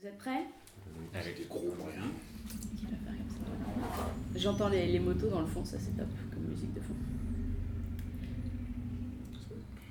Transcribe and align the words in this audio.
Vous 0.00 0.06
êtes 0.06 0.18
prêts? 0.18 0.44
Avec 1.12 1.36
des 1.36 1.46
gros 1.46 1.74
moyens. 1.76 2.06
J'entends 4.36 4.68
les, 4.68 4.86
les 4.86 5.00
motos 5.00 5.28
dans 5.28 5.40
le 5.40 5.46
fond, 5.46 5.64
ça 5.64 5.76
c'est 5.80 5.96
top 5.96 6.06
comme 6.32 6.44
musique 6.44 6.72
de 6.72 6.80
fond. 6.80 6.94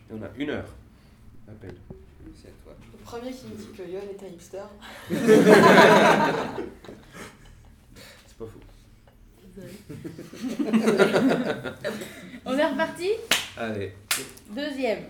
Et 0.09 0.13
on 0.13 0.23
a 0.23 0.29
une 0.37 0.49
heure. 0.51 0.73
Appel. 1.49 1.75
C'est 2.35 2.47
à 2.47 2.51
toi. 2.63 2.73
Le 2.93 2.99
premier 3.03 3.31
qui 3.31 3.47
me 3.47 3.55
dit 3.55 3.67
que 3.75 3.83
Yon 3.83 3.99
est 3.99 4.23
un 4.23 4.27
hipster. 4.27 4.63
C'est 8.27 8.37
pas 8.37 8.45
faux. 8.45 8.61
On 12.45 12.57
est 12.57 12.65
reparti? 12.65 13.09
Allez. 13.57 13.91
Deuxième. 14.51 15.03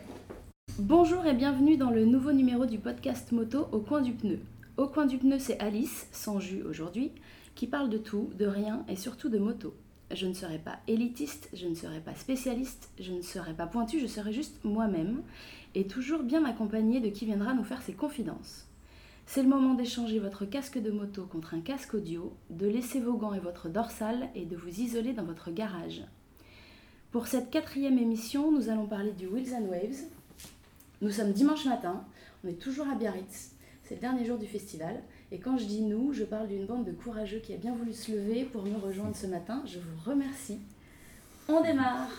Bonjour 0.80 1.24
et 1.26 1.34
bienvenue 1.34 1.78
dans 1.78 1.92
le 1.92 2.06
nouveau 2.06 2.32
numéro 2.32 2.66
du 2.66 2.80
podcast 2.80 3.32
moto 3.32 3.68
Au 3.72 3.80
coin 3.80 4.02
du 4.02 4.14
pneu. 4.14 4.40
Au 4.78 4.86
coin 4.88 5.08
du 5.08 5.18
pneu, 5.18 5.40
c'est 5.40 5.60
Alice, 5.60 6.08
sans 6.12 6.40
jus 6.40 6.62
aujourd'hui, 6.62 7.12
qui 7.56 7.66
parle 7.66 7.90
de 7.90 7.98
tout, 7.98 8.30
de 8.38 8.46
rien 8.46 8.86
et 8.88 8.96
surtout 8.96 9.28
de 9.28 9.40
moto. 9.40 9.74
Je 10.12 10.28
ne 10.28 10.34
serai 10.34 10.60
pas 10.60 10.78
élitiste, 10.88 11.50
je 11.54 11.68
ne 11.68 11.74
serai 11.74 12.00
pas 12.00 12.14
spécialiste, 12.14 12.92
je 13.00 13.12
ne 13.12 13.24
serai 13.24 13.56
pas 13.56 13.66
pointu, 13.66 14.00
je 14.00 14.06
serai 14.06 14.32
juste 14.32 14.64
moi-même 14.64 15.24
et 15.74 15.88
toujours 15.88 16.22
bien 16.22 16.46
accompagnée 16.46 17.00
de 17.00 17.10
qui 17.10 17.26
viendra 17.26 17.56
nous 17.56 17.64
faire 17.64 17.82
ses 17.82 17.94
confidences. 17.94 18.68
C'est 19.26 19.42
le 19.42 19.50
moment 19.50 19.74
d'échanger 19.74 20.20
votre 20.20 20.46
casque 20.46 20.78
de 20.78 20.92
moto 20.92 21.26
contre 21.26 21.56
un 21.56 21.62
casque 21.62 21.96
audio, 21.96 22.32
de 22.52 22.68
laisser 22.68 23.00
vos 23.00 23.18
gants 23.18 23.34
et 23.34 23.40
votre 23.40 23.70
dorsale 23.70 24.30
et 24.36 24.46
de 24.46 24.56
vous 24.56 24.80
isoler 24.80 25.14
dans 25.14 25.26
votre 25.26 25.50
garage. 25.50 26.04
Pour 27.12 27.26
cette 27.26 27.50
quatrième 27.50 27.98
émission, 27.98 28.52
nous 28.52 28.70
allons 28.70 28.86
parler 28.86 29.14
du 29.14 29.26
Wheels 29.26 29.56
and 29.56 29.66
Waves. 29.72 30.04
Nous 31.02 31.10
sommes 31.10 31.34
dimanche 31.34 31.66
matin, 31.66 32.06
on 32.44 32.48
est 32.48 32.62
toujours 32.62 32.88
à 32.88 32.94
Biarritz, 32.94 33.57
c'est 33.88 33.96
le 33.96 34.02
dernier 34.02 34.26
jour 34.26 34.38
du 34.38 34.48
festival. 34.48 35.02
Et 35.32 35.40
quand 35.40 35.58
je 35.58 35.66
dis 35.66 35.82
nous, 35.82 36.12
je 36.12 36.24
parle 36.24 36.48
d'une 36.48 36.66
bande 36.66 36.86
de 36.86 36.92
courageux 36.92 37.40
qui 37.40 37.54
a 37.54 37.58
bien 37.58 37.74
voulu 37.74 37.94
se 37.94 38.12
lever 38.12 38.44
pour 38.44 38.64
me 38.64 38.78
rejoindre 38.78 39.16
ce 39.16 39.28
matin. 39.28 39.64
Je 39.66 39.80
vous 39.80 40.10
remercie. 40.10 40.60
On 41.48 41.62
démarre 41.62 42.10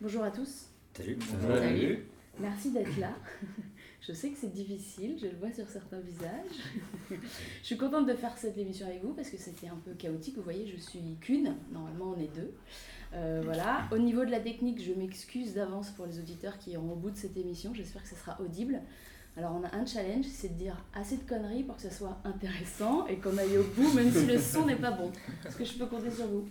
Bonjour 0.00 0.24
à 0.24 0.30
tous, 0.30 0.70
Salut. 0.96 1.18
Salut. 1.42 2.06
merci 2.38 2.70
d'être 2.70 2.98
là. 2.98 3.12
Je 4.00 4.12
sais 4.12 4.30
que 4.30 4.38
c'est 4.38 4.52
difficile, 4.52 5.18
je 5.20 5.26
le 5.26 5.36
vois 5.36 5.52
sur 5.52 5.68
certains 5.68 6.00
visages. 6.00 6.30
je 7.10 7.66
suis 7.66 7.76
contente 7.76 8.06
de 8.06 8.14
faire 8.14 8.36
cette 8.38 8.56
émission 8.56 8.86
avec 8.86 9.04
vous 9.04 9.12
parce 9.12 9.28
que 9.28 9.36
c'était 9.36 9.68
un 9.68 9.76
peu 9.84 9.92
chaotique. 9.92 10.36
Vous 10.36 10.42
voyez, 10.42 10.66
je 10.66 10.80
suis 10.80 11.16
qu'une, 11.20 11.54
normalement 11.70 12.14
on 12.16 12.20
est 12.20 12.34
deux. 12.34 12.54
Euh, 13.12 13.42
voilà. 13.44 13.88
Au 13.92 13.98
niveau 13.98 14.24
de 14.24 14.30
la 14.30 14.40
technique, 14.40 14.82
je 14.82 14.92
m'excuse 14.92 15.52
d'avance 15.52 15.90
pour 15.90 16.06
les 16.06 16.18
auditeurs 16.18 16.58
qui 16.58 16.70
iront 16.70 16.92
au 16.92 16.96
bout 16.96 17.10
de 17.10 17.16
cette 17.16 17.36
émission. 17.36 17.74
J'espère 17.74 18.02
que 18.02 18.08
ce 18.08 18.14
sera 18.14 18.40
audible. 18.40 18.80
Alors 19.36 19.52
on 19.54 19.64
a 19.64 19.76
un 19.76 19.86
challenge, 19.86 20.24
c'est 20.24 20.48
de 20.48 20.58
dire 20.58 20.76
assez 20.94 21.16
de 21.16 21.22
conneries 21.22 21.62
pour 21.62 21.76
que 21.76 21.82
ce 21.82 21.90
soit 21.90 22.18
intéressant 22.24 23.06
et 23.06 23.16
qu'on 23.16 23.36
aille 23.38 23.58
au 23.58 23.62
bout 23.62 23.92
même 23.92 24.10
si 24.10 24.26
le 24.26 24.38
son 24.38 24.66
n'est 24.66 24.76
pas 24.76 24.90
bon. 24.90 25.12
Est-ce 25.46 25.56
que 25.56 25.64
je 25.64 25.74
peux 25.74 25.86
compter 25.86 26.10
sur 26.10 26.26
vous? 26.26 26.48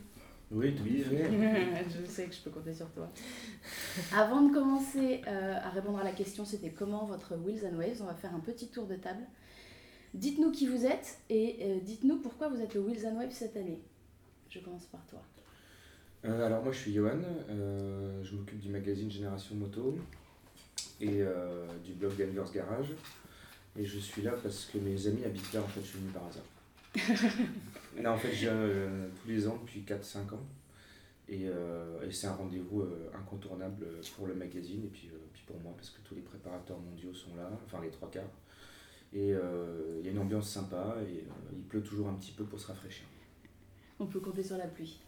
Oui, 0.52 0.76
oui, 0.84 1.06
oui. 1.12 1.18
je 1.90 2.06
sais 2.10 2.26
que 2.26 2.34
je 2.34 2.42
peux 2.42 2.50
compter 2.50 2.74
sur 2.74 2.90
toi. 2.92 3.12
Avant 4.16 4.42
de 4.42 4.54
commencer 4.54 5.22
euh, 5.28 5.56
à 5.62 5.70
répondre 5.70 6.00
à 6.00 6.04
la 6.04 6.12
question, 6.12 6.44
c'était 6.46 6.72
comment 6.72 7.06
votre 7.06 7.36
Wheels 7.36 7.66
and 7.66 7.78
Waves, 7.78 8.02
on 8.02 8.06
va 8.06 8.16
faire 8.16 8.34
un 8.34 8.40
petit 8.40 8.70
tour 8.70 8.88
de 8.88 8.96
table. 8.96 9.22
Dites-nous 10.14 10.52
qui 10.52 10.68
vous 10.68 10.86
êtes 10.86 11.20
et 11.30 11.58
euh, 11.62 11.80
dites-nous 11.82 12.18
pourquoi 12.18 12.50
vous 12.50 12.62
êtes 12.62 12.74
le 12.74 12.82
Wheels 12.82 13.06
and 13.06 13.16
Waves 13.16 13.32
cette 13.32 13.56
année. 13.56 13.82
Je 14.50 14.60
commence 14.60 14.86
par 14.86 15.06
toi. 15.06 15.22
Euh, 16.26 16.46
alors 16.46 16.64
moi 16.64 16.72
je 16.74 16.80
suis 16.80 16.94
Johan, 16.94 17.22
euh, 17.50 18.24
je 18.24 18.36
m'occupe 18.36 18.60
du 18.60 18.70
magazine 18.70 19.10
Génération 19.10 19.56
Moto 19.56 19.98
et 21.00 21.22
euh, 21.22 21.66
du 21.86 21.94
blog 21.94 22.12
Gangers 22.18 22.52
Garage. 22.54 22.90
Et 23.78 23.86
je 23.86 24.00
suis 24.00 24.22
là 24.22 24.34
parce 24.44 24.66
que 24.66 24.80
mes 24.80 25.08
amis 25.08 25.24
habitent 25.24 25.54
là, 25.54 25.62
en 25.62 25.68
fait 25.68 25.82
je 25.82 25.88
suis 25.88 26.00
venu 26.00 26.12
par 26.12 26.24
hasard. 26.26 26.44
là 28.02 28.14
en 28.14 28.18
fait 28.18 28.32
je 28.32 28.42
viens 28.42 28.56
euh, 28.56 29.08
tous 29.22 29.28
les 29.30 29.48
ans 29.48 29.58
depuis 29.62 29.82
4-5 29.82 30.34
ans. 30.34 30.48
Et, 31.32 31.48
euh, 31.48 32.02
et 32.08 32.12
c'est 32.12 32.26
un 32.26 32.34
rendez-vous 32.34 32.82
euh, 32.82 33.12
incontournable 33.14 33.86
pour 34.16 34.26
le 34.26 34.34
magazine 34.34 34.84
et 34.84 34.88
puis, 34.88 35.10
euh, 35.14 35.18
puis 35.32 35.44
pour 35.46 35.60
moi 35.60 35.74
parce 35.76 35.92
que 35.92 36.02
tous 36.02 36.16
les 36.16 36.22
préparateurs 36.22 36.80
mondiaux 36.80 37.14
sont 37.14 37.36
là, 37.36 37.52
enfin 37.66 37.84
les 37.84 37.92
trois 37.92 38.10
quarts. 38.10 38.24
Et 39.14 39.34
euh, 39.34 39.98
il 40.00 40.06
y 40.06 40.10
a 40.10 40.12
une 40.12 40.20
ambiance 40.20 40.50
sympa 40.50 40.96
et 41.02 41.20
euh, 41.20 41.56
il 41.56 41.64
pleut 41.64 41.82
toujours 41.84 42.08
un 42.10 42.14
petit 42.14 42.32
peu 42.32 42.44
pour 42.46 42.60
se 42.60 42.68
rafraîchir. 42.68 43.06
On 44.00 44.08
peut 44.08 44.20
compter 44.20 44.42
sur 44.42 44.58
la 44.58 44.68
pluie. 44.68 45.00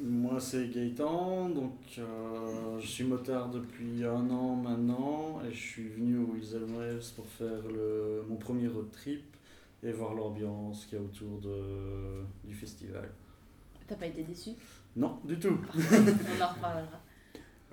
Moi 0.00 0.38
c'est 0.40 0.68
Gaëtan, 0.68 1.50
donc 1.50 1.74
euh, 1.98 2.78
je 2.78 2.86
suis 2.86 3.04
motard 3.04 3.50
depuis 3.50 4.04
un 4.04 4.30
an 4.30 4.54
maintenant 4.54 5.42
et 5.44 5.52
je 5.52 5.58
suis 5.58 5.88
venu 5.88 6.18
au 6.18 6.32
Wheels 6.32 6.56
and 6.56 6.72
Waves 6.74 7.12
pour 7.16 7.26
faire 7.26 7.66
le, 7.68 8.22
mon 8.28 8.36
premier 8.36 8.68
road 8.68 8.90
trip 8.92 9.36
et 9.82 9.92
voir 9.92 10.14
l'ambiance 10.14 10.86
qu'il 10.86 10.98
y 10.98 11.00
a 11.00 11.04
autour 11.04 11.38
de, 11.40 12.22
du 12.44 12.54
festival. 12.54 13.08
T'as 13.86 13.94
pas 13.96 14.06
été 14.06 14.22
déçu? 14.22 14.50
Non, 14.96 15.18
du 15.24 15.38
tout. 15.38 15.56
On 15.74 16.42
en 16.42 16.48
reparlera. 16.48 17.00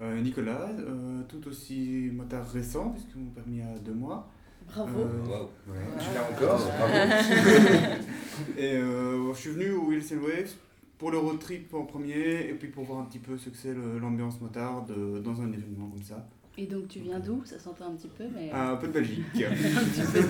Euh, 0.02 0.22
Nicolas, 0.22 0.70
euh, 0.80 1.22
tout 1.28 1.48
aussi 1.48 2.10
motard 2.14 2.48
récent, 2.50 2.90
puisque 2.92 3.16
mon 3.16 3.30
permis 3.32 3.62
a 3.62 3.78
deux 3.80 3.94
mois. 3.94 4.30
Bravo. 4.68 5.00
Euh, 5.00 5.26
Wow. 5.26 5.50
ouais. 5.74 5.80
Tu 6.00 6.06
l'as 6.14 6.30
encore? 6.30 6.60
Bravo. 6.60 6.94
Et 8.58 8.76
euh, 8.78 9.34
je 9.34 9.40
suis 9.40 9.52
venu 9.52 9.72
au 9.72 9.92
and 9.92 10.24
Waves 10.24 10.56
pour 10.98 11.12
le 11.12 11.18
road 11.18 11.40
trip 11.40 11.74
en 11.74 11.86
premier, 11.86 12.48
et 12.50 12.54
puis 12.54 12.70
pour 12.70 12.84
voir 12.86 13.00
un 13.00 13.06
petit 13.06 13.20
peu 13.20 13.38
ce 13.38 13.50
que 13.50 13.58
c'est 13.58 13.74
l'ambiance 13.74 14.40
motard 14.42 14.86
de- 14.86 15.20
dans 15.20 15.42
un 15.42 15.52
événement 15.52 15.88
comme 15.90 16.04
ça. 16.04 16.28
Et 16.58 16.66
donc 16.68 16.88
tu 16.88 17.00
viens 17.00 17.20
d'où? 17.20 17.44
Ça 17.46 17.60
s'entend 17.60 17.92
un 17.92 17.96
petit 17.96 18.08
peu, 18.08 18.26
mais... 18.34 18.50
Un 18.52 18.76
peu 18.78 18.88
de 18.88 18.94
Belgique. 18.94 19.26
un 19.36 19.52
petit 19.52 20.12
peu 20.12 20.22
de 20.22 20.28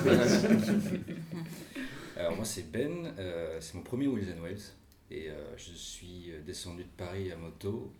Belgique. 0.96 1.16
Alors 2.16 2.34
moi 2.34 2.44
c'est 2.44 2.70
Ben, 2.72 3.12
euh, 3.18 3.58
c'est 3.60 3.74
mon 3.74 3.82
premier 3.82 4.06
Wheels 4.06 4.32
and 4.36 4.42
Waves 4.42 4.72
et 5.10 5.30
euh, 5.30 5.34
je 5.56 5.72
suis 5.72 6.32
descendu 6.46 6.82
de 6.84 6.88
Paris 6.96 7.30
à 7.30 7.36
moto 7.36 7.92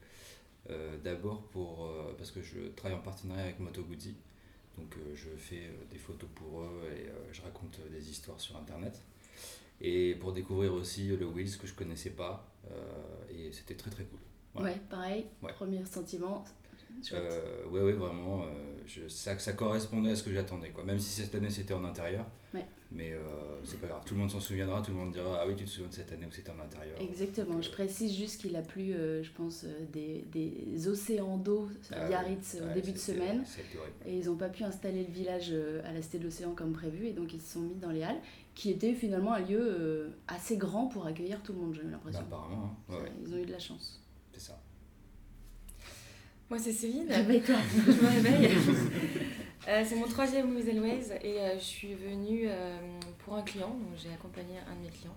euh, 0.71 0.97
d'abord 1.05 1.43
pour 1.49 1.85
euh, 1.85 2.15
parce 2.17 2.31
que 2.31 2.41
je 2.41 2.69
travaille 2.75 2.97
en 2.97 3.03
partenariat 3.03 3.45
avec 3.45 3.61
Moto 3.61 3.83
Guzzi 3.83 4.15
donc 4.79 4.95
euh, 4.97 5.15
je 5.15 5.29
fais 5.37 5.67
euh, 5.67 5.85
des 5.91 5.99
photos 5.99 6.29
pour 6.35 6.63
eux 6.63 6.81
et 6.97 7.09
euh, 7.09 7.13
je 7.31 7.43
raconte 7.43 7.79
euh, 7.81 7.91
des 7.91 8.11
histoires 8.11 8.41
sur 8.41 8.57
internet 8.57 9.01
et 9.83 10.15
pour 10.15 10.33
découvrir 10.33 10.73
aussi 10.73 11.09
le 11.09 11.27
Wheels 11.27 11.59
que 11.59 11.67
je 11.67 11.75
connaissais 11.75 12.11
pas 12.11 12.49
euh, 12.71 12.75
et 13.31 13.53
c'était 13.53 13.75
très 13.75 13.91
très 13.91 14.05
cool. 14.05 14.19
Voilà. 14.55 14.71
Ouais, 14.71 14.81
pareil. 14.89 15.27
Ouais. 15.43 15.53
Premier 15.53 15.85
sentiment. 15.85 16.43
Euh, 17.13 17.65
ouais, 17.69 17.83
ouais, 17.83 17.93
vraiment, 17.93 18.43
euh, 18.43 18.47
je, 18.87 19.07
ça, 19.09 19.39
ça 19.39 19.53
correspondait 19.53 20.11
à 20.11 20.17
ce 20.17 20.23
que 20.23 20.33
j'attendais, 20.33 20.71
quoi. 20.71 20.85
Même 20.85 20.99
si 20.99 21.11
cette 21.11 21.35
année 21.35 21.51
c'était 21.51 21.75
en 21.75 21.85
intérieur, 21.85 22.27
Ouais. 22.55 22.65
mais 22.91 23.13
euh, 23.13 23.19
c'est 23.65 23.81
pas 23.81 23.87
grave. 23.89 24.03
Tout 24.07 24.15
le 24.15 24.21
monde 24.21 24.31
s'en 24.31 24.41
souviendra, 24.41 24.81
tout 24.81 24.91
le 24.93 24.97
monde 24.97 25.13
dira 25.13 25.39
Ah 25.41 25.47
oui, 25.47 25.55
tu 25.57 25.65
te 25.65 25.69
souviens 25.71 25.89
de 25.89 25.95
cette 25.95 26.11
année 26.13 26.27
où 26.27 26.33
c'était 26.33 26.51
en 26.51 26.59
intérieur. 26.61 26.99
Exactement, 27.01 27.61
je 27.61 27.71
précise 27.71 28.17
juste 28.17 28.41
qu'il 28.41 28.57
a 28.57 28.63
plu, 28.63 28.93
euh, 28.93 29.23
je 29.23 29.31
pense, 29.33 29.67
des, 29.93 30.25
des 30.33 30.89
océans 30.89 31.37
d'eau 31.37 31.69
à 31.93 32.07
Biarritz 32.07 32.57
au 32.61 32.65
ouais, 32.67 32.75
début 32.75 32.93
de 32.93 32.99
semaine. 32.99 33.45
Et 34.07 34.19
ils 34.19 34.27
n'ont 34.27 34.37
pas 34.37 34.49
pu 34.49 34.65
installer 34.65 35.05
le 35.05 35.13
village 35.13 35.53
à 35.85 35.93
la 35.93 36.01
Cité 36.03 36.19
de 36.19 36.25
l'Océan 36.25 36.53
comme 36.53 36.73
prévu, 36.73 37.07
et 37.09 37.13
donc 37.13 37.35
ils 37.35 37.41
se 37.41 37.55
sont 37.55 37.61
mis 37.61 37.75
dans 37.75 37.91
les 37.91 38.03
halles, 38.03 38.21
qui 38.55 38.71
était 38.71 38.95
finalement 38.95 39.35
un 39.35 39.41
lieu 39.41 40.11
assez 40.29 40.57
grand 40.57 40.87
pour 40.87 41.07
accueillir 41.07 41.43
tout 41.43 41.53
le 41.53 41.59
monde, 41.59 41.75
j'ai 41.75 41.83
eu 41.83 41.85
Bah, 41.85 41.91
l'impression. 41.93 42.21
apparemment, 42.21 42.75
hein. 42.89 42.95
ouais, 42.95 43.13
Ils 43.27 43.35
ont 43.35 43.39
eu 43.39 43.45
de 43.47 43.53
la 43.53 43.59
chance. 43.59 44.01
c'est 44.33 44.41
ça. 44.41 44.59
Moi 46.49 46.59
c'est 46.61 46.73
Céline. 46.73 47.11
Réveille-toi. 47.11 47.57
je 47.87 47.91
me 47.91 48.09
réveille. 48.09 48.57
Euh, 49.69 49.83
c'est 49.85 49.97
mon 49.97 50.07
troisième 50.07 50.57
and 50.57 50.81
Waves 50.81 51.19
et 51.23 51.41
euh, 51.41 51.59
je 51.59 51.65
suis 51.65 51.95
venue 51.95 52.45
euh, 52.47 52.79
pour 53.19 53.35
un 53.35 53.43
client, 53.43 53.71
donc 53.71 53.97
j'ai 53.97 54.13
accompagné 54.13 54.55
un 54.71 54.77
de 54.77 54.83
mes 54.83 54.91
clients 54.91 55.17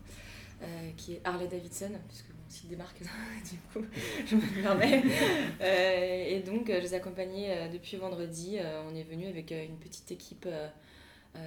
qui 0.97 1.13
est 1.13 1.21
Harley 1.23 1.47
Davidson, 1.47 1.91
puisque 2.09 2.31
mon 2.31 2.49
site 2.49 2.67
démarque, 2.67 2.99
du 3.49 3.57
coup 3.71 3.85
je 4.25 4.35
me 4.35 4.61
permets. 4.61 5.01
Et 5.61 6.41
donc 6.41 6.67
je 6.67 6.81
les 6.81 6.93
ai 6.93 6.97
accompagnés 6.97 7.69
depuis 7.71 7.95
vendredi. 7.95 8.57
On 8.91 8.93
est 8.93 9.03
venu 9.03 9.27
avec 9.27 9.51
une 9.51 9.77
petite 9.77 10.11
équipe 10.11 10.49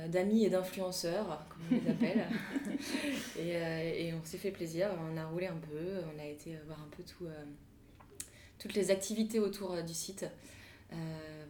d'amis 0.08 0.46
et 0.46 0.48
d'influenceurs, 0.48 1.46
comme 1.50 1.60
on 1.78 1.84
les 1.84 1.90
appelle. 1.90 2.26
et, 3.38 4.06
et 4.06 4.14
on 4.14 4.24
s'est 4.24 4.38
fait 4.38 4.50
plaisir, 4.50 4.88
on 5.12 5.18
a 5.18 5.26
roulé 5.26 5.46
un 5.46 5.58
peu, 5.60 6.00
on 6.16 6.18
a 6.18 6.24
été 6.24 6.56
voir 6.66 6.80
un 6.80 6.88
peu 6.96 7.02
tout, 7.02 7.26
toutes 8.62 8.74
les 8.74 8.92
activités 8.92 9.40
autour 9.40 9.72
euh, 9.72 9.82
du 9.82 9.92
site. 9.92 10.24
Euh, 10.92 10.96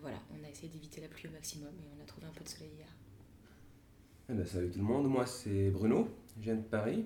voilà, 0.01 0.17
on 0.31 0.45
a 0.45 0.49
essayé 0.49 0.69
d'éviter 0.69 1.03
la 1.03 1.09
pluie 1.09 1.29
au 1.29 1.33
maximum 1.33 1.69
et 1.79 1.87
on 1.99 2.03
a 2.03 2.07
trouvé 2.07 2.27
un 2.27 2.31
peu 2.31 2.43
de 2.43 2.49
soleil 2.49 2.71
hier. 2.75 2.89
Eh 4.31 4.33
ben, 4.33 4.47
salut 4.47 4.71
tout 4.71 4.79
le 4.79 4.85
monde, 4.85 5.09
moi 5.09 5.27
c'est 5.27 5.71
Bruno, 5.71 6.09
je 6.39 6.45
viens 6.45 6.55
de 6.55 6.63
Paris 6.63 7.05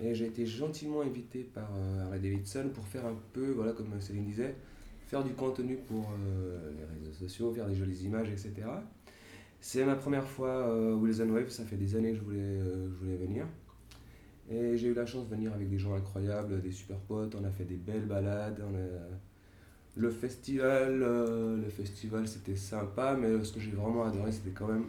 et 0.00 0.14
j'ai 0.14 0.26
été 0.26 0.44
gentiment 0.44 1.00
invité 1.00 1.44
par 1.44 1.70
euh, 1.74 2.04
Harley 2.04 2.18
Davidson 2.18 2.70
pour 2.74 2.86
faire 2.86 3.06
un 3.06 3.16
peu, 3.32 3.52
voilà 3.52 3.72
comme 3.72 3.98
Céline 4.00 4.26
disait, 4.26 4.54
faire 5.06 5.24
du 5.24 5.32
contenu 5.32 5.76
pour 5.76 6.12
les 6.76 6.84
réseaux 6.84 7.18
sociaux, 7.18 7.52
faire 7.54 7.66
des 7.66 7.74
jolies 7.74 8.04
images, 8.04 8.28
etc. 8.28 8.68
C'est 9.60 9.84
ma 9.84 9.96
première 9.96 10.28
fois 10.28 10.68
euh, 10.68 10.94
Wheels 10.94 11.22
and 11.22 11.30
Waves, 11.30 11.48
ça 11.48 11.64
fait 11.64 11.76
des 11.76 11.96
années 11.96 12.10
que 12.10 12.18
je 12.18 12.22
voulais, 12.22 12.58
je 12.60 12.94
voulais 12.96 13.16
venir. 13.16 13.46
Et 14.50 14.76
j'ai 14.76 14.88
eu 14.88 14.94
la 14.94 15.06
chance 15.06 15.26
de 15.26 15.34
venir 15.34 15.52
avec 15.54 15.70
des 15.70 15.78
gens 15.78 15.94
incroyables, 15.94 16.60
des 16.60 16.72
super 16.72 16.98
potes, 16.98 17.34
on 17.34 17.44
a 17.44 17.50
fait 17.50 17.64
des 17.64 17.76
belles 17.76 18.06
balades, 18.06 18.62
on 18.66 18.74
a, 18.74 19.18
Le 19.96 20.10
festival, 20.10 21.02
euh, 21.02 21.56
le 21.56 21.68
festival 21.70 22.28
c'était 22.28 22.56
sympa, 22.56 23.16
mais 23.18 23.42
ce 23.44 23.52
que 23.52 23.60
j'ai 23.60 23.72
vraiment 23.72 24.04
adoré 24.04 24.30
c'était 24.32 24.50
quand 24.50 24.68
même 24.68 24.86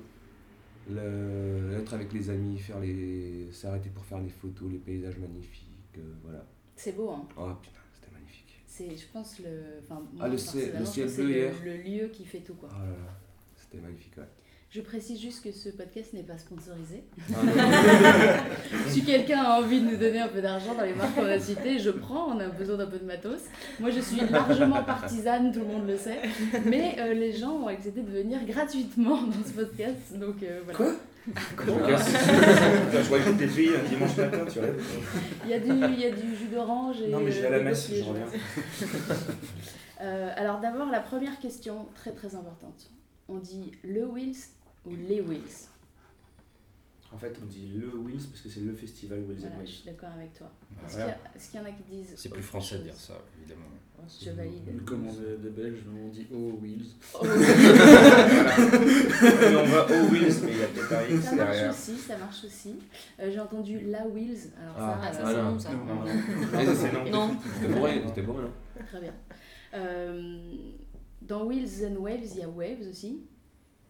le- 0.89 1.77
être 1.79 1.93
avec 1.93 2.13
les 2.13 2.29
amis, 2.29 2.57
faire 2.57 2.79
les, 2.79 3.51
s'arrêter 3.51 3.89
pour 3.89 4.05
faire 4.05 4.19
les 4.19 4.29
photos, 4.29 4.71
les 4.71 4.77
paysages 4.77 5.17
magnifiques, 5.17 5.97
euh, 5.97 6.01
voilà. 6.23 6.45
C'est 6.75 6.95
beau, 6.95 7.09
hein. 7.09 7.27
Oh 7.37 7.49
putain, 7.61 7.79
c'était 7.93 8.11
magnifique. 8.13 8.61
C'est, 8.65 8.95
je 8.95 9.05
pense, 9.11 9.39
le. 9.39 9.79
Enfin, 9.83 10.01
Ah, 10.19 10.27
le 10.29 10.37
ciel- 10.37 10.73
le 10.77 11.11
bleu 11.15 11.29
hier. 11.31 11.53
Le, 11.63 11.71
le 11.71 11.77
lieu 11.83 12.07
qui 12.09 12.25
fait 12.25 12.39
tout, 12.39 12.53
quoi. 12.55 12.69
Là 12.69 12.85
là, 12.85 13.17
c'était 13.57 13.79
magnifique, 13.79 14.15
ouais. 14.17 14.23
Je 14.71 14.81
précise 14.81 15.19
juste 15.19 15.43
que 15.43 15.51
ce 15.51 15.69
podcast 15.69 16.13
n'est 16.13 16.21
pas 16.21 16.37
sponsorisé. 16.37 17.03
Ah, 17.33 17.39
si 18.87 19.03
quelqu'un 19.03 19.41
a 19.41 19.59
envie 19.59 19.81
de 19.81 19.89
nous 19.89 19.97
donner 19.97 20.19
un 20.19 20.27
peu 20.27 20.43
d'argent 20.43 20.75
dans 20.75 20.83
les 20.83 20.93
marques 20.93 21.15
qu'on 21.15 21.25
a 21.25 21.39
citées, 21.39 21.79
je 21.79 21.89
prends, 21.89 22.35
on 22.35 22.39
a 22.39 22.49
besoin 22.49 22.77
d'un 22.77 22.85
peu 22.85 22.99
de 22.99 23.05
matos. 23.05 23.41
Moi 23.79 23.89
je 23.89 23.99
suis 23.99 24.19
largement 24.29 24.83
partisane, 24.83 25.51
tout 25.51 25.61
le 25.61 25.65
monde 25.65 25.87
le 25.87 25.97
sait, 25.97 26.19
mais 26.65 26.97
euh, 26.99 27.15
les 27.15 27.33
gens 27.33 27.53
ont 27.53 27.67
accepté 27.67 28.01
de 28.01 28.11
venir 28.11 28.45
gratuitement 28.45 29.23
dans 29.23 29.43
ce 29.43 29.53
podcast, 29.53 30.15
donc 30.19 30.43
euh, 30.43 30.61
voilà. 30.63 30.77
Quoi? 30.77 30.93
Quoi? 31.57 31.97
Je 32.93 33.05
croyais 33.05 33.23
que 33.23 33.29
t'étais 33.31 33.47
payé 33.47 33.75
un 33.75 33.89
dimanche 33.89 34.17
matin, 34.17 34.45
tu 34.51 34.59
rêves. 34.59 34.83
il, 35.45 35.49
y 35.49 35.53
a 35.55 35.59
du, 35.59 35.69
il 35.69 35.99
y 35.99 36.05
a 36.05 36.11
du 36.11 36.35
jus 36.35 36.47
d'orange 36.53 37.01
et... 37.01 37.09
Non, 37.09 37.21
mais 37.21 37.31
je 37.31 37.41
vais 37.41 37.47
à 37.47 37.51
la 37.51 37.57
euh, 37.57 37.63
messe, 37.63 37.91
je 37.91 38.03
reviens. 38.03 38.27
Euh, 40.01 40.31
alors 40.37 40.59
d'abord, 40.59 40.89
la 40.89 41.01
première 41.01 41.39
question, 41.39 41.87
très 41.93 42.11
très 42.11 42.35
importante. 42.35 42.89
On 43.27 43.37
dit 43.37 43.71
le 43.83 44.05
Wills 44.05 44.37
ou 44.85 44.95
les 44.95 45.21
Wills 45.21 45.67
En 47.13 47.17
fait, 47.17 47.37
on 47.41 47.45
dit 47.45 47.67
le 47.75 47.87
Wills 47.97 48.25
parce 48.29 48.41
que 48.41 48.49
c'est 48.49 48.59
le 48.61 48.73
festival 48.73 49.19
Wills 49.27 49.39
Voilà, 49.39 49.55
and 49.55 49.59
je 49.59 49.61
Waves. 49.61 49.67
suis 49.67 49.85
d'accord 49.85 50.09
avec 50.15 50.33
toi. 50.33 50.51
Est-ce 50.85 50.95
Voilà. 50.97 51.17
qu'il 51.51 51.59
y, 51.59 51.63
en 51.63 51.65
a 51.65 51.71
qui 51.71 51.83
disent 51.89 52.13
C'est 52.15 52.29
plus 52.29 52.43
français 52.43 52.77
de 52.79 52.83
dire 52.83 52.95
ça, 52.95 53.13
évidemment. 53.39 53.65
Je 54.21 54.29
valide. 54.31 54.83
Comme 54.85 55.07
on 55.07 55.11
est 55.11 55.37
des 55.37 55.49
Belges, 55.49 55.83
on 55.93 56.07
dit 56.07 56.25
Oh 56.33 56.57
Wheels. 56.61 56.85
Oh, 57.15 57.25
Et 57.25 57.27
on 59.55 59.63
va 59.65 59.85
au 59.85 60.05
Wills, 60.11 60.35
mais 60.43 60.51
il 60.51 60.57
y 60.59 60.63
a 60.63 60.67
peut-être 60.67 60.93
un 60.93 61.03
X 61.15 61.23
ça 61.25 61.35
marche 61.35 61.51
derrière. 61.51 61.71
aussi, 61.71 61.95
ça 61.97 62.17
marche 62.17 62.43
aussi. 62.45 62.75
Euh, 63.19 63.29
J'ai 63.31 63.39
entendu 63.39 63.79
la 63.81 64.07
Wills. 64.07 64.51
Alors 64.61 64.75
Ah, 64.77 65.01
Ah, 65.03 65.13
ça, 65.13 65.19
ça, 65.19 65.23
Ah, 65.25 65.31
c'est 65.33 65.41
non. 65.43 65.59
ça. 65.59 65.71
Non, 65.73 65.85
non, 65.85 65.95
non. 65.95 66.05
Ouais, 66.57 66.65
Ça, 66.65 66.75
c'est 66.75 66.93
non. 66.93 67.09
Non. 67.27 67.35
C'était 67.55 67.73
bourré, 67.73 68.01
c'était 68.07 68.21
bourré, 68.21 68.43
non 68.43 68.51
euh, 68.77 68.81
très 68.87 69.01
bien. 69.01 69.13
Euh, 69.73 70.39
dans 71.21 71.43
Wheels 71.45 71.85
and 71.85 71.95
Waves, 71.97 72.31
il 72.35 72.39
y 72.39 72.43
a 72.43 72.49
Waves 72.49 72.87
aussi. 72.89 73.21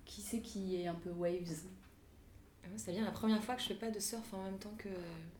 Qui 0.10 0.22
c'est 0.22 0.40
qui 0.40 0.82
est 0.82 0.88
un 0.88 0.96
peu 0.96 1.12
Waves? 1.12 1.66
Moi, 2.68 2.78
C'est 2.78 2.92
bien 2.94 3.06
la 3.06 3.12
première 3.12 3.44
fois 3.44 3.54
que 3.56 3.62
je 3.62 3.68
fais 3.68 3.76
pas 3.76 3.92
de 3.92 4.00
surf 4.00 4.34
en 4.34 4.44
même 4.44 4.58
temps 4.58 4.74
que, 4.78 4.90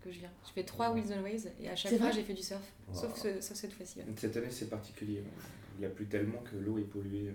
que 0.04 0.12
je 0.12 0.20
viens. 0.20 0.30
Je 0.48 0.52
fais 0.52 0.64
trois 0.64 0.92
Wheels 0.94 1.12
and 1.12 1.24
Waves 1.24 1.48
et 1.60 1.68
à 1.70 1.76
chaque 1.76 1.98
fois 1.98 2.12
j'ai 2.12 2.24
fait 2.24 2.34
du 2.36 2.44
surf. 2.44 2.62
Sauf, 2.94 3.16
ce- 3.18 3.42
sauf 3.42 3.58
cette 3.58 3.74
fois-ci. 3.74 4.00
ouais. 4.00 4.06
Cette 4.16 4.38
année, 4.38 4.52
c'est 4.52 4.70
particulier. 4.70 5.24
Il 5.80 5.86
a 5.86 5.90
plu 5.90 6.06
tellement 6.06 6.40
que 6.40 6.56
l'eau 6.58 6.78
est 6.78 6.84
polluée 6.84 7.30
euh, 7.30 7.34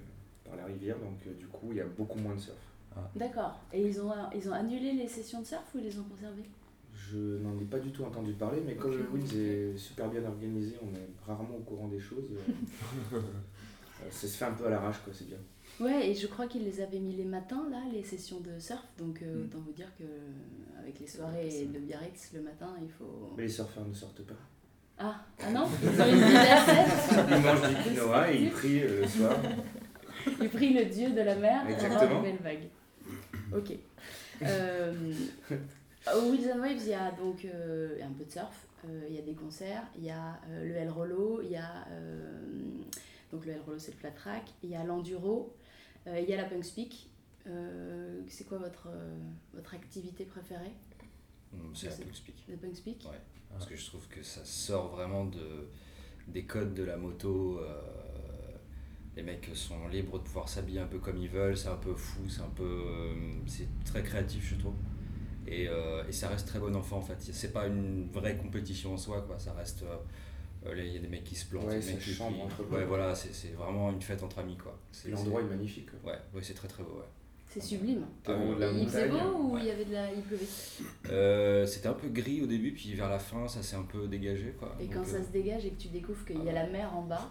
par 0.48 0.54
la 0.56 0.64
rivière, 0.66 0.96
donc 0.98 1.18
euh, 1.26 1.34
du 1.34 1.46
coup, 1.48 1.68
il 1.72 1.78
y 1.78 1.80
a 1.80 1.86
beaucoup 1.86 2.18
moins 2.18 2.34
de 2.36 2.40
surf. 2.40 2.56
D'accord. 3.16 3.58
Et 3.72 3.82
ils 3.82 4.00
ont, 4.00 4.12
ils 4.34 4.48
ont 4.48 4.52
annulé 4.52 4.92
les 4.92 5.08
sessions 5.08 5.40
de 5.40 5.46
surf 5.46 5.64
ou 5.74 5.78
ils 5.78 5.84
les 5.84 5.98
ont 5.98 6.04
conservées? 6.04 6.44
Je 6.94 7.38
n'en 7.38 7.58
ai 7.60 7.64
pas 7.64 7.80
du 7.80 7.90
tout 7.90 8.04
entendu 8.04 8.32
parler, 8.34 8.62
mais 8.64 8.76
comme 8.76 8.92
le 8.96 9.04
Wills 9.12 9.36
est 9.74 9.76
super 9.76 10.08
bien 10.08 10.24
organisé, 10.24 10.76
on 10.80 10.94
est 10.94 11.08
rarement 11.26 11.56
au 11.56 11.60
courant 11.62 11.88
des 11.88 11.98
choses. 11.98 12.30
euh, 13.12 13.20
ça 14.10 14.28
se 14.28 14.36
fait 14.36 14.44
un 14.44 14.52
peu 14.52 14.66
à 14.66 14.70
l'arrache, 14.70 15.00
quoi, 15.04 15.12
c'est 15.12 15.26
bien. 15.26 15.38
Ouais, 15.80 16.08
et 16.10 16.14
je 16.14 16.26
crois 16.28 16.46
qu'ils 16.46 16.64
les 16.64 16.80
avaient 16.80 17.00
mis 17.00 17.14
les 17.14 17.24
matins, 17.24 17.66
là, 17.70 17.78
les 17.92 18.02
sessions 18.04 18.40
de 18.40 18.58
surf. 18.58 18.84
Donc 18.98 19.22
euh, 19.22 19.34
Mm. 19.34 19.44
autant 19.44 19.58
vous 19.66 19.72
dire 19.72 19.90
que 19.98 20.04
avec 20.80 21.00
les 21.00 21.06
soirées 21.06 21.66
de 21.72 21.78
Biarritz, 21.78 22.30
le 22.34 22.42
matin, 22.42 22.74
il 22.82 22.90
faut... 22.90 23.32
Mais 23.36 23.44
les 23.44 23.48
surfeurs 23.48 23.84
ne 23.86 23.94
sortent 23.94 24.22
pas. 24.22 24.34
Ah, 24.98 25.16
ah 25.42 25.50
non 25.50 25.66
Ils 25.82 26.00
ont 26.00 26.06
une 26.06 26.14
vie 26.14 26.22
Ils 27.36 27.42
mangent 27.42 27.68
du 27.68 27.82
quinoa 27.82 28.32
et 28.32 28.42
ils 28.42 28.50
prient 28.50 28.82
euh, 28.82 29.00
le 29.00 29.08
soir. 29.08 29.36
Il 30.40 30.48
prie 30.48 30.72
le 30.72 30.84
dieu 30.84 31.10
de 31.10 31.20
la 31.20 31.34
mer 31.34 31.62
pour 31.66 31.74
avoir 31.74 31.84
Exactement. 31.92 32.16
une 32.18 32.22
belle 32.22 32.38
vague. 32.42 32.68
Ok. 33.56 33.78
Euh, 34.42 34.92
au 36.14 36.30
Wheels 36.30 36.52
and 36.52 36.60
Waves, 36.60 36.82
il 36.82 36.88
y 36.88 36.94
a 36.94 37.10
donc 37.12 37.44
euh, 37.44 37.96
un 38.04 38.12
peu 38.12 38.24
de 38.24 38.30
surf, 38.30 38.66
euh, 38.86 39.06
il 39.08 39.14
y 39.16 39.18
a 39.18 39.22
des 39.22 39.34
concerts, 39.34 39.82
il 39.96 40.04
y 40.04 40.10
a 40.10 40.38
euh, 40.50 40.64
le 40.68 40.74
L 40.74 40.90
Rollo, 40.90 41.40
il 41.42 41.50
y 41.50 41.56
a 41.56 41.86
euh, 41.90 42.40
donc 43.32 43.46
le 43.46 43.52
L 43.52 43.60
Rollo 43.66 43.78
c'est 43.78 43.92
le 43.92 43.96
flat 43.98 44.10
track, 44.10 44.44
il 44.62 44.70
y 44.70 44.76
a 44.76 44.84
l'enduro, 44.84 45.52
euh, 45.52 45.63
il 46.06 46.28
y 46.28 46.32
a 46.34 46.36
la 46.36 46.44
punk 46.44 46.64
speak. 46.64 47.10
Euh, 47.46 48.22
c'est 48.28 48.44
quoi 48.44 48.58
votre, 48.58 48.88
euh, 48.88 49.18
votre 49.52 49.74
activité 49.74 50.24
préférée 50.24 50.72
Hum, 51.52 51.70
C'est 51.74 51.88
la. 51.90 51.96
Punk 51.96 52.14
Speak. 52.14 52.46
Punk 52.60 52.76
speak 52.76 53.04
Ouais. 53.04 53.20
Parce 53.50 53.66
que 53.66 53.76
je 53.76 53.86
trouve 53.86 54.08
que 54.08 54.22
ça 54.22 54.44
sort 54.44 54.88
vraiment 54.96 55.26
de, 55.26 55.68
des 56.28 56.44
codes 56.44 56.74
de 56.74 56.82
la 56.84 56.96
moto. 56.96 57.60
euh, 57.60 57.80
les 59.16 59.22
mecs 59.22 59.48
sont 59.54 59.86
libres 59.88 60.18
de 60.18 60.24
pouvoir 60.24 60.48
s'habiller 60.48 60.80
un 60.80 60.86
peu 60.86 60.98
comme 60.98 61.18
ils 61.18 61.28
veulent, 61.28 61.56
c'est 61.56 61.68
un 61.68 61.76
peu 61.76 61.94
fou, 61.94 62.28
c'est 62.28 62.40
un 62.40 62.50
peu. 62.56 62.64
euh, 62.64 63.14
c'est 63.46 63.68
très 63.84 64.02
créatif, 64.02 64.48
je 64.50 64.56
trouve. 64.56 64.74
Et, 65.46 65.68
euh, 65.68 66.02
et 66.08 66.12
ça 66.12 66.28
reste 66.28 66.48
très 66.48 66.58
bon 66.58 66.74
enfant 66.74 66.96
en 66.98 67.02
fait. 67.02 67.16
C'est 67.20 67.52
pas 67.52 67.66
une 67.68 68.08
vraie 68.10 68.36
compétition 68.36 68.94
en 68.94 68.96
soi, 68.96 69.22
quoi. 69.22 69.38
Ça 69.38 69.52
reste. 69.52 69.82
euh, 69.84 69.94
euh, 69.94 69.98
là, 70.72 70.82
Il 70.84 70.92
y 70.92 70.96
a 70.96 71.00
des 71.00 71.08
mecs 71.08 71.24
qui 71.24 71.34
se 71.34 71.46
plantent, 71.46 71.66
Ouais, 71.66 71.76
mecs 71.76 71.98
qui- 71.98 72.12
chambre 72.14 72.36
qui- 72.36 72.42
entre 72.42 72.70
Ouais, 72.72 72.82
eux. 72.82 72.86
voilà, 72.86 73.14
c'est 73.14 73.34
c'est 73.34 73.48
vraiment 73.52 73.90
une 73.90 74.00
fête 74.00 74.22
entre 74.22 74.38
amis, 74.38 74.56
quoi. 74.56 74.78
L'endroit 75.08 75.40
est 75.42 75.44
magnifique. 75.44 75.88
quoi. 76.02 76.12
Ouais, 76.12 76.18
ouais 76.34 76.42
c'est 76.42 76.54
très 76.54 76.68
très 76.68 76.82
beau, 76.82 76.96
ouais. 76.98 77.08
C'est 77.48 77.62
sublime. 77.62 78.04
La 78.26 78.70
il 78.72 78.86
faisait 78.88 79.08
beau 79.08 79.16
ou 79.38 79.54
ouais. 79.54 79.60
il 79.62 79.66
y 79.66 79.70
avait 79.70 79.84
de 79.84 79.92
la... 79.92 80.10
il 80.12 80.22
pleuvait? 80.22 80.44
Euh, 81.10 81.66
C'était 81.66 81.86
un 81.88 81.92
peu 81.92 82.08
gris 82.08 82.42
au 82.42 82.46
début, 82.46 82.72
puis 82.72 82.94
vers 82.94 83.08
la 83.08 83.18
fin, 83.20 83.46
ça 83.46 83.62
s'est 83.62 83.76
un 83.76 83.82
peu 83.84 84.08
dégagé, 84.08 84.54
quoi. 84.58 84.74
Et 84.80 84.86
Donc, 84.86 84.94
quand 84.94 85.00
euh, 85.02 85.04
ça 85.04 85.22
se 85.22 85.30
dégage 85.30 85.64
et 85.64 85.70
que 85.70 85.80
tu 85.80 85.88
découvres 85.88 86.24
qu'il 86.24 86.42
y 86.42 86.48
a 86.48 86.52
la 86.52 86.66
mer 86.66 86.92
en 86.96 87.02
bas, 87.02 87.30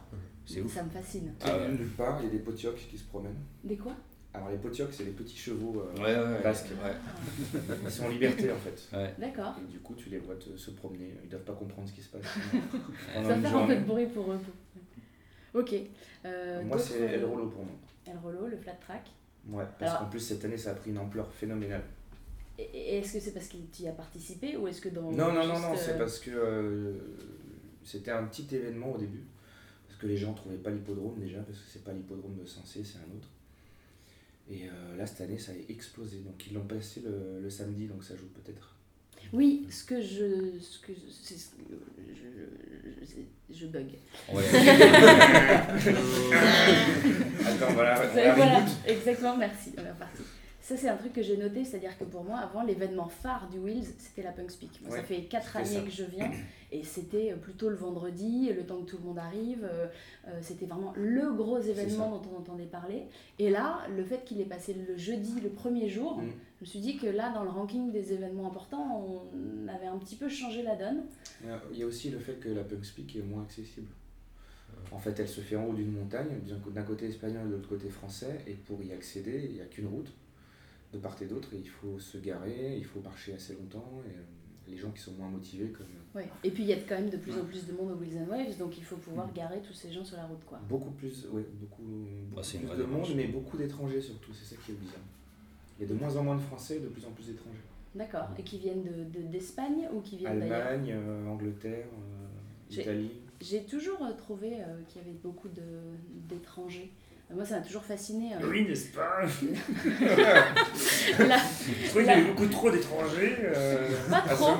ouf. 0.63 0.73
ça 0.73 0.83
me 0.83 0.89
fascine. 0.89 1.33
Ah 1.41 1.57
ouais. 1.57 1.69
nulle 1.71 1.89
part, 1.89 2.19
il 2.21 2.25
y 2.25 2.29
a 2.29 2.31
des 2.31 2.39
potiocs 2.39 2.87
qui 2.89 2.97
se 2.97 3.03
promènent? 3.05 3.41
Des 3.65 3.75
quoi? 3.75 3.93
Alors 4.35 4.49
les 4.49 4.57
potiocs, 4.57 4.91
c'est 4.91 5.03
les 5.03 5.11
petits 5.11 5.37
chevaux 5.37 5.83
euh, 5.99 6.01
Ouais, 6.35 6.41
basques. 6.43 6.69
Ouais. 6.83 7.59
Ils 7.85 7.91
sont 7.91 8.05
en 8.05 8.09
liberté 8.09 8.51
en 8.51 8.57
fait. 8.57 8.97
Ouais. 8.97 9.13
D'accord. 9.19 9.55
Et 9.63 9.71
du 9.71 9.79
coup, 9.79 9.93
tu 9.93 10.09
les 10.09 10.17
vois 10.17 10.35
te- 10.35 10.57
se 10.57 10.71
promener. 10.71 11.13
Ils 11.23 11.29
doivent 11.29 11.43
pas 11.43 11.53
comprendre 11.53 11.87
ce 11.87 11.93
qui 11.93 12.01
se 12.01 12.09
passe. 12.09 12.23
Ça 13.13 13.35
faire 13.41 13.57
un 13.57 13.67
peu 13.67 13.75
de 13.75 13.83
bruit 13.83 14.07
pour 14.07 14.31
eux. 14.31 14.39
Ok. 15.53 15.75
Euh, 16.25 16.63
Moi, 16.63 16.79
c'est 16.79 16.99
El 17.01 17.25
Rolo 17.25 17.47
pour 17.47 17.63
moi. 17.63 17.75
El 18.07 18.17
Rolo, 18.17 18.47
le 18.47 18.57
flat 18.57 18.73
track. 18.81 19.03
Ouais, 19.49 19.63
parce 19.77 19.91
Alors- 19.91 20.03
qu'en 20.05 20.09
plus, 20.09 20.19
cette 20.19 20.43
année, 20.45 20.57
ça 20.57 20.71
a 20.71 20.75
pris 20.75 20.89
une 20.89 20.97
ampleur 20.97 21.31
phénoménale. 21.31 21.83
Et, 22.57 22.97
est-ce 22.99 23.13
que 23.13 23.19
c'est 23.19 23.33
parce 23.33 23.47
qu'il 23.47 23.85
y 23.85 23.87
a 23.87 23.91
participé 23.91 24.57
ou 24.57 24.67
est-ce 24.67 24.81
que 24.81 24.89
dans. 24.89 25.11
Non, 25.11 25.31
non, 25.33 25.45
non, 25.47 25.59
non, 25.59 25.73
euh, 25.73 25.77
c'est 25.77 25.97
parce 25.97 26.19
que 26.19 26.31
euh, 26.31 26.93
c'était 27.83 28.11
un 28.11 28.23
petit 28.25 28.47
événement 28.55 28.93
au 28.93 28.97
début. 28.97 29.23
Parce 29.87 29.99
que 29.99 30.07
les 30.07 30.17
gens 30.17 30.33
trouvaient 30.33 30.57
pas 30.57 30.69
l'hippodrome 30.71 31.19
déjà, 31.19 31.39
parce 31.39 31.59
que 31.59 31.65
c'est 31.67 31.83
pas 31.83 31.91
l'hippodrome 31.93 32.35
de 32.35 32.45
Sensé, 32.45 32.83
c'est 32.83 32.97
un 32.97 33.15
autre. 33.15 33.27
Et 34.49 34.67
euh, 34.67 34.97
là, 34.97 35.05
cette 35.05 35.21
année, 35.21 35.37
ça 35.39 35.51
a 35.51 35.55
explosé. 35.71 36.17
Donc, 36.19 36.45
ils 36.47 36.53
l'ont 36.53 36.65
passé 36.65 37.01
le, 37.05 37.39
le 37.41 37.49
samedi, 37.49 37.87
donc 37.87 38.03
ça 38.03 38.15
joue 38.15 38.27
peut-être. 38.27 38.75
Oui, 39.31 39.65
ce 39.69 39.83
que 39.85 40.01
je. 40.01 40.59
Ce 40.59 40.79
que 40.79 40.93
je, 40.93 41.09
c'est 41.09 41.35
ce 41.37 41.51
que 41.51 41.63
je, 42.13 43.05
je, 43.05 43.55
je 43.55 43.67
bug. 43.67 43.87
Ouais. 44.31 44.43
Attends, 47.45 47.73
voilà, 47.73 47.95
voilà, 48.35 48.65
exactement, 48.85 49.37
merci, 49.37 49.71
on 49.77 49.81
est 49.85 49.91
reparti. 49.91 50.23
Ça, 50.63 50.77
c'est 50.77 50.87
un 50.87 50.95
truc 50.95 51.11
que 51.11 51.21
j'ai 51.21 51.35
noté, 51.35 51.65
c'est-à-dire 51.65 51.97
que 51.97 52.05
pour 52.05 52.23
moi, 52.23 52.37
avant, 52.37 52.63
l'événement 52.63 53.09
phare 53.09 53.49
du 53.49 53.59
Wheels, 53.59 53.83
c'était 53.97 54.23
la 54.23 54.31
Punk 54.31 54.49
Speak. 54.49 54.79
Moi, 54.87 54.95
ça 54.95 55.03
fait 55.03 55.23
4 55.23 55.45
c'était 55.45 55.57
années 55.59 55.67
ça. 55.67 55.81
que 55.81 55.91
je 55.91 56.03
viens, 56.05 56.31
et 56.71 56.83
c'était 56.85 57.33
plutôt 57.33 57.67
le 57.69 57.75
vendredi, 57.75 58.49
le 58.55 58.65
temps 58.65 58.79
que 58.81 58.89
tout 58.89 58.97
le 58.97 59.03
monde 59.03 59.19
arrive. 59.19 59.65
euh, 59.69 59.87
euh, 60.29 60.39
c'était 60.41 60.65
vraiment 60.65 60.93
le 60.95 61.33
gros 61.33 61.59
événement 61.59 62.11
dont 62.17 62.21
on 62.33 62.37
entendait 62.39 62.63
parler. 62.65 63.03
Et 63.39 63.49
là, 63.49 63.81
le 63.93 64.05
fait 64.05 64.23
qu'il 64.23 64.39
ait 64.39 64.45
passé 64.45 64.73
le 64.73 64.95
jeudi, 64.95 65.41
le 65.41 65.49
premier 65.49 65.89
jour, 65.89 66.19
Mm. 66.21 66.29
je 66.59 66.61
me 66.61 66.65
suis 66.65 66.79
dit 66.79 66.95
que 66.97 67.07
là, 67.07 67.33
dans 67.33 67.43
le 67.43 67.49
ranking 67.49 67.91
des 67.91 68.13
événements 68.13 68.47
importants, 68.47 69.05
on 69.35 69.67
avait 69.67 69.87
un 69.87 69.97
petit 69.97 70.15
peu 70.15 70.29
changé 70.29 70.63
la 70.63 70.77
donne. 70.77 71.03
Euh, 71.45 71.57
Il 71.73 71.77
y 71.79 71.83
a 71.83 71.85
aussi 71.85 72.09
le 72.09 72.19
fait 72.19 72.39
que 72.39 72.47
la 72.47 72.63
Punk 72.63 72.85
Speak 72.85 73.17
est 73.17 73.21
moins 73.21 73.43
accessible. 73.43 73.87
En 74.93 74.97
fait, 74.99 75.19
elle 75.19 75.27
se 75.27 75.41
fait 75.41 75.57
en 75.57 75.65
haut 75.65 75.73
d'une 75.73 75.91
montagne, 75.91 76.39
d'un 76.73 76.83
côté 76.83 77.07
espagnol, 77.07 77.49
de 77.49 77.55
l'autre 77.55 77.67
côté 77.69 77.89
français, 77.89 78.39
et 78.47 78.53
pour 78.53 78.81
y 78.81 78.93
accéder, 78.93 79.41
il 79.49 79.55
n'y 79.55 79.61
a 79.61 79.65
qu'une 79.65 79.87
route, 79.87 80.11
de 80.93 80.97
part 80.99 81.15
et 81.21 81.25
d'autre, 81.25 81.53
et 81.53 81.57
il 81.57 81.69
faut 81.69 81.97
se 81.99 82.17
garer, 82.19 82.77
il 82.77 82.85
faut 82.85 82.99
marcher 83.01 83.33
assez 83.33 83.53
longtemps, 83.53 84.01
et 84.05 84.09
euh, 84.15 84.21
les 84.71 84.77
gens 84.77 84.91
qui 84.91 85.01
sont 85.01 85.11
moins 85.13 85.29
motivés, 85.29 85.67
comme 85.69 85.87
euh, 85.87 86.19
Ouais. 86.19 86.29
Et 86.43 86.51
puis, 86.51 86.63
il 86.63 86.69
y 86.69 86.73
a 86.73 86.77
quand 86.77 86.95
même 86.95 87.09
de 87.09 87.17
plus 87.17 87.33
en 87.37 87.43
plus 87.43 87.65
de 87.65 87.73
monde 87.73 87.91
au 87.91 87.95
Wheels 87.95 88.17
and 88.19 88.29
Waves, 88.29 88.57
donc 88.57 88.77
il 88.77 88.83
faut 88.83 88.97
pouvoir 88.97 89.33
garer 89.33 89.59
tous 89.61 89.73
ces 89.73 89.91
gens 89.91 90.05
sur 90.05 90.15
la 90.17 90.25
route. 90.25 90.43
quoi. 90.45 90.59
beaucoup 90.69 90.91
plus, 90.91 91.25
ouais, 91.31 91.43
beaucoup, 91.59 91.81
beaucoup 92.29 92.41
Ah, 92.41 92.57
plus 92.69 92.77
de 92.77 92.83
monde, 92.83 93.07
mais 93.15 93.27
beaucoup 93.27 93.57
d'étrangers 93.57 94.01
surtout, 94.01 94.31
c'est 94.33 94.55
ça 94.55 94.61
qui 94.63 94.71
est 94.71 94.75
bizarre. 94.75 95.01
Il 95.79 95.87
y 95.87 95.91
a 95.91 95.93
de 95.93 95.99
moins 95.99 96.15
en 96.15 96.23
moins 96.23 96.35
de 96.35 96.41
Français, 96.41 96.79
de 96.79 96.87
plus 96.87 97.03
en 97.05 97.11
plus 97.11 97.25
d'étrangers. 97.27 97.57
D'accord. 97.95 98.27
Et 98.37 98.43
qui 98.43 98.59
viennent 98.59 98.83
d'Espagne 98.83 99.11
de, 99.11 99.31
d'Espagne 99.31 99.87
ou 99.93 100.01
qui 100.01 100.17
viennent 100.17 100.39
d'ailleurs 100.39 100.67
Allemagne, 100.67 100.93
euh, 100.95 101.27
Angleterre, 101.27 101.85
euh, 101.91 102.27
J'ai- 102.69 102.81
Italie. 102.81 103.11
J'ai 103.41 103.63
toujours 103.63 103.99
trouvé 104.17 104.61
euh, 104.61 104.81
qu'il 104.87 105.01
y 105.01 105.05
avait 105.05 105.17
beaucoup 105.21 105.49
d'étrangers. 106.29 106.91
Euh, 107.33 107.35
Moi, 107.35 107.45
ça 107.45 107.57
m'a 107.57 107.61
toujours 107.61 107.83
fasciné. 107.83 108.33
euh, 108.33 108.47
Oui, 108.49 108.65
n'est-ce 108.67 108.87
pas 108.87 109.21
là, 111.25 111.37
Je 111.83 111.87
trouvais 111.89 112.03
qu'il 112.03 112.13
y 112.13 112.15
avait 112.15 112.23
beaucoup 112.31 112.47
trop 112.47 112.71
d'étrangers. 112.71 113.37
euh, 113.41 113.89
Pas 114.09 114.21
trop. 114.21 114.45
en 114.45 114.57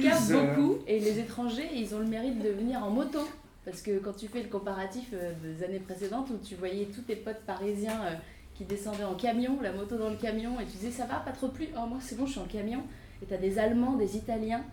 tout 0.00 0.08
cas, 0.08 0.16
beaucoup. 0.56 0.78
Et 0.86 0.98
les 1.00 1.18
étrangers, 1.18 1.68
ils 1.74 1.94
ont 1.94 1.98
le 2.00 2.06
mérite 2.06 2.40
de 2.42 2.50
venir 2.50 2.82
en 2.82 2.90
moto. 2.90 3.20
Parce 3.64 3.80
que 3.80 3.98
quand 3.98 4.12
tu 4.14 4.26
fais 4.26 4.42
le 4.42 4.48
comparatif 4.48 5.10
euh, 5.14 5.32
des 5.44 5.64
années 5.64 5.78
précédentes 5.78 6.28
où 6.30 6.38
tu 6.44 6.56
voyais 6.56 6.86
tous 6.86 7.02
tes 7.02 7.14
potes 7.14 7.42
parisiens 7.46 8.00
euh, 8.06 8.14
qui 8.56 8.64
descendaient 8.64 9.04
en 9.04 9.14
camion, 9.14 9.56
la 9.62 9.72
moto 9.72 9.96
dans 9.96 10.10
le 10.10 10.16
camion, 10.16 10.58
et 10.60 10.64
tu 10.64 10.72
disais 10.78 10.90
ça 10.90 11.06
va, 11.06 11.16
pas 11.20 11.30
trop 11.30 11.46
plus, 11.48 11.68
oh 11.76 11.86
moi 11.86 11.98
c'est 12.00 12.16
bon, 12.18 12.26
je 12.26 12.32
suis 12.32 12.40
en 12.40 12.46
camion. 12.46 12.82
Et 13.22 13.26
t'as 13.26 13.36
des 13.36 13.60
Allemands, 13.60 13.94
des 13.96 14.16
Italiens, 14.16 14.64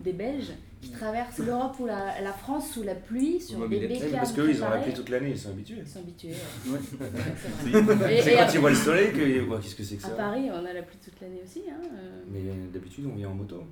des 0.00 0.12
Belges 0.12 0.52
qui 0.86 0.92
traversent 0.92 1.38
l'Europe 1.38 1.76
ou 1.80 1.86
la, 1.86 2.20
la 2.20 2.32
France 2.32 2.70
sous 2.70 2.82
la 2.82 2.94
pluie 2.94 3.40
sur 3.40 3.58
Ouais, 3.58 3.68
des 3.68 3.86
bécanes. 3.86 4.10
Parce 4.12 4.32
qu'eux, 4.32 4.50
ils 4.50 4.62
ont 4.62 4.68
la 4.70 4.78
pluie 4.78 4.92
toute 4.94 5.08
l'année, 5.08 5.30
ils 5.30 5.38
sont 5.38 5.50
habitués. 5.50 5.78
Ils 5.80 5.86
sont 5.88 5.98
habitués. 6.00 6.34
Ouais. 6.66 6.72
ouais. 6.72 7.80
Ouais, 7.80 8.22
c'est 8.22 8.34
quand 8.34 8.42
à- 8.42 8.52
ils 8.52 8.58
voient 8.60 8.70
le 8.70 8.76
soleil 8.76 9.12
que. 9.12 9.60
Qu'est-ce 9.60 9.74
que 9.74 9.82
c'est 9.84 9.96
que 9.96 10.04
À 10.04 10.08
ça 10.08 10.14
Paris, 10.14 10.48
on 10.50 10.64
a 10.64 10.72
la 10.72 10.82
pluie 10.82 10.98
toute 11.02 11.20
l'année 11.20 11.40
aussi. 11.44 11.62
Hein. 11.68 11.80
euh. 11.94 12.22
Mais 12.28 12.40
d'habitude, 12.72 13.06
on 13.10 13.14
vient 13.16 13.28
en 13.30 13.34
moto. 13.34 13.64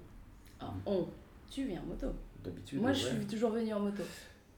Ah, 0.60 0.72
on, 0.86 1.06
tu 1.50 1.64
viens 1.66 1.80
en 1.80 1.86
moto. 1.86 2.06
D'habitude. 2.44 2.80
Moi, 2.80 2.90
ouais. 2.90 2.94
je 2.96 3.06
suis 3.06 3.26
toujours 3.26 3.50
venue 3.50 3.72
en 3.72 3.80
moto. 3.80 4.02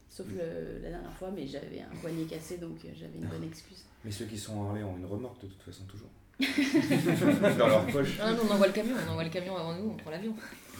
Sauf 0.09 0.25
le- 0.29 0.81
la 0.83 0.89
dernière 0.89 1.13
fois, 1.13 1.29
mais 1.35 1.45
j'avais 1.45 1.81
un 1.81 1.95
poignet 2.01 2.23
cassé, 2.23 2.57
donc 2.57 2.77
euh, 2.85 2.89
j'avais 2.95 3.17
une 3.17 3.25
bonne 3.27 3.43
excuse. 3.43 3.83
Mais 4.03 4.11
ceux 4.11 4.25
qui 4.25 4.37
sont 4.37 4.57
en 4.57 4.69
Harley 4.69 4.83
ont 4.83 4.97
une 4.97 5.05
remorque 5.05 5.41
de 5.41 5.47
toute 5.47 5.61
façon, 5.61 5.83
toujours. 5.83 6.09
Dans 7.57 7.67
leur 7.67 7.85
poche. 7.87 8.17
Ah, 8.21 8.31
nous, 8.31 8.39
on 8.47 8.53
envoie 8.53 8.67
le 8.67 8.73
camion, 8.73 8.93
on 9.07 9.11
envoie 9.11 9.23
le 9.23 9.29
camion 9.29 9.55
avant 9.57 9.75
nous, 9.75 9.89
on 9.91 9.95
prend 9.97 10.11
l'avion. 10.11 10.33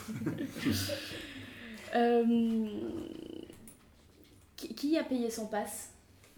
Euh, 1.95 2.67
qui, 4.55 4.73
qui 4.73 4.97
a 4.97 5.03
payé 5.03 5.29
son 5.29 5.47
pass 5.47 5.91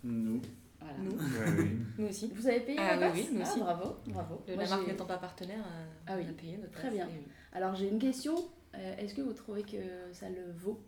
Nous. 0.03 0.41
Voilà. 0.79 0.94
Nous, 1.00 1.12
Ouais, 1.12 1.51
oui. 1.60 1.70
nous 1.98 2.08
aussi. 2.10 2.32
Vous 2.36 2.48
avez 2.48 2.62
payé 2.62 2.77
Ah 2.79 2.96
le 2.96 3.01
oui, 3.01 3.08
pass 3.08 3.18
oui, 3.18 3.27
nous 3.34 3.41
Ah, 3.46 3.50
aussi. 3.51 3.60
bravo, 3.60 3.96
bravo. 4.08 4.41
Le- 4.48 4.56
Moi, 4.56 4.63
la 4.63 4.70
marque 4.70 4.88
n'étant 4.88 5.06
pas 5.06 5.18
partenaire, 5.18 5.60
euh, 5.65 5.86
Ah 6.08 6.13
oui. 6.18 6.24
on 6.25 6.29
a 6.29 6.34
payé 6.34 6.58
notre 6.58 6.72
Très 6.74 6.89
bien. 6.89 7.08
Alors 7.53 7.75
j'ai 7.75 7.88
une 7.89 8.00
question. 8.00 8.36
Euh, 8.75 8.96
Est-ce 8.98 9.13
que 9.15 9.22
vous 9.22 9.34
trouvez 9.34 9.63
que 9.63 9.77
ça 10.13 10.29
le 10.29 10.51
vaut 10.58 10.79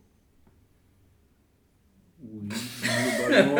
Oui. 2.24 2.48
Globalement, 3.18 3.54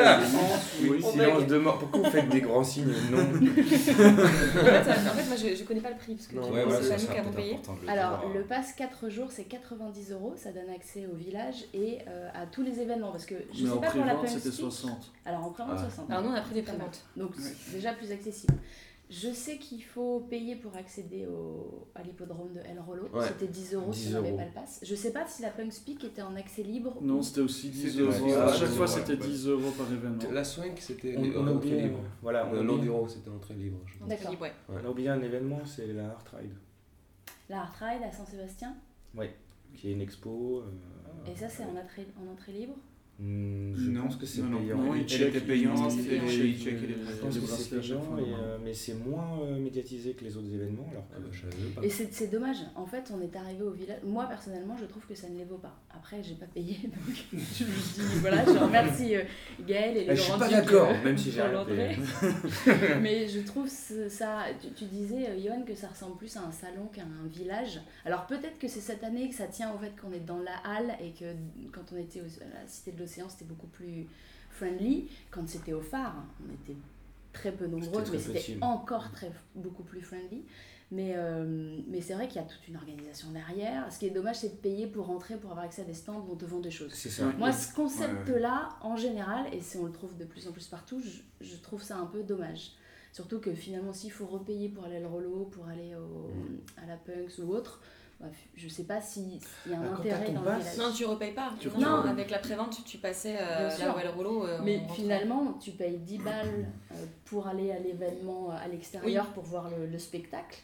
oui. 0.83 0.89
Oui, 0.91 1.03
silence 1.03 1.47
de 1.47 1.59
mort. 1.59 1.79
Pourquoi 1.79 2.01
vous 2.01 2.11
faites 2.11 2.29
des 2.29 2.41
grands 2.41 2.63
signes 2.65 2.93
Non. 3.11 3.19
en, 3.19 3.25
fait, 3.25 4.85
ça- 4.85 5.11
en 5.11 5.15
fait, 5.15 5.27
moi, 5.27 5.37
je, 5.37 5.55
je 5.57 5.65
connais 5.65 5.81
pas 5.81 5.91
le 5.91 5.97
prix, 5.97 6.15
parce 6.15 6.27
que 6.29 6.37
ouais, 6.37 6.65
voilà, 6.65 6.83
c'est 6.83 6.89
pas 6.97 7.03
nous 7.03 7.09
qui 7.09 7.19
avons 7.19 7.33
payé. 7.33 7.59
Alors 7.89 8.21
dire. 8.21 8.39
le 8.39 8.45
pass 8.45 8.73
4 8.77 9.09
jours 9.09 9.29
c'est 9.31 9.45
90 9.45 10.13
euros, 10.13 10.35
ça 10.37 10.53
donne 10.53 10.71
accès 10.75 11.07
au 11.13 11.17
village 11.17 11.65
et 11.75 11.99
euh, 12.09 12.29
à 12.35 12.47
tous 12.47 12.63
les 12.63 12.81
événements 12.81 13.11
parce 13.13 13.27
que 13.27 13.35
je 13.53 13.63
Mais 13.65 13.69
sais 13.71 13.75
en 13.77 13.79
pas 13.81 13.91
pour 13.91 14.05
la 14.05 14.17
c'était 14.27 14.41
Speak. 14.51 14.53
60. 14.55 15.13
Alors 15.25 15.45
en 15.47 15.51
prévente 15.51 15.75
Ah. 15.79 15.83
60. 15.91 16.11
Alors 16.11 16.23
nous, 16.23 16.31
on 16.31 16.35
a 16.35 16.41
pris 16.41 16.55
des 16.55 16.63
préventes. 16.63 17.05
Donc 17.17 17.31
Ouais. 17.37 17.43
c'est 17.43 17.75
déjà 17.77 17.93
plus 17.93 18.11
accessible. 18.13 18.55
Je 19.15 19.31
sais 19.31 19.59
qu'il 19.59 19.83
faut 19.85 20.21
payer 20.21 20.57
pour 20.57 20.75
accéder 20.75 21.27
au, 21.27 21.87
à 21.95 22.03
l'hippodrome 22.03 22.55
de 22.55 22.61
El 22.61 22.81
Rolo. 22.81 23.09
Ouais. 23.13 23.27
C'était 23.29 23.47
10 23.49 23.75
euros 23.75 23.93
si 23.93 24.07
10 24.09 24.17
on 24.17 24.23
n'avait 24.23 24.37
pas 24.37 24.45
le 24.47 24.53
pass. 24.53 24.81
Je 24.83 24.95
sais 24.95 25.13
pas 25.13 25.27
si 25.27 25.43
la 25.43 25.51
Punk 25.51 25.71
Speak 25.71 26.03
était 26.05 26.23
en 26.23 26.35
accès 26.35 26.63
libre. 26.63 26.97
Non, 27.03 27.19
ou- 27.19 27.23
c'était 27.23 27.43
aussi 27.43 27.69
10 27.69 27.91
C'était 27.91 28.01
euros. 28.01 28.33
À 28.41 28.53
chaque 28.55 28.69
fois, 28.71 28.87
c'était 28.87 29.13
ouais. 29.13 29.29
10 29.29 29.49
euros 29.49 29.71
par 29.77 29.93
événement. 29.93 30.31
La 30.33 30.43
swing, 30.43 30.73
c'était 30.79 31.15
On, 31.19 31.23
les- 31.23 31.37
on 31.37 31.47
a 31.47 31.51
entrée 31.53 31.83
libre. 31.83 31.99
Voilà, 32.23 32.47
on 32.47 32.51
a 32.51 32.53
Le 32.55 32.61
oublié, 32.61 32.77
Landiro, 32.89 33.07
c'était 33.09 33.29
entrée 33.29 33.55
libre. 33.55 33.79
D'accord. 34.09 34.41
Ouais. 34.41 34.53
on 34.71 34.77
a 34.87 34.89
oublié 34.89 35.09
un 35.11 35.21
événement, 35.23 35.61
c'est 35.67 35.89
la 35.89 36.07
Art 36.07 36.25
Ride, 36.35 36.55
La 37.51 37.61
Art 37.63 37.75
Ride 37.81 38.03
à 38.09 38.11
Saint-Sébastien? 38.11 38.75
qui 39.75 39.89
est 39.89 39.93
une 39.93 40.01
expo. 40.03 40.61
euh, 40.67 41.31
Et 41.31 41.37
ça 41.37 41.49
c'est 41.51 41.65
en 41.65 41.77
entrée, 41.77 42.07
en 42.19 42.31
entrée 42.33 42.53
libre? 42.53 42.75
Hmm, 43.19 43.75
je 43.77 43.91
Non, 43.91 44.03
pense 44.05 44.17
que 44.17 44.27
c'est 44.27 44.41
payant. 44.43 44.77
non, 44.79 44.95
il 44.97 45.07
check 45.07 45.29
était 45.29 45.41
payante, 45.41 45.77
payante, 45.77 45.93
et 45.93 46.17
il 46.35 46.47
il 46.47 46.59
check 46.59 46.81
check 46.81 46.89
les 46.89 46.97
Je 47.05 47.21
pense 47.21 47.39
que 47.39 47.47
c'est 47.47 47.77
payant, 47.79 48.19
et, 48.19 48.23
euh, 48.35 48.59
mais 48.65 48.75
c'est 48.75 48.95
moins 48.95 49.39
euh, 49.43 49.59
médiatisé 49.61 50.15
que 50.15 50.25
les 50.25 50.37
autres 50.37 50.53
événements. 50.53 50.89
Alors 50.91 51.05
que, 51.31 51.37
Ah, 51.45 51.47
bah, 51.77 51.81
pas. 51.83 51.87
Et 51.87 51.91
c'est 51.91 52.13
c'est 52.13 52.29
dommage. 52.29 52.57
En 52.75 52.87
fait, 52.87 53.13
on 53.15 53.21
est 53.21 53.37
arrivé 53.37 53.63
au 53.63 53.71
village. 53.71 53.99
Moi, 54.03 54.25
personnellement, 54.27 54.77
je 54.77 54.87
trouve 54.87 55.07
que 55.07 55.15
ça 55.15 55.29
ne 55.29 55.37
les 55.39 55.45
vaut 55.45 55.59
pas. 55.59 55.79
Après, 55.95 56.21
j'ai 56.23 56.35
pas 56.35 56.47
payé, 56.47 56.79
donc 56.85 57.17
je 57.33 57.37
me 57.65 58.11
dis 58.13 58.19
voilà, 58.21 58.45
je 58.45 58.59
remercie 58.59 59.15
euh, 59.15 59.23
Gaël 59.69 59.97
et 59.99 60.05
les 60.05 60.11
Ah, 60.11 60.15
je 60.17 60.21
suis 60.23 60.33
pas 60.39 60.49
d'accord, 60.49 60.89
euh, 60.91 61.05
même 61.05 61.19
si 61.19 61.31
j'ai 61.31 61.43
rien 61.43 61.65
payé. 61.65 61.97
l'entrée. 61.97 62.99
Mais 63.03 63.29
je 63.29 63.41
trouve 63.41 63.69
ça. 63.69 64.47
Tu, 64.61 64.69
tu 64.73 64.85
disais, 64.87 65.29
euh, 65.29 65.39
Johan, 65.41 65.63
que 65.67 65.75
ça 65.75 65.89
ressemble 65.89 66.17
plus 66.17 66.35
à 66.37 66.41
un 66.41 66.51
salon 66.53 66.87
qu'à 66.93 67.03
un 67.03 67.29
village. 67.29 67.81
Alors 68.05 68.27
peut-être 68.27 68.59
que 68.59 68.69
c'est 68.69 68.81
cette 68.81 69.05
année 69.05 69.29
que 69.29 69.35
ça 69.35 69.47
tient 69.47 69.73
au 69.75 69.79
fait 69.79 69.93
qu'on 70.01 70.13
est 70.13 70.25
dans 70.27 70.39
la 70.41 70.57
halle 70.65 70.97
et 71.01 71.11
que 71.13 71.27
quand 71.73 71.85
on 71.93 71.99
était 71.99 72.21
au- 72.21 72.43
à 72.43 72.63
la 72.63 72.67
Cité 72.67 72.93
de 72.93 73.02
l'Océan, 73.03 73.29
c'était 73.29 73.45
beaucoup 73.45 73.67
plus 73.67 74.07
friendly. 74.51 75.09
Quand 75.31 75.49
c'était 75.49 75.73
au 75.73 75.81
phare, 75.81 76.25
on 76.41 76.53
était 76.53 76.79
très 77.33 77.53
peu 77.53 77.67
nombreux, 77.67 78.05
mais 78.13 78.19
c'était 78.19 78.59
encore 78.61 79.11
très, 79.13 79.31
beaucoup 79.55 79.83
plus 79.83 80.01
friendly. 80.01 80.45
Mais, 80.91 81.15
euh, 81.17 81.81
mais 81.89 82.03
c'est 82.03 82.13
vrai 82.13 82.29
qu'il 82.29 82.37
y 82.37 82.45
a 82.45 82.47
toute 82.47 82.69
une 82.69 82.77
organisation 82.77 83.31
derrière. 83.31 83.91
Ce 83.91 83.99
qui 83.99 84.07
est 84.07 84.11
dommage, 84.11 84.37
c'est 84.41 84.51
de 84.51 84.61
payer 84.61 84.87
pour 84.87 85.07
rentrer, 85.07 85.37
pour 85.37 85.51
avoir 85.51 85.65
accès 85.65 85.81
à 85.81 85.85
des 85.87 85.95
stands 85.95 86.23
où 86.29 86.33
on 86.33 86.37
te 86.37 86.45
vend 86.45 86.61
des 86.61 86.71
choses. 86.71 86.93
Ça. 86.93 87.33
Moi, 87.39 87.51
ce 87.51 87.75
concept-là, 87.75 88.69
en 88.83 88.97
général, 88.97 89.47
et 89.55 89.61
si 89.61 89.79
on 89.79 89.87
le 89.87 89.93
trouve 89.93 90.15
de 90.19 90.27
plus 90.27 90.47
en 90.49 90.53
plus 90.53 90.67
partout, 90.67 91.01
je, 91.01 91.23
je 91.47 91.57
trouve 91.57 91.83
ça 91.83 91.97
un 91.97 92.05
peu 92.05 92.23
dommage. 92.23 92.73
Surtout 93.13 93.41
que 93.41 93.55
finalement, 93.55 93.95
s'il 93.95 94.13
faut 94.13 94.27
repayer 94.27 94.69
pour 94.69 94.85
aller 94.85 95.03
au 95.03 95.09
rollo, 95.09 95.45
pour 95.47 95.67
aller 95.67 95.95
au, 95.95 96.31
à 96.83 96.87
la 96.87 96.97
Punks 96.97 97.39
ou 97.39 97.55
autre, 97.55 97.81
je 98.55 98.69
sais 98.69 98.85
pas 98.85 99.01
s'il 99.01 99.35
y 99.67 99.75
a 99.75 99.79
un 99.79 99.81
Bah, 99.83 99.89
quand 99.97 100.01
intérêt 100.01 100.31
dans 100.33 100.43
le 100.43 100.59
village. 100.59 100.77
Non, 100.79 100.93
tu 100.93 101.05
repayes 101.05 101.33
pas. 101.35 101.53
Tu 101.59 101.69
non, 101.69 101.75
repayes 101.75 101.85
pas. 101.85 102.09
avec 102.11 102.31
la 102.31 102.39
prévente, 102.39 102.77
tu, 102.77 102.83
tu 102.83 102.99
passais 102.99 103.37
euh, 103.41 103.69
là 103.79 103.95
où 103.95 103.99
est 103.99 104.05
le 104.05 104.11
rouleau. 104.11 104.47
euh, 104.47 104.61
Mais 104.63 104.81
finalement, 104.95 105.55
tu 105.55 105.73
payes 105.73 105.99
10 105.99 106.19
balles 106.19 106.69
euh, 106.93 106.95
pour 107.25 107.47
aller 107.49 107.73
à 107.73 107.79
l'événement 107.79 108.51
euh, 108.53 108.57
à 108.57 108.69
l'extérieur 108.69 109.27
pour 109.33 109.43
voir 109.45 109.71
le, 109.71 109.87
le 109.87 109.99
spectacle. 109.99 110.61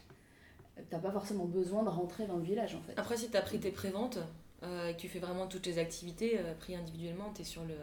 Euh, 0.78 0.83
T'as 0.90 0.99
pas 0.99 1.11
forcément 1.11 1.47
besoin 1.47 1.83
de 1.83 1.88
rentrer 1.88 2.26
dans 2.26 2.37
le 2.37 2.45
village 2.45 2.75
en 2.76 2.81
fait. 2.83 2.95
Après, 2.97 3.17
si 3.17 3.28
tu 3.31 3.37
as 3.37 3.43
pris 3.43 3.59
tes 3.59 3.71
préventes 3.73 4.19
euh, 4.62 4.88
et 4.88 4.95
que 4.95 5.00
tu 5.00 5.09
fais 5.09 5.19
vraiment 5.19 5.47
toutes 5.49 5.67
les 5.67 5.78
activités, 5.78 6.38
euh, 6.38 6.55
pris 6.55 6.76
individuellement, 6.76 7.33
tu 7.35 7.43
es 7.43 7.45
sur 7.45 7.62
le, 7.64 7.75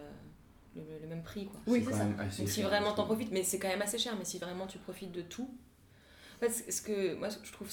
le, 0.76 0.84
le 1.02 1.08
même 1.08 1.24
prix. 1.24 1.48
Quoi. 1.48 1.60
Oui, 1.68 1.84
c'est 1.86 1.92
ça. 1.92 2.06
même 2.06 2.18
assez 2.20 2.42
Donc 2.44 2.50
si 2.52 2.62
vraiment 2.62 2.94
t'en 2.94 3.04
profites, 3.06 3.32
mais 3.32 3.44
c'est 3.44 3.60
quand 3.60 3.68
même 3.68 3.82
assez 3.82 3.98
cher, 3.98 4.14
mais 4.18 4.24
si 4.26 4.40
vraiment 4.40 4.68
tu 4.68 4.78
profites 4.78 5.12
de 5.12 5.22
tout. 5.22 5.50
En 6.38 6.40
fait, 6.40 6.50
ce- 6.72 6.82
que 6.82 7.16
moi 7.16 7.30
ce 7.30 7.38
que 7.38 7.46
je 7.48 7.54
trouve, 7.54 7.70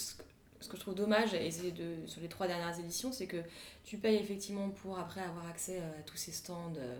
ce 0.63 0.69
que, 0.69 0.77
je 0.77 0.83
trouve 0.83 0.95
dommage, 0.95 1.35
et 1.35 1.51
c'est 1.51 1.71
de, 1.73 1.97
sur 2.07 2.21
les 2.23 2.29
trois 2.29 2.47
dernières 2.47 2.79
éditions, 2.79 3.13
c'est 3.13 3.27
que 3.27 3.39
tu 3.85 3.99
payes 3.99 4.17
effectivement 4.17 4.71
pour 4.71 4.99
après 4.99 5.21
avoir 5.21 5.47
accès 5.49 5.79
euh, 5.81 5.99
à 6.01 6.03
tous 6.03 6.17
ces 6.17 6.33
stands 6.33 6.73
euh, 6.79 6.95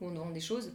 où 0.00 0.06
on 0.08 0.10
vend 0.14 0.30
des 0.30 0.40
choses. 0.40 0.72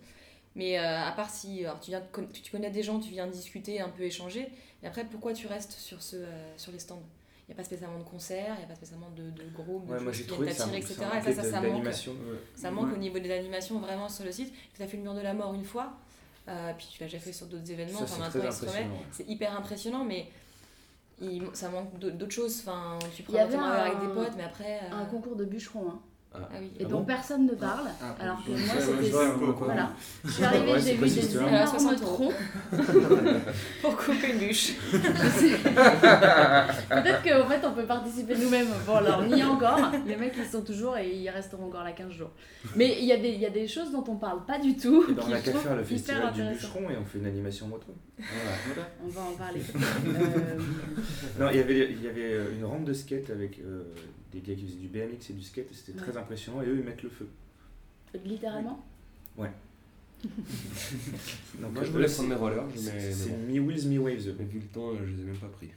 Mais 0.55 0.77
euh, 0.79 1.01
à 1.01 1.12
part 1.12 1.29
si 1.29 1.65
alors, 1.65 1.79
tu, 1.79 1.89
viens 1.91 2.00
de 2.01 2.05
con- 2.12 2.27
tu 2.32 2.41
tu 2.41 2.51
connais 2.51 2.70
des 2.70 2.84
gens, 2.84 3.00
tu 3.00 3.10
viens 3.10 3.25
discuter, 3.27 3.82
un 3.82 3.89
peu 3.89 4.03
échanger, 4.03 4.48
et 4.84 4.88
après 4.88 5.03
pourquoi 5.05 5.34
tu 5.34 5.48
restes 5.48 5.72
sur, 5.72 6.01
ce, 6.01 6.17
euh, 6.17 6.58
sur 6.58 6.72
les 6.72 6.79
stands? 6.79 7.01
Il 7.48 7.51
n'y 7.51 7.55
a 7.55 7.58
pas 7.58 7.63
spécialement 7.65 7.98
de 8.00 8.03
concerts, 8.05 8.53
il 8.55 8.60
n'y 8.60 8.63
a 8.63 8.67
pas 8.67 8.75
spécialement 8.75 9.10
de, 9.17 9.24
de 9.32 9.50
groupes, 9.53 9.86
de 9.88 9.91
Ouais, 9.93 10.00
moi 10.00 10.13
j'ai 10.13 10.25
trouvé 10.25 10.53
ça, 10.53 10.65
etc. 10.74 10.93
ça 10.96 11.03
Et 11.03 11.03
ça, 11.03 11.08
manquait 11.15 11.34
ça, 11.34 11.41
de- 11.43 11.50
ça 11.51 11.62
manque. 11.62 11.93
Ça 12.55 12.72
manque 12.72 12.88
Ouais. 12.89 12.93
au 12.93 12.98
niveau 12.98 13.20
des 13.20 13.32
animations 13.32 13.79
vraiment 13.79 14.08
sur 14.08 14.24
le 14.24 14.32
site. 14.32 14.53
Tu 14.75 14.82
as 14.82 14.88
fait 14.88 14.96
le 14.98 15.03
mur 15.03 15.13
de 15.13 15.20
la 15.22 15.34
mort 15.34 15.53
une 15.53 15.65
fois, 15.65 15.91
euh, 16.48 16.72
puis 16.77 16.88
tu 16.91 17.00
l'as 17.01 17.08
déjà 17.08 17.20
fait 17.20 17.34
sur 17.34 17.48
d'autres 17.48 17.70
événements. 17.70 17.98
Ça, 18.00 18.03
Enfin, 18.05 18.13
c'est 18.32 18.38
maintenant, 18.39 18.51
très 18.51 18.65
il 18.67 18.70
se 18.72 18.77
remet. 18.77 18.88
C'est 19.12 19.27
hyper 19.27 19.58
impressionnant, 19.58 20.05
mais 20.05 20.27
il- 21.22 21.43
ça 21.53 21.70
manque 21.70 21.98
d'au- 22.00 22.12
d'autres 22.12 22.32
choses. 22.32 22.60
Enfin, 22.65 23.00
tu 23.15 23.24
prends 23.24 23.34
notamment 23.46 23.65
avec 23.65 23.93
un- 23.96 24.00
des 24.08 24.13
potes, 24.13 24.34
mais 24.38 24.43
après. 24.43 24.79
euh, 24.84 24.96
Un 24.96 25.05
concours 25.05 25.36
de 25.36 25.46
bûcherons, 25.46 25.89
hein, 25.89 26.00
Ah 26.36 26.40
oui. 26.60 26.72
et 26.80 26.84
Ah 26.86 26.90
dont 26.90 27.00
bon 27.00 27.06
personne 27.06 27.46
ne 27.46 27.54
parle. 27.54 27.88
Ah, 28.02 28.16
Alors 28.20 28.44
que 28.44 28.50
moi, 28.52 28.60
c'était. 28.80 29.12
Voilà. 29.60 29.92
Je 30.25 30.32
suis 30.32 30.44
arrivée, 30.44 30.72
Ouais, 30.72 30.80
j'ai 30.80 30.96
vu 30.96 31.06
des 31.10 31.36
énormes 31.38 31.68
60 31.68 32.02
euros. 32.02 32.16
troncs. 32.16 32.34
Pour 33.82 33.98
couper 33.98 34.32
une 34.34 34.40
bûche. 34.40 34.74
Peut-être 36.02 37.24
qu'en 37.24 37.48
fait, 37.50 37.62
on 37.68 37.74
peut 37.74 37.86
participer 37.86 38.36
nous-mêmes. 38.36 38.68
Bon, 38.86 38.96
alors, 38.96 39.24
on 39.25 39.36
y 39.36 39.40
est 39.40 39.44
encore. 39.44 39.80
Les 40.08 40.16
mecs, 40.16 40.34
ils 40.38 40.46
sont 40.50 40.62
toujours 40.62 40.98
et 40.98 41.10
ils 41.12 41.30
resteront 41.30 41.66
encore 41.68 41.84
là 41.84 41.92
15 41.92 42.12
jours. 42.12 42.32
Mais 42.75 42.96
il 43.00 43.06
y, 43.06 43.12
a 43.12 43.18
des- 43.18 43.30
il 43.30 43.40
y 43.40 43.46
a 43.46 43.50
des 43.50 43.68
choses 43.68 43.92
dont 43.92 44.04
on 44.08 44.16
parle 44.16 44.46
pas 44.46 44.60
du 44.60 44.75
tout. 44.75 45.06
Et 45.10 45.13
ben, 45.13 45.22
on 45.24 45.28
qui 45.28 45.34
a 45.34 45.38
je 45.40 45.44
qu'à 45.44 45.52
trouve 45.52 45.63
faire 45.63 45.75
le 45.75 45.84
festival 45.84 46.34
du 46.34 46.42
bûcheron 46.44 46.90
et 46.90 46.98
on 47.00 47.06
fait 47.06 47.20
une 47.20 47.25
animation 47.28 47.68
moto. 47.68 47.88
Voilà. 48.18 48.88
On 49.06 49.10
va 49.10 49.22
en 49.22 49.34
parler. 49.34 49.62
Euh, 50.06 50.60
Non, 51.40 51.48
il 51.52 51.58
y 51.58 51.60
avait, 51.60 51.92
il 51.92 52.04
y 52.04 52.08
avait 52.08 52.38
une 52.58 52.66
rampe 52.66 52.84
de 52.86 52.94
skate 52.94 53.30
avec 53.30 53.60
euh, 53.60 53.84
des 54.34 54.42
gars 54.42 54.56
qui 54.56 54.66
faisaient 54.66 54.78
du 54.78 54.88
BMX 54.88 55.30
et 55.30 55.34
du 55.34 55.42
skate 55.44 55.72
et 55.72 55.74
c'était 55.74 55.92
Ouais. 55.94 56.06
très 56.08 56.18
impressionnant 56.18 56.62
et 56.62 56.66
eux 56.68 56.78
ils 56.78 56.84
mettent 56.84 57.04
le 57.04 57.10
feu. 57.10 57.28
littéralement 58.25 58.84
Donc, 61.60 61.74
Moi, 61.74 61.84
je 61.84 61.90
euh, 61.90 61.92
voulais 61.92 62.08
prendre 62.08 62.30
mes 62.30 62.36
rollers, 62.36 62.63
c'est- 62.75 62.94
mais, 62.94 63.12
C'est 63.12 63.30
mais 63.32 63.36
bon. 63.38 63.44
mi-wheels, 63.68 63.88
mi-waves. 63.90 64.36
Mais 64.40 64.46
vu 64.46 64.60
le 64.60 64.68
temps, 64.68 64.92
euh, 64.92 64.98
je 65.06 65.12
les 65.12 65.22
ai 65.22 65.25
même 65.25 65.36
pas 65.38 65.48
pris. 65.50 65.70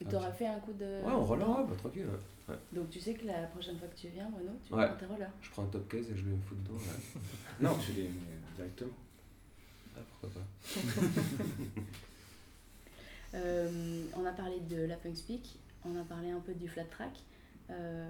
Et 0.00 0.04
T'aurais 0.04 0.32
fait 0.32 0.46
un 0.46 0.60
coup 0.60 0.72
de. 0.72 0.84
Ouais, 1.04 1.10
en 1.10 1.24
roller, 1.24 1.48
ouais, 1.48 1.64
bah, 1.68 1.74
tranquille. 1.76 2.06
ouais. 2.48 2.54
Donc 2.72 2.90
tu 2.90 3.00
sais 3.00 3.14
que 3.14 3.26
la 3.26 3.42
prochaine 3.48 3.76
fois 3.76 3.88
que 3.88 3.96
tu 3.98 4.06
viens, 4.08 4.28
Bruno, 4.30 4.50
tu 4.64 4.72
Ouais. 4.72 4.86
prends 4.86 4.96
tes 4.96 5.06
rollers. 5.06 5.32
Je 5.42 5.50
prends 5.50 5.64
un 5.64 5.66
top 5.66 5.88
case 5.88 6.06
et 6.12 6.16
je 6.16 6.22
vais 6.22 6.30
me 6.30 6.40
foutre 6.42 6.60
dedans. 6.62 6.74
ouais. 6.78 7.20
Non, 7.60 7.76
tu 7.84 7.90
les 7.92 8.02
mets 8.04 8.10
directement. 8.54 8.90
Ah, 9.96 10.00
pourquoi 10.20 10.40
pas. 10.40 10.46
Euh, 13.34 14.04
on 14.16 14.24
a 14.24 14.32
parlé 14.32 14.60
de 14.60 14.82
la 14.86 14.96
Punk 14.96 15.16
Speak, 15.16 15.58
on 15.84 15.94
a 16.00 16.04
parlé 16.04 16.30
un 16.30 16.40
peu 16.40 16.54
du 16.54 16.68
flat 16.68 16.84
track. 16.84 17.10
Euh, 17.70 18.08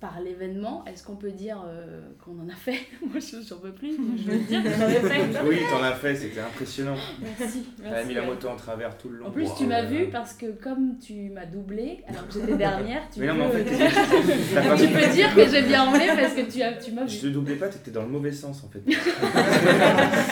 par 0.00 0.18
l'événement, 0.22 0.82
est-ce 0.86 1.04
qu'on 1.04 1.16
peut 1.16 1.30
dire 1.30 1.62
euh, 1.66 2.00
qu'on 2.24 2.30
en 2.40 2.48
a 2.48 2.54
fait 2.54 2.78
Moi, 3.02 3.16
je 3.20 3.46
j'en 3.46 3.58
peux 3.58 3.72
plus, 3.72 3.96
je 4.16 4.30
veux 4.30 4.38
dire 4.38 4.62
que 4.62 4.70
j'en 4.70 4.88
ai 4.88 4.94
fait. 4.94 5.20
Oui, 5.46 5.58
t'en 5.70 5.82
as 5.82 5.92
fait, 5.92 6.14
c'était 6.14 6.40
impressionnant. 6.40 6.96
Merci. 7.38 7.66
T'as 7.82 8.04
mis 8.04 8.14
la 8.14 8.22
moto 8.22 8.48
en 8.48 8.56
travers 8.56 8.96
tout 8.96 9.10
le 9.10 9.18
long. 9.18 9.26
En 9.26 9.30
plus, 9.30 9.44
Wow. 9.44 9.54
tu 9.58 9.66
m'as 9.66 9.82
vu 9.82 10.06
parce 10.08 10.32
que 10.32 10.46
comme 10.52 10.98
tu 10.98 11.28
m'as 11.28 11.44
doublé, 11.44 12.02
alors 12.08 12.26
que 12.26 12.32
j'étais 12.32 12.56
dernière, 12.56 13.02
tu, 13.12 13.20
Mais 13.20 13.26
non, 13.26 13.34
mais 13.34 13.44
en 13.44 13.50
peux, 13.50 13.58
fait, 13.58 13.74
pas- 14.54 14.76
tu 14.78 14.88
peux 14.88 15.12
dire 15.12 15.34
que 15.34 15.46
j'ai 15.46 15.62
bien 15.62 15.84
roulé 15.90 16.06
parce 16.18 16.32
que 16.32 16.50
tu, 16.50 16.62
as, 16.62 16.72
tu 16.74 16.92
m'as 16.92 17.06
Je 17.06 17.16
vu. 17.16 17.20
te 17.20 17.26
doublais 17.26 17.56
pas, 17.56 17.68
t'étais 17.68 17.90
dans 17.90 18.02
le 18.02 18.08
mauvais 18.08 18.32
sens 18.32 18.64
en 18.64 18.68
fait. 18.70 18.80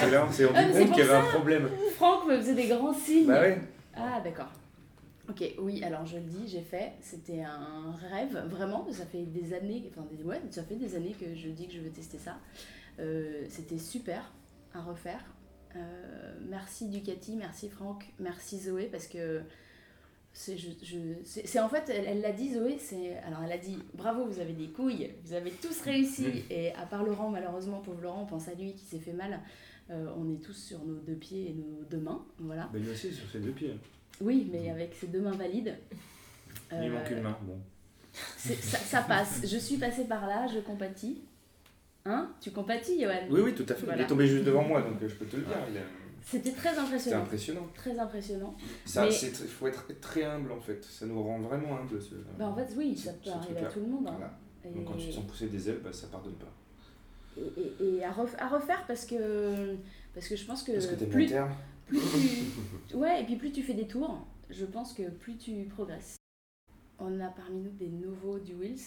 c'est 0.00 0.10
là, 0.10 0.24
on 0.26 0.32
s'est 0.32 0.46
rendu 0.46 0.70
compte 0.72 0.90
qu'il 0.92 0.98
y 1.04 1.08
avait 1.08 1.14
un 1.14 1.30
problème. 1.30 1.68
Franck 1.96 2.26
me 2.26 2.38
faisait 2.38 2.54
des 2.54 2.68
grands 2.68 2.94
signes. 2.94 3.26
Bah 3.26 3.40
ouais. 3.42 3.58
Ah, 3.94 4.20
d'accord. 4.24 4.48
Ok, 5.28 5.44
oui, 5.58 5.82
alors 5.84 6.06
je 6.06 6.16
le 6.16 6.22
dis, 6.24 6.48
j'ai 6.48 6.62
fait. 6.62 6.92
C'était 7.00 7.42
un 7.42 7.92
rêve, 8.10 8.36
vraiment. 8.48 8.86
Ça 8.92 9.04
fait 9.04 9.24
des 9.24 9.52
années, 9.52 9.84
enfin, 9.90 10.06
des, 10.10 10.22
ouais, 10.24 10.40
ça 10.50 10.62
fait 10.62 10.76
des 10.76 10.94
années 10.96 11.14
que 11.18 11.34
je 11.34 11.48
dis 11.50 11.66
que 11.66 11.74
je 11.74 11.80
veux 11.80 11.90
tester 11.90 12.18
ça. 12.18 12.38
Euh, 12.98 13.44
C'était 13.48 13.78
super 13.78 14.32
à 14.72 14.80
refaire. 14.82 15.22
Euh, 15.76 16.34
merci 16.48 16.88
Ducati, 16.88 17.36
merci 17.36 17.68
Franck, 17.68 18.06
merci 18.18 18.58
Zoé, 18.58 18.86
parce 18.86 19.06
que 19.06 19.42
c'est 20.32 20.56
je, 20.56 20.70
je- 20.82 21.22
c'est- 21.24 21.46
c'est 21.46 21.60
en 21.60 21.68
fait, 21.68 21.90
elle 21.90 22.20
l'a 22.22 22.32
dit 22.32 22.54
Zoé, 22.54 22.78
c'est 22.78 23.18
alors 23.18 23.42
elle 23.44 23.52
a 23.52 23.58
dit 23.58 23.76
bravo, 23.94 24.24
vous 24.24 24.40
avez 24.40 24.54
des 24.54 24.68
couilles, 24.68 25.10
vous 25.24 25.34
avez 25.34 25.50
tous 25.50 25.80
réussi. 25.82 26.24
Et 26.50 26.72
à 26.72 26.86
part 26.86 27.04
Laurent, 27.04 27.28
malheureusement, 27.28 27.80
pauvre 27.80 28.00
Laurent, 28.00 28.22
on 28.22 28.26
pense 28.26 28.48
à 28.48 28.54
lui 28.54 28.72
qui 28.74 28.84
s'est 28.86 28.98
fait 28.98 29.12
mal. 29.12 29.40
Euh, 29.90 30.06
on 30.16 30.30
est 30.30 30.42
tous 30.42 30.54
sur 30.54 30.84
nos 30.84 30.96
deux 31.00 31.14
pieds 31.16 31.50
et 31.50 31.52
nos 31.54 31.82
deux 31.90 31.98
mains, 32.00 32.24
voilà. 32.38 32.68
Bah 32.72 32.78
lui 32.78 32.88
aussi 32.90 33.12
sur 33.12 33.28
ses 33.30 33.40
deux 33.40 33.52
pieds. 33.52 33.74
Oui, 34.20 34.48
mais 34.52 34.70
avec 34.70 34.94
ses 34.94 35.06
deux 35.08 35.20
mains 35.20 35.32
valides. 35.36 35.76
Il 36.72 36.78
lui 36.80 36.86
Euh, 36.88 36.92
manque 36.92 37.10
une 37.10 37.22
main. 37.22 37.36
Bon. 37.42 37.56
c'est- 38.36 38.60
ça, 38.62 38.78
ça 38.78 39.02
passe. 39.02 39.40
Je 39.44 39.58
suis 39.58 39.76
passée 39.76 40.04
par 40.04 40.26
là, 40.26 40.46
je 40.52 40.58
compatis. 40.60 41.22
Hein? 42.04 42.30
Tu 42.40 42.50
compatis, 42.50 43.00
Johan? 43.00 43.12
Oui, 43.30 43.40
oui, 43.42 43.54
tout 43.54 43.66
à 43.68 43.74
fait. 43.74 43.84
Voilà. 43.84 44.02
Il 44.02 44.04
est 44.04 44.08
tombé 44.08 44.26
juste 44.26 44.44
devant 44.44 44.62
moi, 44.64 44.80
donc 44.82 45.00
euh, 45.02 45.08
je 45.08 45.14
peux 45.14 45.26
te 45.26 45.36
le 45.36 45.42
dire. 45.42 45.56
il 45.68 45.80
C'était 46.24 46.50
très 46.52 46.68
C'était 46.70 46.80
impressionnant. 46.80 47.22
impressionnant. 47.22 47.66
Très 47.74 47.98
impressionnant. 47.98 48.56
Ça, 48.84 49.04
Mais- 49.04 49.10
c'est 49.10 49.28
tr- 49.30 49.46
faut 49.46 49.66
être 49.66 49.86
très 50.00 50.24
humble 50.24 50.52
en 50.52 50.60
fait. 50.60 50.82
Ça 50.84 51.06
nous 51.06 51.22
rend 51.22 51.38
vraiment 51.38 51.78
humble. 51.78 52.00
Ce... 52.02 52.14
Bah, 52.38 52.46
en 52.48 52.54
fait, 52.54 52.68
oui, 52.76 52.96
ce- 52.96 53.04
ça 53.06 53.12
peut 53.12 53.30
arriver 53.30 53.60
à 53.60 53.68
tout 53.70 53.80
le 53.80 53.86
monde. 53.86 54.06
hein. 54.08 54.14
Voilà. 54.16 54.38
Et, 54.64 54.70
Donc 54.70 54.84
quand 54.86 54.94
tu 54.98 55.08
te 55.08 55.12
sens 55.14 55.24
pousser 55.26 55.46
des 55.46 55.68
ailes, 55.70 55.80
bah, 55.82 55.92
ça 55.92 56.06
pardonne 56.08 56.34
pas. 56.34 56.52
et, 57.38 57.40
et- 57.84 57.94
et 57.98 58.04
à, 58.04 58.10
ref- 58.10 58.36
à 58.38 58.48
refaire 58.48 58.84
parce 58.86 59.04
que, 59.06 59.76
parce 60.18 60.28
que 60.28 60.34
je 60.36 60.44
pense 60.46 60.64
que, 60.64 60.72
Parce 60.72 60.86
que 60.88 60.96
t'es 60.96 61.06
plus, 61.06 61.26
tu... 61.26 61.34
Ouais, 62.96 63.22
et 63.22 63.24
puis 63.24 63.36
plus 63.36 63.52
tu 63.52 63.62
fais 63.62 63.74
des 63.74 63.86
tours, 63.86 64.26
je 64.50 64.64
pense 64.64 64.92
que 64.92 65.08
plus 65.10 65.36
tu 65.36 65.64
progresses. 65.70 66.16
On 66.98 67.20
a 67.20 67.28
parmi 67.28 67.60
nous 67.60 67.70
des 67.70 67.88
nouveaux 67.88 68.40
du 68.40 68.54
Wills. 68.54 68.80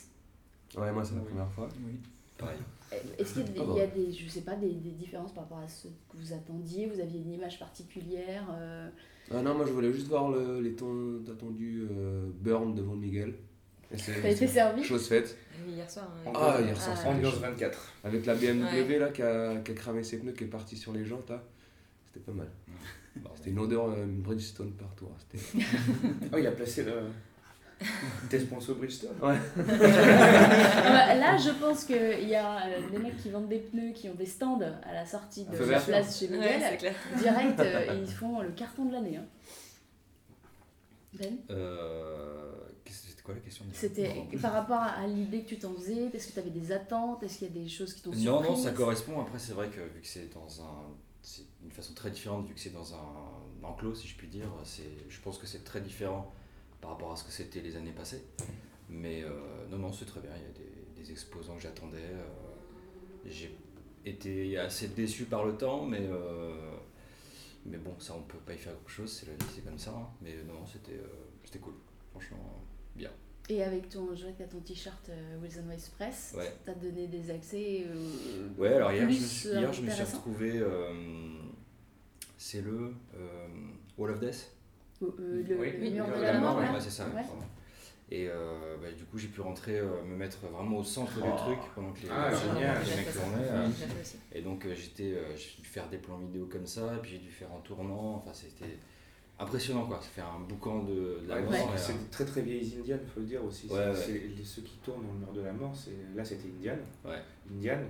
Ouais, 0.78 0.92
moi 0.92 1.06
c'est 1.06 1.16
la 1.16 1.22
Oui. 1.22 1.28
première 1.30 1.52
fois. 1.52 1.70
Oui. 1.86 1.94
Pareil. 2.38 2.58
Est-ce 3.18 3.34
qu'il 3.36 3.44
y 3.44 3.46
a, 3.46 3.48
des, 3.54 3.60
Ah 3.62 3.64
il 3.72 3.78
y 3.78 3.82
a 3.82 3.88
des, 3.88 4.12
je 4.12 4.28
sais 4.28 4.42
pas, 4.42 4.56
des, 4.56 4.74
des 4.74 4.92
différences 4.92 5.34
par 5.34 5.44
rapport 5.44 5.60
à 5.60 5.68
ce 5.70 5.88
que 5.88 6.18
vous 6.18 6.34
attendiez? 6.34 6.88
Vous 6.88 7.00
aviez 7.00 7.22
une 7.22 7.32
image 7.32 7.58
particulière 7.60 8.46
euh, 8.54 8.90
Ah 9.32 9.42
non, 9.42 9.56
moi 9.56 9.66
je 9.66 9.72
voulais 9.72 9.94
juste 9.94 10.08
voir 10.08 10.30
le- 10.30 10.60
les 10.60 10.74
temps 10.76 10.94
attendus 11.32 11.88
euh, 11.90 12.30
burn 12.42 12.76
devant 12.76 12.96
Miguel. 12.96 13.36
T'as 14.22 14.30
été 14.30 14.48
servi? 14.48 14.84
chose 14.84 15.08
faite. 15.08 15.38
Oui, 15.66 15.74
hier 15.74 15.90
soir. 15.90 16.08
hein. 16.26 16.32
Ah, 16.36 16.58
hier 16.62 16.76
soir, 16.76 16.90
Ah, 16.92 16.96
c'était 16.96 17.10
Ambiance 17.10 17.34
chaud. 17.36 17.40
24. 17.42 17.94
Avec 18.04 18.26
la 18.26 18.36
BMW 18.36 18.64
Ouais. 18.88 19.00
là 19.00 19.10
qui 19.10 19.22
a, 19.22 19.56
qui 19.58 19.72
a 19.72 19.74
cramé 19.76 20.04
ses 20.04 20.18
pneus, 20.20 20.32
qui 20.34 20.44
est 20.46 20.48
parti 20.48 20.76
sur 20.78 20.92
les 20.94 21.06
jantes 21.06 21.30
là. 21.30 21.44
C'était 22.08 22.26
pas 22.26 22.32
mal. 22.32 22.48
Bon, 23.18 23.30
C'était 23.36 23.50
une 23.52 23.60
odeur 23.60 23.90
euh, 23.90 24.06
Bridgestone 24.08 24.72
partout. 24.74 25.08
hein. 25.12 25.60
Oh, 26.34 26.38
il 26.38 26.48
a 26.48 26.52
placé 26.52 26.84
le. 26.84 26.94
T'es 28.30 28.40
sponsor 28.40 28.76
Bridgestone 28.76 29.16
Ouais. 29.22 29.38
Là, 31.20 31.36
je 31.38 31.50
pense 31.60 31.84
qu'il 31.86 32.28
y 32.30 32.36
a 32.36 32.66
euh, 32.68 32.90
des 32.92 32.98
mecs 33.00 33.18
qui 33.18 33.30
vendent 33.30 33.50
des 33.50 33.60
pneus, 33.60 33.92
qui 33.94 34.08
ont 34.10 34.14
des 34.16 34.26
stands 34.26 34.60
à 34.62 34.94
la 34.94 35.06
sortie 35.06 35.46
de 35.46 35.58
la 35.58 35.80
place 35.80 36.20
chez 36.20 36.28
Miguel. 36.30 36.62
Direct, 37.18 37.60
euh, 37.60 38.00
ils 38.02 38.12
font 38.12 38.42
le 38.42 38.50
carton 38.52 38.86
de 38.86 38.94
l'année. 38.94 39.18
hein. 39.18 39.26
Ben? 41.14 41.36
Euh, 41.50 42.52
C'était 43.22 43.24
quoi 43.24 43.34
la 43.36 43.40
question 43.42 43.66
C'était 43.74 44.14
par 44.42 44.54
rapport 44.54 44.80
à, 44.82 45.06
l'idée 45.08 45.44
que 45.44 45.50
tu 45.50 45.58
t'en 45.60 45.74
faisais, 45.74 46.10
est-ce 46.14 46.28
que 46.30 46.34
tu 46.34 46.40
avais 46.40 46.50
des 46.50 46.72
attentes, 46.72 47.22
est-ce 47.24 47.40
qu'il 47.40 47.48
y 47.56 47.60
a 47.60 47.64
des 47.64 47.70
choses 47.70 47.94
qui 47.94 48.02
t'ont 48.02 48.12
surpris 48.14 48.26
Non, 48.26 48.42
non, 48.42 48.56
ça 48.56 48.72
correspond. 48.72 49.22
Après, 49.22 49.40
c'est 49.40 49.54
vrai 49.54 49.70
que 49.70 49.80
vu 49.82 50.02
que 50.02 50.08
c'est 50.08 50.34
dans 50.34 50.62
un. 50.64 50.84
C'est 51.22 51.44
une 51.64 51.72
façon 51.72 51.94
très 51.94 52.10
différente, 52.10 52.48
vu 52.48 52.54
que 52.56 52.60
c'est 52.60 52.74
dans 52.74 52.96
un 52.96 52.98
enclos, 53.64 53.94
si 53.96 54.08
je 54.08 54.16
puis 54.18 54.28
dire. 54.28 54.48
Je 55.08 55.20
pense 55.22 55.38
que 55.38 55.46
c'est 55.46 55.64
très 55.64 55.82
différent 55.82 56.34
par 56.82 56.92
rapport 56.92 57.12
à 57.12 57.16
ce 57.16 57.24
que 57.24 57.32
c'était 57.32 57.62
les 57.62 57.76
années 57.76 57.92
passées. 57.92 58.24
Mais 58.90 59.24
euh, 59.24 59.30
non, 59.70 59.78
non, 59.78 59.94
c'est 59.94 60.06
très 60.06 60.20
bien. 60.20 60.32
Il 60.36 60.42
y 60.42 60.46
a 60.46 60.50
des, 60.98 61.04
des 61.04 61.12
exposants 61.12 61.56
que 61.56 61.62
j'attendais. 61.62 61.98
euh, 62.00 62.26
J'ai 63.26 63.56
été 64.04 64.58
assez 64.58 64.88
déçu 64.88 65.26
par 65.26 65.46
le 65.46 65.56
temps, 65.56 65.86
mais. 65.86 66.02
euh, 66.02 66.72
mais 67.66 67.78
bon, 67.78 67.94
ça, 68.00 68.16
on 68.18 68.24
peut 68.24 68.40
pas 68.40 68.54
y 68.54 68.58
faire 68.58 68.74
quelque 68.76 68.90
chose, 68.90 69.12
c'est 69.12 69.28
la 69.28 69.34
vie, 69.34 69.52
c'est 69.54 69.64
comme 69.64 69.78
ça. 69.78 69.92
hein. 69.92 70.08
Mais 70.22 70.34
non, 70.48 70.64
euh, 70.64 70.98
c'était 71.46 71.60
cool. 71.60 71.76
Franchement, 72.10 72.64
bien. 72.96 73.10
Et 73.50 73.64
avec 73.64 73.90
ton, 73.90 74.16
je 74.16 74.24
vois 74.24 74.32
que 74.32 74.38
t'as 74.38 74.48
ton 74.48 74.60
t-shirt 74.60 75.10
euh, 75.10 75.38
Wilson 75.42 75.64
Weiss 75.68 75.90
Press, 75.90 76.34
Ouais. 76.38 76.54
t'as 76.66 76.74
donné 76.76 77.08
des 77.08 77.32
accès 77.32 77.86
euh, 77.88 78.48
Ouais, 78.58 78.74
alors 78.74 78.92
hier, 78.92 79.02
je 79.02 79.06
me 79.08 79.10
plus, 79.18 79.26
suis, 79.28 79.50
hier, 79.50 79.74
je 79.74 79.82
me 79.82 79.90
suis 79.90 80.04
retrouvé. 80.04 80.52
euh, 80.60 80.94
c'est 82.38 82.62
le 82.62 82.94
euh, 83.16 83.48
Wall 83.98 84.12
of 84.12 84.20
Death 84.20 84.52
euh, 85.02 85.08
euh, 85.20 85.44
le, 85.48 85.56
Oui, 85.60 85.72
le 85.72 85.80
oui, 85.82 85.92
mur 85.92 86.06
le 86.08 86.12
de 86.14 86.18
mur 86.18 86.22
la 86.22 86.28
de 86.30 86.34
la 86.34 86.40
mort, 86.40 86.58
Ouais, 86.58 86.80
c'est 86.80 86.90
ça, 86.90 87.06
Ouais. 87.16 87.24
Et 88.14 88.28
euh, 88.28 88.76
bah, 88.82 88.92
du 88.92 89.06
coup, 89.06 89.18
j'ai 89.18 89.30
pu 89.30 89.40
rentrer, 89.40 89.80
euh, 89.80 90.04
me 90.04 90.16
mettre 90.18 90.40
vraiment 90.48 90.78
au 90.80 90.84
centre 90.84 91.14
Oh. 91.22 91.26
du 91.26 91.32
truc 91.38 91.60
pendant 91.74 91.94
que 91.94 92.02
les, 92.02 92.10
Ah, 92.12 92.30
les 92.30 92.38
génial. 92.38 92.78
mecs 92.98 93.14
tournaient. 93.14 93.70
Et 94.34 94.42
donc, 94.42 94.66
euh, 94.66 94.76
j'étais, 94.76 95.14
euh, 95.14 95.36
j'ai 95.38 95.62
dû 95.62 95.68
faire 95.68 95.88
des 95.90 95.98
plans 95.98 96.18
vidéo 96.18 96.46
comme 96.52 96.66
ça, 96.68 96.94
et 96.96 97.00
puis 97.02 97.12
j'ai 97.12 97.18
dû 97.20 97.32
faire 97.32 97.52
en 97.54 97.60
tournant. 97.62 98.16
Enfin, 98.18 98.32
c'était 98.34 98.78
impressionnant, 99.42 99.86
quoi. 99.86 100.00
Ça 100.02 100.08
fait 100.10 100.22
un 100.22 100.40
boucan 100.48 100.84
de, 100.84 100.94
de 101.24 101.28
la 101.28 101.36
Ouais, 101.36 101.42
mort. 101.60 101.74
C'est 101.76 101.94
des 101.94 102.06
très 102.12 102.26
très 102.26 102.42
vieilles 102.42 102.76
indiennes, 102.80 103.00
faut 103.14 103.20
le 103.22 103.26
dire 103.26 103.44
aussi. 103.44 103.68
Ouais, 103.68 103.92
C'est- 103.96 104.44
ceux 104.44 104.62
qui 104.62 104.78
tournent 104.84 105.06
dans 105.06 105.14
le 105.14 105.20
mur 105.20 105.34
de 105.34 105.42
la 105.42 105.54
mort, 105.54 105.74
c'est 105.76 106.16
là 106.16 106.24
c'était 106.26 106.50
Indiane. 106.58 106.80
Ouais. 107.06 107.18
Indiane. 107.52 107.86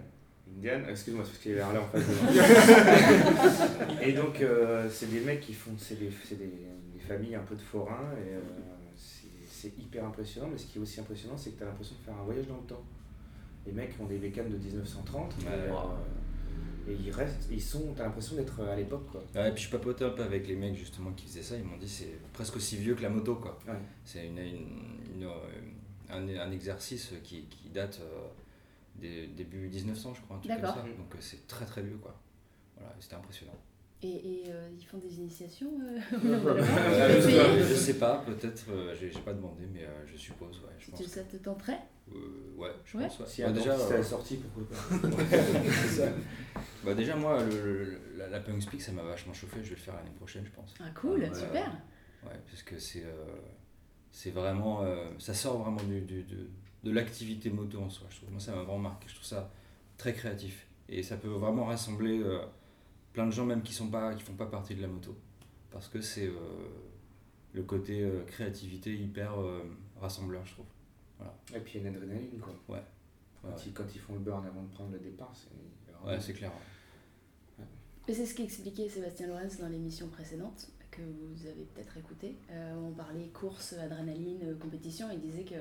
Indiane, 0.57 0.85
excuse-moi, 0.89 1.23
c'est 1.23 1.31
parce 1.31 1.43
qu'il 1.43 1.51
y 1.51 1.53
avait 1.55 1.63
un 1.63 1.73
là 1.73 1.81
en 1.81 1.87
face 1.87 2.03
et 4.01 4.13
donc, 4.13 4.41
euh, 4.41 4.89
c'est 4.91 5.09
des 5.11 5.21
mecs 5.21 5.39
qui 5.39 5.53
font. 5.53 5.71
C'est 5.77 5.97
des, 5.99 6.07
des, 6.07 6.45
des 6.93 6.99
familles 7.07 7.35
un 7.35 7.43
peu 7.43 7.55
de 7.55 7.61
forains, 7.61 8.11
et 8.17 8.33
euh, 8.35 8.39
c'est- 8.97 9.71
hyper 9.79 10.03
impressionnant. 10.05 10.49
Mais 10.51 10.57
ce 10.57 10.65
qui 10.65 10.77
est 10.79 10.81
aussi 10.81 10.99
impressionnant, 10.99 11.37
c'est 11.37 11.51
que 11.51 11.57
tu 11.57 11.63
as 11.63 11.67
l'impression 11.67 11.95
de 11.99 12.03
faire 12.05 12.15
un 12.19 12.23
voyage 12.23 12.47
dans 12.47 12.55
le 12.57 12.63
temps. 12.67 12.83
Les 13.65 13.71
mecs 13.71 13.93
ont 14.01 14.05
des 14.05 14.17
bécanes 14.17 14.49
de 14.49 14.57
1930, 14.57 15.35
Ouais. 15.37 15.51
et, 15.51 15.69
euh, 15.69 15.73
et 16.87 16.93
ils 16.93 17.11
restent, 17.11 17.47
ils 17.51 17.61
sont, 17.61 17.93
t'as 17.95 18.03
l'impression 18.03 18.35
d'être 18.35 18.61
à 18.61 18.75
l'époque, 18.75 19.07
quoi. 19.11 19.23
Ouais, 19.35 19.49
et 19.49 19.51
puis 19.53 19.63
je 19.63 19.69
papotais 19.69 20.03
un 20.05 20.09
peu 20.11 20.23
avec 20.23 20.47
les 20.47 20.55
mecs 20.55 20.75
justement 20.75 21.11
qui 21.13 21.25
faisaient 21.27 21.43
ça, 21.43 21.55
ils 21.57 21.63
m'ont 21.63 21.77
dit 21.77 21.87
c'est 21.89 22.19
presque 22.33 22.55
aussi 22.55 22.77
vieux 22.77 22.95
que 22.95 23.01
la 23.01 23.09
moto 23.09 23.35
quoi. 23.35 23.57
Ouais. 23.67 23.73
C'est 24.05 24.25
une, 24.27 24.37
une- 24.37 24.97
une, 25.15 25.23
euh, 25.23 25.29
un, 26.09 26.27
un 26.27 26.51
exercice 26.51 27.13
qui, 27.23 27.43
qui 27.45 27.69
date 27.69 27.99
euh, 28.01 28.27
des 28.95 29.27
début 29.27 29.67
1900 29.69 30.13
je 30.15 30.21
crois, 30.21 30.37
un 30.37 30.39
truc 30.39 30.51
comme 30.61 30.61
ça. 30.75 30.81
Donc 30.97 31.13
euh, 31.15 31.17
c'est 31.19 31.47
très 31.47 31.65
très 31.65 31.81
vieux 31.83 31.97
quoi. 31.97 32.15
Voilà, 32.77 32.95
c'était 32.99 33.15
impressionnant. 33.15 33.55
Et, 34.03 34.07
et 34.07 34.43
euh, 34.47 34.67
ils 34.79 34.83
font 34.83 34.97
des 34.97 35.15
initiations 35.19 35.71
euh, 35.79 35.99
Ah, 36.11 37.07
Tu 37.15 37.29
je 37.31 37.63
je 37.69 37.73
sais 37.75 37.93
pas, 37.99 38.23
peut-être, 38.25 38.63
euh, 38.71 38.95
j'ai 38.99 39.09
pas 39.19 39.33
demandé, 39.33 39.63
mais 39.71 39.83
euh, 39.83 40.05
je 40.07 40.17
suppose, 40.17 40.57
ouais. 40.61 40.73
Je 40.79 40.85
Si 40.85 40.91
pense 40.91 40.99
tu- 41.01 41.05
que- 41.05 41.11
ça 41.11 41.23
te 41.23 41.37
tenterait 41.37 41.79
euh, 42.13 42.17
ouais, 42.57 42.71
je 42.83 42.97
Ouais. 42.97 43.03
pense. 43.07 43.19
Ouais. 43.19 43.25
Si 43.27 43.41
Bah, 43.43 43.51
déjà, 43.51 43.73
euh, 43.73 43.97
la 43.97 44.03
sortie, 44.03 44.37
pourquoi 44.37 44.75
pas 44.75 44.97
ça. 45.87 46.07
Bah, 46.83 46.93
déjà, 46.95 47.15
moi, 47.15 47.43
le, 47.43 47.83
le- 47.83 47.99
la, 48.17 48.27
la 48.27 48.39
Punk 48.39 48.61
Speak, 48.63 48.81
ça 48.81 48.91
m'a 48.91 49.03
vachement 49.03 49.33
chauffé. 49.33 49.59
Je 49.63 49.69
vais 49.69 49.75
le 49.75 49.81
faire 49.81 49.95
l'année 49.95 50.09
prochaine, 50.17 50.43
je 50.45 50.51
pense. 50.51 50.73
Ah 50.79 50.89
cool, 50.99 51.23
super 51.35 51.71
Ouais, 52.23 52.37
parce 52.49 52.63
que 52.63 52.77
c'est 52.79 53.03
euh, 53.05 53.35
c'est 54.11 54.31
vraiment. 54.31 54.81
euh, 54.83 55.05
ça 55.19 55.33
sort 55.33 55.59
vraiment 55.61 55.81
du, 55.83 56.01
du- 56.01 56.23
de, 56.23 56.49
de 56.83 56.91
l'activité 56.91 57.49
moto 57.49 57.79
en 57.79 57.89
soi. 57.89 58.07
Je 58.09 58.17
trouve. 58.17 58.31
Moi, 58.31 58.39
ça 58.39 58.51
m'a 58.51 58.63
vraiment 58.63 58.79
marqué. 58.89 59.07
Je 59.07 59.13
trouve 59.15 59.27
ça 59.27 59.51
très 59.97 60.13
créatif. 60.13 60.67
Et 60.89 61.03
ça 61.03 61.15
peut 61.17 61.29
vraiment 61.29 61.65
rassembler 61.65 62.19
euh, 62.19 62.39
plein 63.13 63.25
de 63.27 63.31
gens, 63.31 63.45
même 63.45 63.61
qui 63.63 63.73
sont 63.73 63.87
pas 63.89 64.13
qui 64.15 64.23
font 64.23 64.33
pas 64.33 64.45
partie 64.47 64.75
de 64.75 64.81
la 64.81 64.87
moto. 64.87 65.15
Parce 65.71 65.87
que 65.87 66.01
c'est 66.01 66.27
euh, 66.27 66.33
le 67.53 67.63
côté 67.63 68.01
euh, 68.03 68.23
créativité 68.25 68.93
hyper 68.95 69.39
euh, 69.39 69.61
rassembleur, 69.99 70.45
je 70.45 70.53
trouve. 70.53 70.65
Et 71.55 71.59
puis 71.59 71.73
il 71.79 71.83
y 71.83 71.85
a 71.85 71.89
une 71.89 71.95
adrénaline, 71.95 72.39
quoi. 72.39 72.53
Ouais. 72.75 72.81
Quand, 73.41 73.49
Ouais. 73.49 73.55
Ils, 73.65 73.73
quand 73.73 73.85
ils 73.95 73.99
font 73.99 74.13
le 74.13 74.19
burn 74.19 74.45
avant 74.45 74.61
de 74.63 74.69
prendre 74.69 74.91
le 74.91 74.99
départ, 74.99 75.31
c'est. 75.33 76.07
Ouais, 76.07 76.19
c'est 76.19 76.33
clair. 76.33 76.51
Et 78.07 78.13
c'est 78.13 78.25
ce 78.25 78.33
qu'expliquait 78.35 78.89
Sébastien 78.89 79.27
Lorenz 79.27 79.59
dans 79.59 79.67
l'émission 79.67 80.07
précédente, 80.07 80.69
que 80.89 81.01
vous 81.01 81.45
avez 81.47 81.63
peut-être 81.73 81.95
écouté. 81.97 82.35
Euh, 82.51 82.73
on 82.75 82.91
parlait 82.91 83.27
course, 83.27 83.73
adrénaline, 83.73 84.57
compétition. 84.59 85.07
Il 85.11 85.19
disait 85.21 85.43
que 85.43 85.55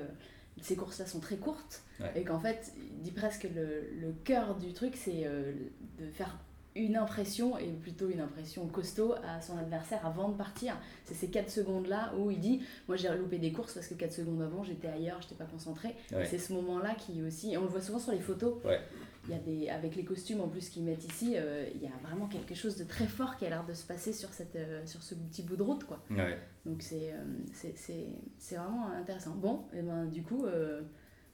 ces 0.61 0.75
courses-là 0.75 1.05
sont 1.05 1.19
très 1.19 1.37
courtes 1.37 1.83
Ouais. 1.99 2.11
et 2.15 2.23
qu'en 2.23 2.39
fait, 2.39 2.73
il 2.77 3.01
dit 3.03 3.11
presque 3.11 3.43
le, 3.43 3.83
le 3.99 4.11
cœur 4.23 4.57
du 4.57 4.73
truc, 4.73 4.95
c'est 4.95 5.25
euh, 5.25 5.53
de 5.99 6.09
faire 6.09 6.37
une 6.75 6.95
impression, 6.95 7.57
et 7.57 7.67
plutôt 7.67 8.09
une 8.09 8.21
impression 8.21 8.65
costaud, 8.67 9.13
à 9.27 9.41
son 9.41 9.57
adversaire 9.57 10.05
avant 10.05 10.29
de 10.29 10.35
partir. 10.37 10.77
C'est 11.05 11.13
ces 11.15 11.27
4 11.29 11.49
secondes-là 11.49 12.13
où 12.17 12.31
il 12.31 12.39
dit 12.39 12.61
Moi 12.87 12.95
j'ai 12.97 13.09
loupé 13.09 13.37
des 13.39 13.51
courses 13.51 13.73
parce 13.73 13.87
que 13.87 13.93
4 13.95 14.13
secondes 14.13 14.41
avant 14.41 14.63
j'étais 14.63 14.87
ailleurs, 14.87 15.19
j'étais 15.21 15.35
pas 15.35 15.45
concentré. 15.45 15.95
Ouais. 16.13 16.25
C'est 16.25 16.37
ce 16.37 16.53
moment-là 16.53 16.95
qui 16.95 17.21
aussi, 17.23 17.53
et 17.53 17.57
on 17.57 17.63
le 17.63 17.67
voit 17.67 17.81
souvent 17.81 17.99
sur 17.99 18.13
les 18.13 18.19
photos, 18.21 18.63
Ouais. 18.63 18.79
il 19.27 19.31
y 19.31 19.33
a 19.33 19.39
des, 19.39 19.69
avec 19.69 19.95
les 19.97 20.05
costumes 20.05 20.39
en 20.41 20.47
plus 20.47 20.69
qu'ils 20.69 20.83
mettent 20.83 21.03
ici, 21.05 21.33
euh, 21.35 21.65
il 21.75 21.81
y 21.81 21.87
a 21.87 22.07
vraiment 22.07 22.27
quelque 22.27 22.55
chose 22.55 22.77
de 22.77 22.85
très 22.85 23.05
fort 23.07 23.35
qui 23.35 23.45
a 23.45 23.49
l'air 23.49 23.65
de 23.65 23.73
se 23.73 23.85
passer 23.85 24.13
sur, 24.13 24.29
cette, 24.29 24.55
euh, 24.55 24.85
sur 24.85 25.03
ce 25.03 25.13
petit 25.15 25.43
bout 25.43 25.57
de 25.57 25.63
route. 25.63 25.83
quoi. 25.83 25.99
Ouais. 26.09 26.37
Donc 26.65 26.81
c'est 26.83 27.11
euh, 27.11 27.23
c'est- 27.53 27.77
c'est 27.77 28.05
c'est 28.37 28.55
vraiment 28.55 28.87
intéressant. 28.91 29.31
Bon, 29.35 29.63
et 29.73 29.81
ben 29.81 30.05
du 30.05 30.23
coup, 30.23 30.45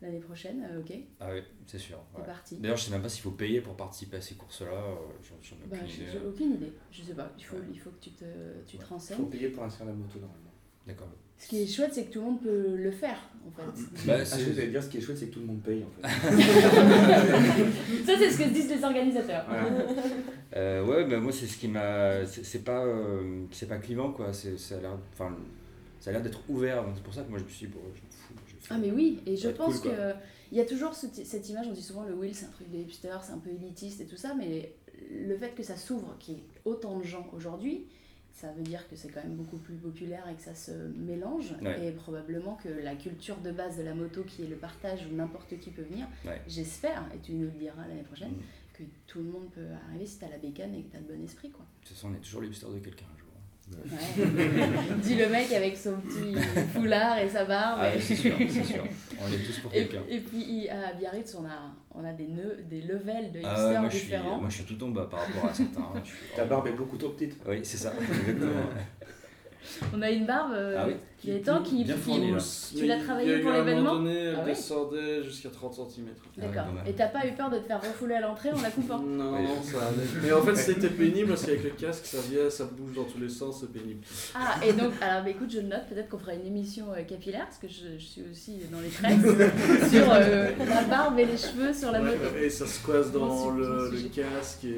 l'année 0.01 0.19
prochaine, 0.19 0.67
euh, 0.71 0.79
ok, 0.79 0.93
Ah 1.19 1.29
oui, 1.33 1.41
c'est 1.65 1.77
sûr. 1.79 1.97
c'est 2.13 2.19
ouais. 2.21 2.27
parti. 2.27 2.57
D'ailleurs, 2.57 2.77
je 2.77 2.83
sais 2.83 2.91
même 2.91 3.01
pas 3.01 3.09
s'il 3.09 3.23
faut 3.23 3.31
payer 3.31 3.61
pour 3.61 3.75
participer 3.75 4.17
à 4.17 4.21
ces 4.21 4.35
courses-là. 4.35 4.67
euh, 4.71 4.95
J'en 5.41 5.55
ai 5.55 5.59
Bah, 5.69 5.75
aucune 5.77 5.87
j'ai 5.89 6.01
idée. 6.03 6.11
j'ai 6.11 6.19
aucune 6.27 6.53
idée, 6.53 6.73
je 6.91 7.03
sais 7.03 7.13
pas, 7.13 7.31
il 7.37 7.43
faut, 7.43 7.55
Ouais. 7.57 7.61
il 7.73 7.79
faut 7.79 7.89
que 7.89 7.99
tu 8.01 8.11
te, 8.11 8.25
tu 8.65 8.77
te 8.77 8.83
Il 8.83 8.85
faut 8.85 8.93
renseignes. 8.95 9.25
payer 9.29 9.49
pour 9.49 9.63
inscrire 9.63 9.87
la 9.87 9.93
moto 9.93 10.19
normalement. 10.19 10.43
D'accord. 10.85 11.07
Ce 11.39 11.49
qui 11.49 11.61
est 11.61 11.67
chouette, 11.67 11.93
c'est 11.93 12.05
que 12.05 12.13
tout 12.13 12.19
le 12.19 12.25
monde 12.25 12.41
peut 12.41 12.75
le 12.77 12.89
faire 12.89 13.17
en 13.47 13.51
fait. 13.51 14.07
Bah, 14.07 14.13
Ah, 14.19 14.25
c'est- 14.25 14.37
ce 14.39 14.45
que 14.45 14.51
vous 14.53 14.59
allez 14.59 14.69
dire, 14.69 14.81
ce 14.81 14.89
qui 14.89 14.97
est 14.97 15.01
chouette, 15.01 15.17
c'est 15.19 15.27
que 15.27 15.33
tout 15.33 15.39
le 15.41 15.45
monde 15.45 15.61
paye 15.61 15.83
en 15.83 15.89
fait. 16.01 16.07
Ça, 18.05 18.13
c'est 18.17 18.31
ce 18.31 18.37
que 18.39 18.49
disent 18.49 18.69
les 18.69 18.83
organisateurs. 18.83 19.45
Voilà. 19.47 19.67
Euh, 20.55 20.83
ouais, 20.85 21.03
bah, 21.05 21.19
moi, 21.19 21.31
c'est 21.33 21.45
ce 21.45 21.57
qui 21.57 21.67
m'a. 21.67 22.25
C'est 22.25 22.63
pas, 22.63 22.81
euh, 22.85 23.43
c'est 23.51 23.67
pas 23.67 23.77
clivant, 23.79 24.13
quoi. 24.13 24.31
C'est- 24.31 24.57
Ça 24.57 24.77
a 24.77 24.79
l'air 24.81 24.97
enfin, 25.13 25.35
ça 25.99 26.09
a 26.09 26.13
l'air 26.13 26.21
d'être 26.21 26.39
ouvert. 26.49 26.83
Donc, 26.85 26.93
c'est 26.95 27.03
pour 27.03 27.13
ça 27.13 27.21
que 27.23 27.29
moi, 27.29 27.37
je 27.37 27.43
me 27.43 27.49
suis 27.49 27.67
dit, 27.67 27.73
bon, 27.73 27.81
je 27.93 28.01
m'en 28.01 28.09
fous. 28.09 28.33
Ah 28.69 28.77
mais 28.77 28.91
oui, 28.91 29.19
et 29.25 29.37
je 29.37 29.49
pense 29.49 29.79
cool, 29.79 29.91
que 29.91 30.13
il 30.51 30.57
y 30.57 30.61
a 30.61 30.65
toujours 30.65 30.93
ce- 30.93 31.07
cette 31.23 31.49
image, 31.49 31.67
on 31.67 31.73
dit 31.73 31.81
souvent 31.83 32.03
le 32.03 32.13
wheel 32.13 32.33
c'est 32.35 32.45
un 32.45 32.49
truc 32.51 32.69
de 32.71 32.77
hipster, 32.77 33.15
c'est 33.23 33.31
un 33.33 33.37
peu 33.39 33.49
élitiste 33.49 34.01
et 34.01 34.05
tout 34.05 34.17
ça, 34.17 34.33
mais 34.35 34.73
le 35.11 35.37
fait 35.37 35.51
que 35.51 35.63
ça 35.63 35.75
s'ouvre, 35.77 36.15
qu'il 36.19 36.35
y 36.35 36.37
ait 36.37 36.43
autant 36.65 36.97
de 36.99 37.03
gens 37.03 37.27
aujourd'hui, 37.33 37.85
ça 38.33 38.51
veut 38.51 38.61
dire 38.63 38.87
que 38.89 38.95
c'est 38.95 39.07
quand 39.09 39.23
même 39.23 39.35
beaucoup 39.35 39.57
plus 39.57 39.75
populaire 39.75 40.27
et 40.29 40.35
que 40.35 40.41
ça 40.43 40.53
se 40.53 40.71
mélange, 40.71 41.55
Ouais. 41.61 41.87
et 41.87 41.91
probablement 41.91 42.55
que 42.55 42.69
la 42.69 42.95
culture 42.95 43.37
de 43.37 43.51
base 43.51 43.77
de 43.77 43.83
la 43.83 43.95
moto 43.95 44.23
qui 44.23 44.43
est 44.43 44.47
le 44.47 44.57
partage 44.57 45.07
où 45.11 45.15
n'importe 45.15 45.57
qui 45.59 45.71
peut 45.71 45.81
venir, 45.83 46.07
Ouais. 46.25 46.41
j'espère, 46.47 47.03
et 47.15 47.19
tu 47.19 47.31
nous 47.33 47.45
le 47.45 47.51
diras 47.59 47.87
l'année 47.87 48.03
prochaine, 48.03 48.31
Mm. 48.31 48.41
que 48.73 48.83
tout 49.07 49.19
le 49.19 49.25
monde 49.25 49.49
peut 49.55 49.65
arriver 49.89 50.05
si 50.05 50.19
t'as 50.19 50.29
la 50.29 50.37
bécane 50.37 50.75
et 50.75 50.83
que 50.83 50.91
t'as 50.91 50.99
le 50.99 51.05
bon 51.15 51.23
esprit 51.23 51.49
quoi. 51.49 51.65
De 51.81 51.87
toute 51.87 51.95
façon, 51.97 52.09
on 52.11 52.15
est 52.15 52.19
toujours 52.19 52.41
les 52.41 52.47
hipsters 52.49 52.69
de 52.69 52.79
quelqu'un. 52.79 53.05
Dit 55.03 55.15
le 55.15 55.27
mec 55.29 55.51
avec 55.51 55.77
son 55.77 55.93
petit 55.97 56.35
foulard 56.73 57.17
et 57.19 57.29
sa 57.29 57.45
barbe. 57.45 57.79
Ah, 57.81 57.95
et- 57.95 57.99
c'est 57.99 58.15
sûr, 58.15 58.33
c'est 58.49 58.63
sûr. 58.63 58.83
On 59.21 59.31
est 59.33 59.37
tous 59.45 59.59
pour 59.59 59.71
quelqu'un. 59.71 60.01
et 60.09 60.19
puis 60.19 60.69
à 60.69 60.93
Biarritz, 60.93 61.35
on 61.35 61.45
a, 61.45 61.73
on 61.93 62.03
a 62.05 62.13
des, 62.13 62.27
nœuds, 62.27 62.57
des 62.69 62.81
levels 62.81 63.31
de 63.31 63.39
Ah, 63.43 63.51
hipsters 63.53 63.67
ouais, 63.71 63.79
moi, 63.79 63.89
je 63.89 63.95
suis, 63.97 64.05
différents. 64.05 64.37
moi, 64.39 64.49
je 64.49 64.55
suis 64.55 64.63
tout 64.65 64.83
en 64.83 64.89
bas 64.89 65.07
par 65.09 65.19
rapport 65.21 65.49
à 65.49 65.53
certains. 65.53 65.81
hein. 65.81 66.01
Suis- 66.03 66.15
Ta 66.35 66.45
barbe 66.45 66.67
est 66.67 66.71
beaucoup 66.73 66.97
trop 66.97 67.09
petite. 67.09 67.37
Oui, 67.47 67.59
c'est 67.63 67.77
ça, 67.77 67.93
exactement. 67.99 68.51
On 69.93 70.01
a 70.01 70.09
une 70.11 70.25
barbe 70.25 70.53
euh, 70.53 70.77
Ah 70.79 70.85
oui 70.87 70.93
qui 71.17 71.31
est 71.31 71.39
temps 71.41 71.61
qui. 71.63 71.83
Tu 71.83 72.85
l'as 72.85 72.97
travaillé 72.97 73.39
pour 73.39 73.51
À 73.51 73.55
un 73.55 73.57
l'événement 73.59 73.93
moment 73.95 74.03
donné, 74.03 74.15
elle 74.19 74.35
Ah 74.37 74.41
oui 74.45 74.51
descendait 74.51 75.23
jusqu'à 75.23 75.49
30 75.49 75.73
cm. 75.73 76.07
D'accord. 76.37 76.65
Ah, 76.77 76.87
et 76.89 76.93
t'as 76.93 77.07
pas 77.07 77.25
eu 77.25 77.31
peur 77.31 77.49
de 77.49 77.57
te 77.57 77.63
faire 77.63 77.81
refouler 77.81 78.15
à 78.15 78.21
l'entrée 78.21 78.51
en 78.51 78.61
la 78.61 78.69
coupant 78.69 78.99
Non, 78.99 79.33
Oui. 79.37 79.47
ça 79.63 79.87
allait. 79.87 80.07
Mais 80.23 80.31
en 80.31 80.41
fait, 80.43 80.55
c'était 80.55 80.89
pénible 80.89 81.29
parce 81.29 81.45
qu'avec 81.45 81.63
le 81.63 81.69
casque, 81.71 82.05
ça 82.05 82.19
vient, 82.29 82.49
ça 82.49 82.65
bouge 82.65 82.93
dans 82.95 83.03
tous 83.05 83.19
les 83.19 83.29
sens, 83.29 83.61
c'est 83.61 83.71
pénible. 83.71 84.01
Ah, 84.35 84.55
et 84.65 84.73
donc, 84.73 84.93
alors 85.01 85.23
bah, 85.23 85.29
écoute, 85.29 85.49
je 85.51 85.59
note, 85.61 85.87
peut-être 85.89 86.09
qu'on 86.09 86.19
fera 86.19 86.33
une 86.35 86.45
émission 86.45 86.85
euh, 86.93 87.01
capillaire, 87.03 87.45
parce 87.45 87.57
que 87.57 87.67
je, 87.67 87.97
je 87.97 88.05
suis 88.05 88.21
aussi 88.31 88.59
dans 88.71 88.79
les 88.79 88.89
tresses, 88.89 89.19
sur 89.91 90.11
euh, 90.11 90.49
la 90.69 90.83
barbe 90.83 91.17
et 91.19 91.25
les 91.25 91.37
cheveux 91.37 91.73
sur 91.73 91.91
la 91.91 92.01
Ouais, 92.01 92.11
moto. 92.15 92.37
et 92.39 92.49
ça 92.49 92.67
se 92.67 92.83
coince 92.85 93.11
dans 93.11 93.49
le, 93.51 93.89
casque 94.13 94.63
et 94.65 94.75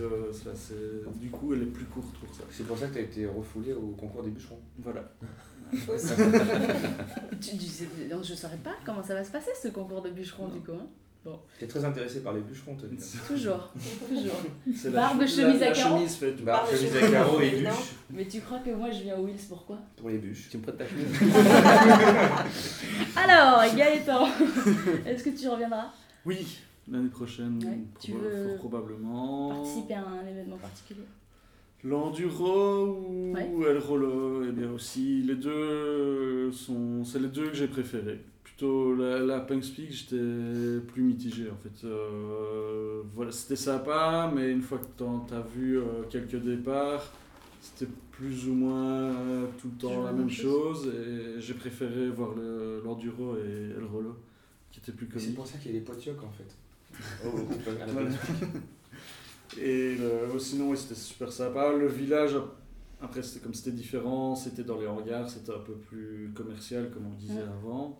euh, 0.00 0.32
ça, 0.32 0.50
c'est- 0.54 1.18
du 1.18 1.30
coup, 1.30 1.54
elle 1.54 1.62
est 1.62 1.66
plus 1.66 1.86
courte 1.86 2.14
pour 2.18 2.34
ça. 2.34 2.42
C'est 2.50 2.66
pour 2.66 2.76
ça 2.76 2.86
que 2.88 2.92
tu 2.94 2.98
as 2.98 3.02
été 3.02 3.26
refoulé 3.26 3.72
au 3.72 3.94
concours 3.98 4.22
des 4.22 4.30
bûcherons. 4.30 4.60
Voilà. 4.78 5.02
Tu, 7.40 7.56
tu 7.56 7.66
sais- 7.66 7.86
donc, 8.10 8.24
je 8.24 8.34
saurais 8.34 8.56
pas 8.56 8.72
comment 8.84 9.02
ça 9.02 9.14
va 9.14 9.22
se 9.24 9.30
passer 9.30 9.50
ce 9.62 9.68
concours 9.68 10.02
de 10.02 10.10
bûcheron 10.10 10.48
du 10.48 10.60
coup. 10.60 10.72
hein. 10.72 10.86
Tu 11.58 11.64
es 11.64 11.68
très 11.68 11.84
intéressé 11.84 12.20
par 12.22 12.32
les 12.32 12.40
bûcherons, 12.40 12.74
toi. 12.74 12.88
Toujours, 13.26 13.70
toujours. 14.08 14.40
C'est 14.74 14.90
Barbe, 14.90 15.20
chemise 15.26 15.60
la, 15.60 15.66
à 15.66 15.70
la 15.70 15.76
carreaux. 15.76 15.96
chemise 15.98 16.14
fait 16.16 16.32
tout. 16.34 16.44
Barbe, 16.44 16.66
chemise 16.68 16.92
cheveux, 16.94 17.06
à 17.06 17.10
carreaux 17.10 17.40
et 17.40 17.50
bûches 17.50 17.68
Mais 18.10 18.24
tu 18.26 18.40
crois 18.40 18.58
que 18.60 18.70
moi 18.70 18.90
je 18.90 19.02
viens 19.02 19.16
au 19.18 19.26
Wills 19.26 19.36
pourquoi 19.48 19.78
pour 19.96 20.08
les 20.08 20.18
bûches. 20.18 20.48
Tu 20.50 20.56
me 20.56 20.62
prêtes 20.62 20.78
ta 20.78 20.86
chemise 20.88 21.06
Alors, 23.16 23.62
Gaëtan, 23.76 24.26
est-ce 25.06 25.22
que 25.24 25.30
tu 25.30 25.48
reviendras? 25.48 25.92
Oui, 26.24 26.58
l'année 26.90 27.10
prochaine, 27.10 27.62
Ouais, 27.62 27.78
tu 28.00 28.12
veux 28.12 28.54
probablement. 28.56 29.50
participer 29.50 29.94
à 29.94 30.00
un 30.04 30.26
événement 30.26 30.56
particulier? 30.56 31.04
L'enduro 31.84 32.86
ou 32.86 33.32
Ouais. 33.34 33.70
el 33.70 33.78
rolo, 33.78 34.44
eh 34.48 34.52
bien 34.52 34.70
aussi, 34.72 35.22
les 35.22 35.36
deux 35.36 36.50
sont, 36.52 37.04
c'est 37.04 37.20
les 37.20 37.28
deux 37.28 37.48
que 37.48 37.54
j'ai 37.54 37.68
préférés. 37.68 38.20
Plutôt 38.42 38.96
la, 38.96 39.20
la 39.20 39.38
Punk 39.40 39.62
Speak, 39.62 39.92
j'étais 39.92 40.80
plus 40.88 41.02
mitigé 41.02 41.48
en 41.50 41.56
fait. 41.56 41.86
Euh, 41.86 43.02
voilà, 43.14 43.30
c'était 43.30 43.54
sympa, 43.54 44.30
mais 44.34 44.50
une 44.50 44.62
fois 44.62 44.78
que 44.78 44.86
t'en- 44.96 45.20
t'as 45.20 45.42
vu 45.42 45.78
euh, 45.78 46.02
quelques 46.10 46.34
départs, 46.42 47.12
c'était 47.60 47.90
plus 48.10 48.48
ou 48.48 48.54
moins 48.54 49.12
euh, 49.12 49.46
tout 49.60 49.68
le 49.72 49.78
temps 49.80 50.02
la 50.02 50.12
même 50.12 50.30
chose. 50.30 50.88
Et 50.88 51.40
j'ai 51.40 51.54
préféré 51.54 52.08
voir 52.08 52.34
le- 52.34 52.82
l'enduro 52.84 53.36
et 53.36 53.76
el 53.78 53.84
rolo, 53.84 54.16
qui 54.72 54.80
étaient 54.80 54.90
plus 54.90 55.06
C'est 55.12 55.20
comiques. 55.20 55.34
pour 55.36 55.46
ça 55.46 55.58
qu'il 55.58 55.72
y 55.72 55.76
a 55.76 55.78
des 55.78 55.84
potiocs 55.84 56.24
en 56.24 56.32
fait. 56.32 56.56
Oh, 57.24 57.28
à 57.80 57.86
la 57.86 57.92
Voilà. 57.92 58.08
bonne. 58.08 58.16
Et 59.56 59.96
le- 59.96 60.28
oh, 60.34 60.38
sinon, 60.38 60.70
ouais, 60.70 60.76
c'était 60.76 60.94
super 60.94 61.32
sympa. 61.32 61.72
Le 61.72 61.86
village, 61.88 62.36
après, 63.00 63.22
c'était 63.22 63.40
comme 63.40 63.54
c'était 63.54 63.72
différent, 63.72 64.34
c'était 64.34 64.64
dans 64.64 64.78
les 64.78 64.86
hangars, 64.86 65.28
c'était 65.30 65.52
un 65.52 65.58
peu 65.60 65.74
plus 65.74 66.32
commercial, 66.34 66.90
comme 66.90 67.06
on 67.06 67.14
disait 67.16 67.42
avant. 67.42 67.98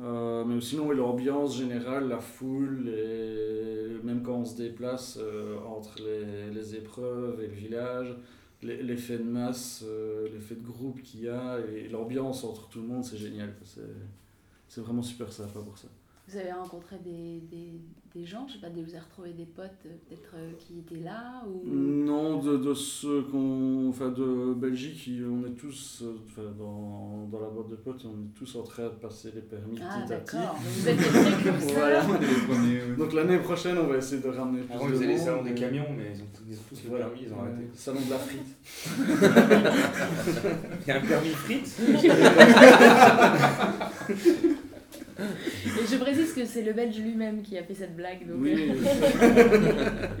Euh, 0.00 0.44
mais 0.44 0.60
sinon, 0.60 0.88
ouais, 0.88 0.96
l'ambiance 0.96 1.56
générale, 1.58 2.08
la 2.08 2.20
foule, 2.20 2.88
et 2.88 3.98
même 4.04 4.22
quand 4.22 4.34
on 4.36 4.44
se 4.44 4.56
déplace 4.56 5.18
euh, 5.20 5.58
entre 5.66 5.96
les, 6.02 6.50
les 6.52 6.76
épreuves 6.76 7.40
et 7.42 7.48
le 7.48 7.54
village, 7.54 8.16
l'effet 8.62 9.18
de 9.18 9.24
masse, 9.24 9.84
euh, 9.86 10.28
l'effet 10.32 10.56
de 10.56 10.66
groupe 10.66 11.02
qu'il 11.02 11.22
y 11.22 11.28
a, 11.28 11.58
et 11.60 11.88
l'ambiance 11.88 12.44
entre 12.44 12.68
tout 12.68 12.80
le 12.82 12.88
monde, 12.88 13.04
c'est 13.04 13.16
génial. 13.18 13.54
C'est 14.68 14.80
vraiment 14.80 15.02
super 15.02 15.32
sympa 15.32 15.60
pour 15.60 15.78
ça. 15.78 15.88
Vous 16.28 16.36
avez 16.36 16.50
rencontré 16.52 16.96
des, 17.04 17.40
des, 17.50 17.80
des 18.14 18.24
gens, 18.26 18.46
je 18.48 18.54
sais 18.54 18.58
pas, 18.60 18.68
des- 18.68 18.82
vous 18.82 18.90
avez 18.90 18.98
retrouvé 18.98 19.32
des 19.32 19.44
potes 19.44 19.70
euh, 19.86 19.90
peut-être 20.08 20.34
euh, 20.36 20.50
qui 20.58 20.80
étaient 20.80 20.96
là 21.04 21.44
ou... 21.46 21.62
Non, 21.72 22.38
de, 22.40 22.56
de 22.56 22.74
ceux 22.74 23.22
qu'on. 23.22 23.86
Enfin, 23.90 24.08
de 24.08 24.52
Belgique, 24.54 25.08
on 25.24 25.46
est 25.46 25.54
tous. 25.54 26.02
euh, 26.02 26.16
Enfin, 26.26 26.42
dans, 26.58 27.28
dans 27.30 27.38
la 27.44 27.48
boîte 27.50 27.68
de 27.68 27.76
potes, 27.76 28.04
on 28.06 28.24
est 28.24 28.34
tous 28.36 28.56
en 28.56 28.64
train 28.64 28.84
de 28.84 28.88
passer 29.00 29.30
les 29.36 29.40
permis 29.42 29.78
Ah 29.80 30.00
petit 30.04 30.12
à 30.12 30.16
petit. 30.16 30.36
d'accord, 30.36 30.54
donc 30.54 30.62
vous 30.64 30.88
êtes 30.88 30.98
des. 30.98 31.04
Voilà. 31.74 32.02
Donc 32.98 33.12
l'année 33.12 33.38
prochaine, 33.38 33.78
on 33.78 33.86
va 33.86 33.96
essayer 33.98 34.20
de 34.20 34.28
ramener 34.28 34.62
plus 34.62 34.74
Avant, 34.74 34.86
de 34.86 34.90
ils 34.90 34.94
faisaient 34.96 35.06
les 35.06 35.18
salons 35.18 35.44
des 35.44 35.54
camions, 35.54 35.86
mais 35.96 36.10
ils 36.12 36.22
ont, 36.22 36.26
ils 36.48 36.56
ont 36.56 36.62
tous 36.68 36.82
le 36.82 36.88
Voilà. 36.90 37.04
permis, 37.06 37.22
ils 37.26 37.32
ont 37.32 37.38
arrêté. 37.40 37.70
Salon 37.74 38.00
de 38.04 38.10
la 38.10 38.18
frite. 38.18 38.56
Il 40.82 40.88
y 40.88 40.90
a 40.90 40.96
un 40.96 41.00
permis 41.06 41.30
frites 41.30 41.76
Et 45.66 45.86
je 45.86 45.96
précise 45.98 46.32
que 46.32 46.44
c'est 46.44 46.62
le 46.62 46.72
Belge 46.72 46.98
lui-même 46.98 47.42
qui 47.42 47.56
a 47.58 47.62
fait 47.64 47.74
cette 47.74 47.96
blague. 47.96 48.26
Donc, 48.26 48.38
Oui. 48.40 48.70
euh, 48.70 50.06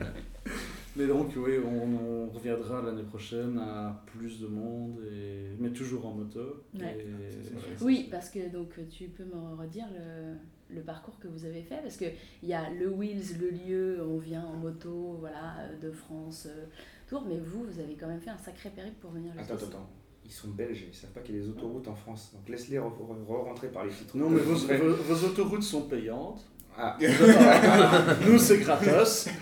Mais 0.96 1.06
donc, 1.06 1.28
oui, 1.36 1.52
on, 1.62 2.26
on 2.26 2.30
reviendra 2.30 2.80
l'année 2.80 3.02
prochaine 3.02 3.58
à 3.58 4.02
plus 4.06 4.40
de 4.40 4.46
monde, 4.46 4.98
et... 5.12 5.50
mais 5.58 5.68
toujours 5.68 6.06
en 6.06 6.12
moto. 6.12 6.40
Ouais. 6.74 6.96
Et- 7.00 7.52
voilà. 7.52 7.66
Oui, 7.82 8.08
parce 8.10 8.30
que 8.30 8.48
donc 8.50 8.70
tu 8.88 9.04
peux 9.08 9.24
me 9.24 9.54
redire 9.60 9.84
le, 9.92 10.74
le 10.74 10.80
parcours 10.80 11.18
que 11.18 11.28
vous 11.28 11.44
avez 11.44 11.60
fait 11.60 11.80
parce 11.82 11.98
que 11.98 12.06
il 12.42 12.48
y 12.48 12.54
a 12.54 12.70
le 12.70 12.88
Wheels, 12.88 13.36
le 13.38 13.50
lieu, 13.50 13.98
on 14.08 14.16
vient 14.16 14.42
en 14.46 14.54
moto, 14.56 15.16
voilà, 15.20 15.56
de 15.82 15.90
France, 15.90 16.46
euh, 16.50 16.64
Tours, 17.08 17.24
mais 17.28 17.38
vous, 17.38 17.64
vous 17.70 17.78
avez 17.78 17.92
quand 17.94 18.08
même 18.08 18.20
fait 18.20 18.30
un 18.30 18.38
sacré 18.38 18.70
périple 18.70 18.96
pour 19.00 19.10
venir 19.10 19.32
Attends, 19.32 19.42
jusqu'ici. 19.54 19.64
attends, 19.70 19.76
attends. 19.82 19.90
Ils 20.28 20.32
sont 20.32 20.48
belges, 20.48 20.84
ils 20.90 20.94
savent 20.94 21.10
pas 21.10 21.20
qu'il 21.20 21.36
y 21.36 21.38
a 21.38 21.42
des 21.42 21.48
autoroutes 21.48 21.86
en 21.88 21.94
France. 21.94 22.30
Donc 22.34 22.48
laisse-les 22.48 22.78
re- 22.78 22.82
re- 22.82 23.24
re-rentrer 23.26 23.68
par 23.68 23.84
les 23.84 23.90
petites 23.90 24.14
Non, 24.14 24.26
routes. 24.26 24.34
mais 24.68 24.76
vos, 24.76 24.94
vos, 24.94 25.14
vos 25.14 25.26
autoroutes 25.26 25.62
sont 25.62 25.82
payantes. 25.82 26.44
Ah, 26.78 26.98
Nous, 28.28 28.38
c'est 28.38 28.58
gratos. 28.58 29.28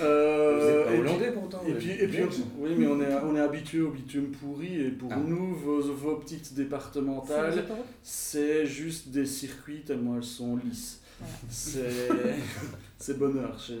Euh, 0.00 0.58
vous 0.58 0.66
êtes 0.68 0.84
pas 0.84 0.90
et 0.90 0.94
puis- 0.94 1.00
hollandais 1.00 1.32
pourtant. 1.32 1.60
Et 1.68 1.72
puis, 1.74 1.90
êtes 1.90 2.00
et 2.02 2.08
puis 2.08 2.16
belges. 2.18 2.34
oui, 2.58 2.70
mais 2.76 2.86
on 2.86 3.00
est, 3.00 3.14
on 3.24 3.36
est 3.36 3.40
habitué 3.40 3.80
au 3.80 3.90
bitume 3.90 4.28
pourri 4.32 4.80
et 4.86 4.90
pour 4.90 5.10
Ah. 5.12 5.16
nous, 5.16 5.54
vos, 5.54 5.80
vos 5.82 6.16
petites 6.16 6.54
départementales, 6.54 7.64
c'est 8.02 8.66
juste 8.66 9.08
des 9.08 9.26
circuits 9.26 9.82
tellement 9.82 10.16
elles 10.16 10.24
sont 10.24 10.56
lisses. 10.56 11.00
C'est 11.48 12.08
c'est 12.98 13.18
bonheur. 13.18 13.58
Chez, 13.58 13.78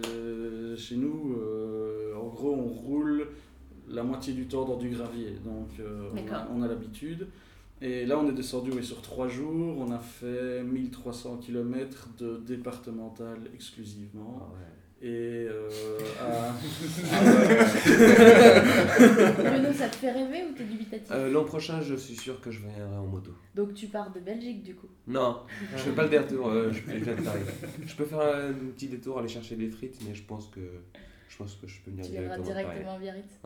chez 0.76 0.96
nous, 0.96 1.34
euh, 1.38 2.14
en 2.14 2.28
gros, 2.28 2.54
on 2.54 2.68
roule 2.68 3.26
la 3.88 4.02
moitié 4.02 4.32
du 4.34 4.46
temps 4.46 4.64
dans 4.64 4.76
du 4.76 4.90
gravier. 4.90 5.36
Donc, 5.44 5.68
euh, 5.80 6.10
on 6.54 6.62
a, 6.62 6.68
l'habitude. 6.68 7.26
Et 7.80 8.04
là, 8.06 8.18
on 8.18 8.28
est 8.28 8.32
descendu 8.34 8.70
oui, 8.74 8.84
sur 8.84 9.00
trois 9.02 9.28
jours. 9.28 9.76
On 9.78 9.90
a 9.90 9.98
fait 9.98 10.62
1300 10.62 11.38
km 11.38 12.08
de 12.18 12.36
départemental 12.46 13.38
exclusivement. 13.54 14.38
Ah 14.40 14.52
ouais. 14.54 14.60
Et 15.06 15.46
euh, 15.50 15.68
à- 16.18 16.54
Bruno, 19.50 19.72
ça 19.72 19.88
te 19.88 19.96
fait 19.96 20.12
rêver 20.12 20.44
ou 20.48 20.52
t'es 20.56 20.64
dubitatif 20.64 21.08
Euh, 21.10 21.30
L'an 21.30 21.44
prochain, 21.44 21.82
je 21.82 21.94
suis 21.94 22.16
sûr 22.16 22.40
que 22.40 22.50
je 22.50 22.60
viendrai 22.60 22.96
en 22.96 23.04
moto. 23.06 23.32
Donc 23.54 23.74
tu 23.74 23.88
pars 23.88 24.10
de 24.12 24.20
Belgique 24.20 24.62
du 24.62 24.74
coup. 24.74 24.86
Non, 25.06 25.40
je 25.76 25.82
fais 25.82 25.92
pas 25.92 26.04
le 26.04 26.08
détour, 26.08 26.48
euh, 26.48 26.72
je, 26.72 26.78
je 26.90 27.04
viens 27.04 27.16
de 27.16 27.20
Paris. 27.20 27.40
Je 27.86 27.94
peux 27.94 28.06
faire 28.06 28.20
un 28.20 28.54
petit 28.74 28.88
détour, 28.88 29.18
aller 29.18 29.28
chercher 29.28 29.56
des 29.56 29.68
frites, 29.68 29.98
mais 30.08 30.14
je 30.14 30.22
pense 30.22 30.46
que 30.46 30.60
je, 31.28 31.36
pense 31.36 31.54
que 31.56 31.66
je 31.66 31.80
peux 31.82 31.90
venir 31.90 32.04
Tu 32.04 32.12
directement, 32.12 32.44
directement 32.44 32.94
à 32.94 32.98
Biarritz. 32.98 33.40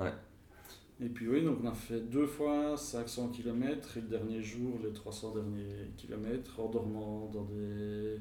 Et 1.01 1.09
puis 1.09 1.29
oui, 1.29 1.45
donc 1.45 1.59
on 1.63 1.69
a 1.69 1.75
fait 1.75 2.01
deux 2.01 2.27
fois 2.27 2.77
500 2.77 3.29
km 3.29 3.97
et 3.97 4.01
le 4.01 4.09
dernier 4.09 4.43
jour, 4.43 4.81
les 4.83 4.93
300 4.93 5.35
derniers 5.35 5.93
kilomètres, 5.97 6.59
en 6.59 6.69
dormant 6.69 7.31
dans 7.33 7.45
des... 7.45 8.17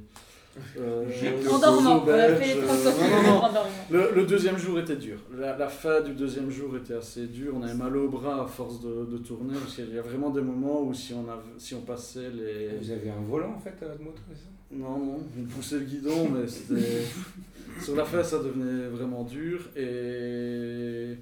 euh, 0.79 1.05
En 1.51 1.59
dormant, 1.59 2.03
on 2.05 2.09
a 2.09 2.35
fait 2.35 2.55
les 2.55 2.61
euh, 2.61 2.65
300 2.65 2.89
non, 2.89 2.91
non, 2.91 3.07
km 3.07 3.23
non. 3.23 3.37
en 3.37 3.53
dormant. 3.53 3.69
Le, 3.91 4.11
le 4.15 4.25
deuxième 4.25 4.57
jour 4.57 4.79
était 4.79 4.95
dur. 4.95 5.17
La, 5.37 5.57
la 5.57 5.67
fin 5.67 6.01
du 6.01 6.13
deuxième 6.13 6.49
jour 6.49 6.75
était 6.77 6.95
assez 6.95 7.27
dure. 7.27 7.53
On 7.55 7.63
avait 7.63 7.73
mal 7.73 7.95
au 7.97 8.09
bras 8.09 8.43
à 8.43 8.45
force 8.47 8.81
de, 8.81 9.05
de 9.05 9.17
tourner. 9.17 9.53
Parce 9.53 9.75
qu'il 9.75 9.93
y 9.93 9.99
a 9.99 10.01
vraiment 10.01 10.29
des 10.29 10.41
moments 10.41 10.81
où 10.83 10.93
si 10.93 11.13
on, 11.13 11.29
avait, 11.29 11.41
si 11.57 11.73
on 11.75 11.81
passait 11.81 12.29
les... 12.29 12.77
Vous 12.81 12.91
avez 12.91 13.09
un 13.09 13.21
volant 13.27 13.55
en 13.55 13.59
fait 13.59 13.75
à 13.83 13.87
votre 13.89 14.01
moto, 14.01 14.19
c'est 14.29 14.35
ça? 14.35 14.49
Non, 14.69 14.97
non, 14.99 15.19
on 15.39 15.43
poussait 15.45 15.79
le 15.79 15.85
guidon, 15.85 16.27
mais 16.29 16.45
c'était. 16.47 17.03
Sur 17.81 17.95
la 17.95 18.03
fin, 18.03 18.21
ça 18.21 18.39
devenait 18.39 18.87
vraiment 18.87 19.23
dur. 19.23 19.61
Et. 19.77 21.15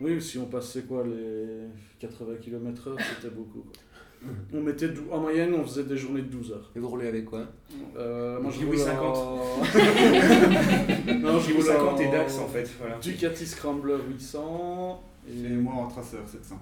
Oui, 0.00 0.20
si 0.20 0.38
on 0.38 0.46
passait 0.46 0.82
quoi, 0.82 1.04
les 1.04 1.66
80 1.98 2.34
km/h, 2.42 2.92
c'était 3.16 3.34
beaucoup. 3.34 3.60
quoi. 3.60 3.72
On 4.52 4.60
mettait 4.60 4.88
dou- 4.88 5.06
En 5.10 5.20
moyenne, 5.20 5.54
on 5.54 5.64
faisait 5.64 5.84
des 5.84 5.96
journées 5.96 6.22
de 6.22 6.28
12 6.28 6.52
heures. 6.52 6.70
Et 6.76 6.78
vous 6.78 6.88
roulez 6.88 7.08
avec 7.08 7.24
quoi? 7.24 7.46
Euh, 7.96 8.40
moi, 8.40 8.50
je 8.50 8.64
roule 8.64 8.78
50. 8.78 9.16
en- 9.16 9.58
non, 11.18 11.38
je 11.40 11.52
roule 11.52 11.62
50 11.62 12.00
et 12.00 12.10
Dax 12.10 12.38
en 12.38 12.48
fait, 12.48 12.70
voilà. 12.78 12.98
Ducati 12.98 13.46
Scrambler 13.46 13.96
800. 14.08 15.02
Et 15.28 15.44
Et 15.44 15.48
moi 15.50 15.74
en 15.74 15.88
traceur 15.88 16.28
700. 16.28 16.60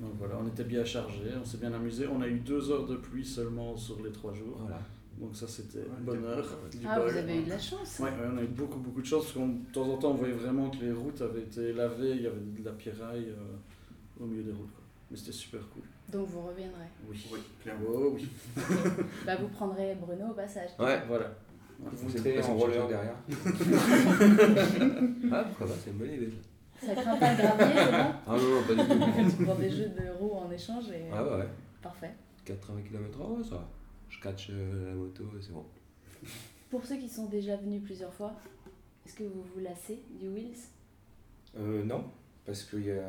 donc 0.00 0.10
voilà, 0.18 0.34
on 0.42 0.46
était 0.48 0.64
bien 0.64 0.84
chargé, 0.84 1.22
on 1.40 1.44
s'est 1.44 1.56
bien 1.58 1.72
amusé. 1.72 2.06
On 2.06 2.20
a 2.20 2.28
eu 2.28 2.38
deux 2.40 2.70
heures 2.70 2.86
de 2.86 2.96
pluie 2.96 3.24
seulement 3.24 3.76
sur 3.76 4.02
les 4.04 4.10
trois 4.12 4.34
jours. 4.34 4.58
Voilà. 4.60 4.80
Donc 5.18 5.36
ça, 5.36 5.46
c'était 5.46 5.78
Ouais, 5.78 5.84
bonheur. 6.04 6.44
Ah, 6.86 6.98
bol. 6.98 7.10
vous 7.10 7.16
avez 7.16 7.38
eu 7.38 7.42
de 7.44 7.50
la 7.50 7.58
chance. 7.58 7.98
Ouais, 8.00 8.06
ouais, 8.10 8.28
on 8.34 8.38
a 8.38 8.42
eu 8.42 8.46
beaucoup 8.48 8.78
beaucoup 8.80 9.00
de 9.00 9.06
chance 9.06 9.24
parce 9.24 9.34
que 9.34 9.40
de 9.40 9.72
temps 9.72 9.88
en 9.88 9.96
temps 9.96 10.10
on 10.10 10.14
voyait 10.14 10.34
vraiment 10.34 10.68
que 10.70 10.78
les 10.84 10.92
routes 10.92 11.20
avaient 11.20 11.42
été 11.42 11.72
lavées, 11.72 12.10
il 12.16 12.22
y 12.22 12.26
avait 12.26 12.36
de 12.40 12.64
la 12.64 12.72
pierraille 12.72 13.28
euh, 13.30 14.22
au 14.22 14.26
milieu 14.26 14.42
des 14.42 14.50
routes. 14.52 14.72
Quoi. 14.72 14.82
Mais 15.10 15.16
c'était 15.16 15.32
super 15.32 15.60
cool. 15.70 15.82
Donc 16.12 16.28
vous 16.28 16.42
reviendrez. 16.42 16.84
Oui. 17.08 17.26
Oui, 17.32 17.38
clairement. 17.62 17.86
Oh 17.88 18.12
oui. 18.14 18.28
Bah 19.26 19.36
vous 19.36 19.48
prendrez 19.48 19.94
Bruno 19.94 20.26
au 20.30 20.34
passage. 20.34 20.70
Ouais. 20.78 21.00
Voilà. 21.08 21.34
Vous 21.80 22.10
serez 22.10 22.40
en 22.42 22.54
roller 22.56 22.86
derrière. 22.86 23.16
Ah, 25.32 25.44
pourquoi 25.44 25.66
pas, 25.66 25.72
c'est 25.82 25.90
une 25.90 25.96
bonne 25.96 26.12
idée. 26.12 26.30
ça. 26.30 26.86
Ça 26.94 26.94
craint 27.00 27.16
pas 27.16 27.32
le 27.32 27.36
gravier, 27.38 27.64
c'est 27.74 27.90
bon? 27.92 28.12
Ah 28.26 28.36
non, 28.36 28.48
non, 28.50 28.62
pas 28.62 28.74
du 28.74 28.88
tout. 28.88 29.36
Tu 29.38 29.44
prends 29.44 29.54
des 29.54 29.70
jeux 29.70 29.88
de 29.88 30.10
roues 30.18 30.34
en 30.34 30.50
échange 30.50 30.90
et 30.90 31.04
Ah 31.12 31.24
ouais, 31.24 31.36
ouais. 31.38 31.48
parfait. 31.80 32.12
80 32.44 32.82
km/h, 32.82 33.44
ça 33.48 33.54
va. 33.56 33.68
Je 34.08 34.20
catch 34.20 34.50
euh, 34.50 34.90
la 34.90 34.94
moto 34.94 35.24
et 35.38 35.42
c'est 35.42 35.52
bon. 35.52 35.64
Pour 36.70 36.84
ceux 36.84 36.96
qui 36.96 37.08
sont 37.08 37.26
déjà 37.26 37.56
venus 37.56 37.82
plusieurs 37.82 38.12
fois, 38.12 38.34
est-ce 39.06 39.14
que 39.14 39.24
vous 39.24 39.42
vous 39.54 39.60
lassez 39.60 40.02
du 40.20 40.28
Wheels? 40.28 40.58
Euh, 41.58 41.84
non, 41.84 42.04
parce 42.44 42.64
que 42.64 42.76
il 42.76 42.86
y 42.86 42.90
a, 42.92 43.02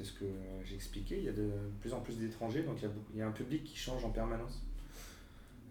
c'est 0.00 0.06
ce 0.06 0.18
que 0.18 0.24
j'ai 0.64 0.76
expliqué, 0.76 1.18
il 1.18 1.24
y 1.24 1.28
a 1.28 1.32
de 1.32 1.50
plus 1.80 1.92
en 1.92 2.00
plus 2.00 2.16
d'étrangers, 2.16 2.62
donc 2.62 2.78
il 2.78 2.84
y, 2.84 2.86
a 2.86 2.90
il 3.12 3.18
y 3.18 3.22
a 3.22 3.26
un 3.26 3.32
public 3.32 3.64
qui 3.64 3.76
change 3.76 4.02
en 4.02 4.10
permanence. 4.10 4.62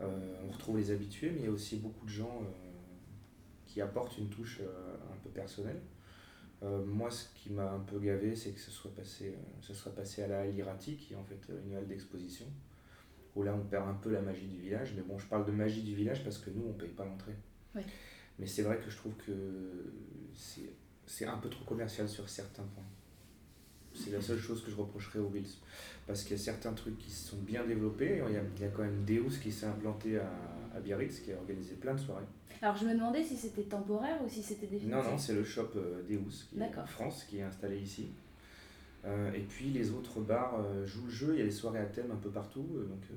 Euh, 0.01 0.35
on 0.47 0.51
retrouve 0.51 0.77
les 0.77 0.91
habitués, 0.91 1.31
mais 1.31 1.39
il 1.39 1.45
y 1.45 1.47
a 1.47 1.51
aussi 1.51 1.77
beaucoup 1.77 2.05
de 2.05 2.11
gens 2.11 2.43
euh, 2.43 2.69
qui 3.65 3.81
apportent 3.81 4.17
une 4.19 4.29
touche 4.29 4.59
euh, 4.61 4.95
un 5.11 5.17
peu 5.23 5.29
personnelle. 5.29 5.81
Euh, 6.61 6.85
moi, 6.85 7.09
ce 7.09 7.25
qui 7.35 7.49
m'a 7.49 7.71
un 7.71 7.79
peu 7.79 7.99
gavé, 7.99 8.35
c'est 8.35 8.51
que 8.51 8.59
ce 8.59 8.69
soit 8.69 8.93
passé, 8.93 9.29
euh, 9.29 9.61
ce 9.61 9.73
soit 9.73 9.95
passé 9.95 10.21
à 10.21 10.27
la 10.27 10.41
Halle 10.41 10.55
Irati, 10.55 10.95
qui 10.95 11.13
est 11.13 11.17
en 11.17 11.23
fait 11.23 11.51
une 11.65 11.75
halle 11.75 11.87
d'exposition, 11.87 12.45
où 13.35 13.41
là 13.41 13.55
on 13.55 13.65
perd 13.65 13.89
un 13.89 13.95
peu 13.95 14.11
la 14.11 14.21
magie 14.21 14.47
du 14.47 14.59
village. 14.59 14.93
Mais 14.95 15.01
bon, 15.01 15.17
je 15.17 15.25
parle 15.25 15.45
de 15.45 15.51
magie 15.51 15.81
du 15.81 15.95
village 15.95 16.23
parce 16.23 16.37
que 16.37 16.51
nous, 16.51 16.67
on 16.69 16.73
paye 16.73 16.89
pas 16.89 17.05
l'entrée. 17.05 17.35
Ouais. 17.73 17.85
Mais 18.37 18.45
c'est 18.45 18.61
vrai 18.61 18.77
que 18.77 18.91
je 18.91 18.95
trouve 18.95 19.15
que 19.15 19.91
c'est 20.35 21.25
un 21.25 21.37
peu 21.37 21.49
trop 21.49 21.65
commercial 21.65 22.07
sur 22.07 22.29
certains 22.29 22.63
points. 22.63 22.85
C'est 24.03 24.11
la 24.11 24.21
seule 24.21 24.39
chose 24.39 24.63
que 24.63 24.71
je 24.71 24.75
reprocherais 24.75 25.19
aux 25.19 25.29
Bills. 25.29 25.47
Parce 26.07 26.23
qu'il 26.23 26.37
y 26.37 26.39
a 26.39 26.43
certains 26.43 26.73
trucs 26.73 26.97
qui 26.97 27.11
sont 27.11 27.37
bien 27.37 27.65
développés. 27.65 28.21
Il 28.27 28.33
y 28.33 28.37
a, 28.37 28.41
il 28.55 28.61
y 28.61 28.65
a 28.65 28.69
quand 28.69 28.83
même 28.83 29.03
Deus 29.05 29.37
qui 29.41 29.51
s'est 29.51 29.65
implanté 29.67 30.17
à, 30.17 30.31
à 30.75 30.79
Biarritz, 30.79 31.19
qui 31.19 31.31
a 31.33 31.37
organisé 31.37 31.75
plein 31.75 31.93
de 31.93 31.99
soirées. 31.99 32.25
Alors 32.61 32.75
je 32.75 32.85
me 32.85 32.93
demandais 32.93 33.23
si 33.23 33.35
c'était 33.37 33.63
temporaire 33.63 34.19
ou 34.25 34.27
si 34.29 34.41
c'était 34.41 34.67
définitif. 34.67 34.91
Non, 34.91 35.03
non, 35.11 35.17
c'est 35.17 35.33
le 35.33 35.43
shop 35.43 35.69
euh, 35.75 36.01
Deus, 36.09 36.47
qui 36.49 36.59
est. 36.59 36.85
France, 36.87 37.23
qui 37.25 37.37
est 37.37 37.43
installé 37.43 37.77
ici. 37.79 38.07
Euh, 39.05 39.31
et 39.33 39.39
puis 39.41 39.69
les 39.69 39.91
autres 39.91 40.19
bars 40.19 40.59
euh, 40.59 40.85
jouent 40.85 41.05
le 41.05 41.11
jeu. 41.11 41.29
Il 41.35 41.39
y 41.39 41.41
a 41.41 41.45
des 41.45 41.51
soirées 41.51 41.79
à 41.79 41.85
thème 41.85 42.11
un 42.11 42.17
peu 42.17 42.29
partout. 42.29 42.63
donc 42.63 43.03
euh, 43.11 43.15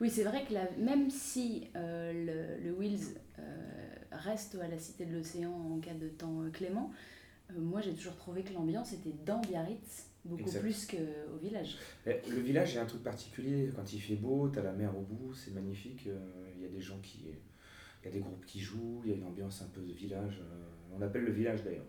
Oui, 0.00 0.08
c'est 0.10 0.22
vrai 0.24 0.44
que 0.46 0.54
la- 0.54 0.70
même 0.78 1.10
si 1.10 1.68
le, 1.74 2.56
le 2.62 2.76
euh, 3.38 3.42
reste 4.12 4.56
à 4.62 4.68
la 4.68 4.78
Cité 4.78 5.06
de 5.06 5.16
l'Océan 5.16 5.50
en 5.50 5.78
cas 5.80 5.94
de 5.94 6.08
temps 6.08 6.42
clément, 6.52 6.92
moi 7.58 7.80
j'ai 7.80 7.94
toujours 7.94 8.16
trouvé 8.16 8.42
que 8.42 8.52
l'ambiance 8.52 8.92
était 8.92 9.14
dans 9.24 9.40
Biarritz 9.40 10.06
beaucoup 10.24 10.42
Exact. 10.42 10.60
plus 10.60 10.86
qu'au 10.86 11.36
village. 11.40 11.76
Le 12.06 12.40
village, 12.40 12.72
il 12.72 12.76
y 12.76 12.78
a 12.78 12.82
un 12.82 12.86
truc 12.86 13.02
particulier. 13.02 13.70
Quand 13.74 13.90
il 13.92 14.00
fait 14.00 14.16
beau, 14.16 14.48
tu 14.50 14.58
as 14.58 14.62
la 14.62 14.72
mer 14.72 14.96
au 14.96 15.00
bout, 15.00 15.32
c'est 15.34 15.52
magnifique. 15.52 16.06
euh, 16.08 16.18
Il 16.56 16.62
y 16.62 16.66
a 16.66 16.68
des 16.68 16.80
gens 16.80 16.98
qui. 17.02 17.24
Il 18.02 18.06
y 18.06 18.08
a 18.08 18.12
des 18.12 18.20
groupes 18.20 18.44
qui 18.46 18.60
jouent, 18.60 19.00
il 19.04 19.10
y 19.10 19.14
a 19.14 19.16
une 19.16 19.24
ambiance 19.24 19.62
un 19.62 19.68
peu 19.68 19.80
de 19.82 19.92
village. 19.92 20.40
euh, 20.42 20.96
On 20.96 21.00
appelle 21.02 21.24
le 21.24 21.32
village 21.32 21.62
d'ailleurs. 21.64 21.84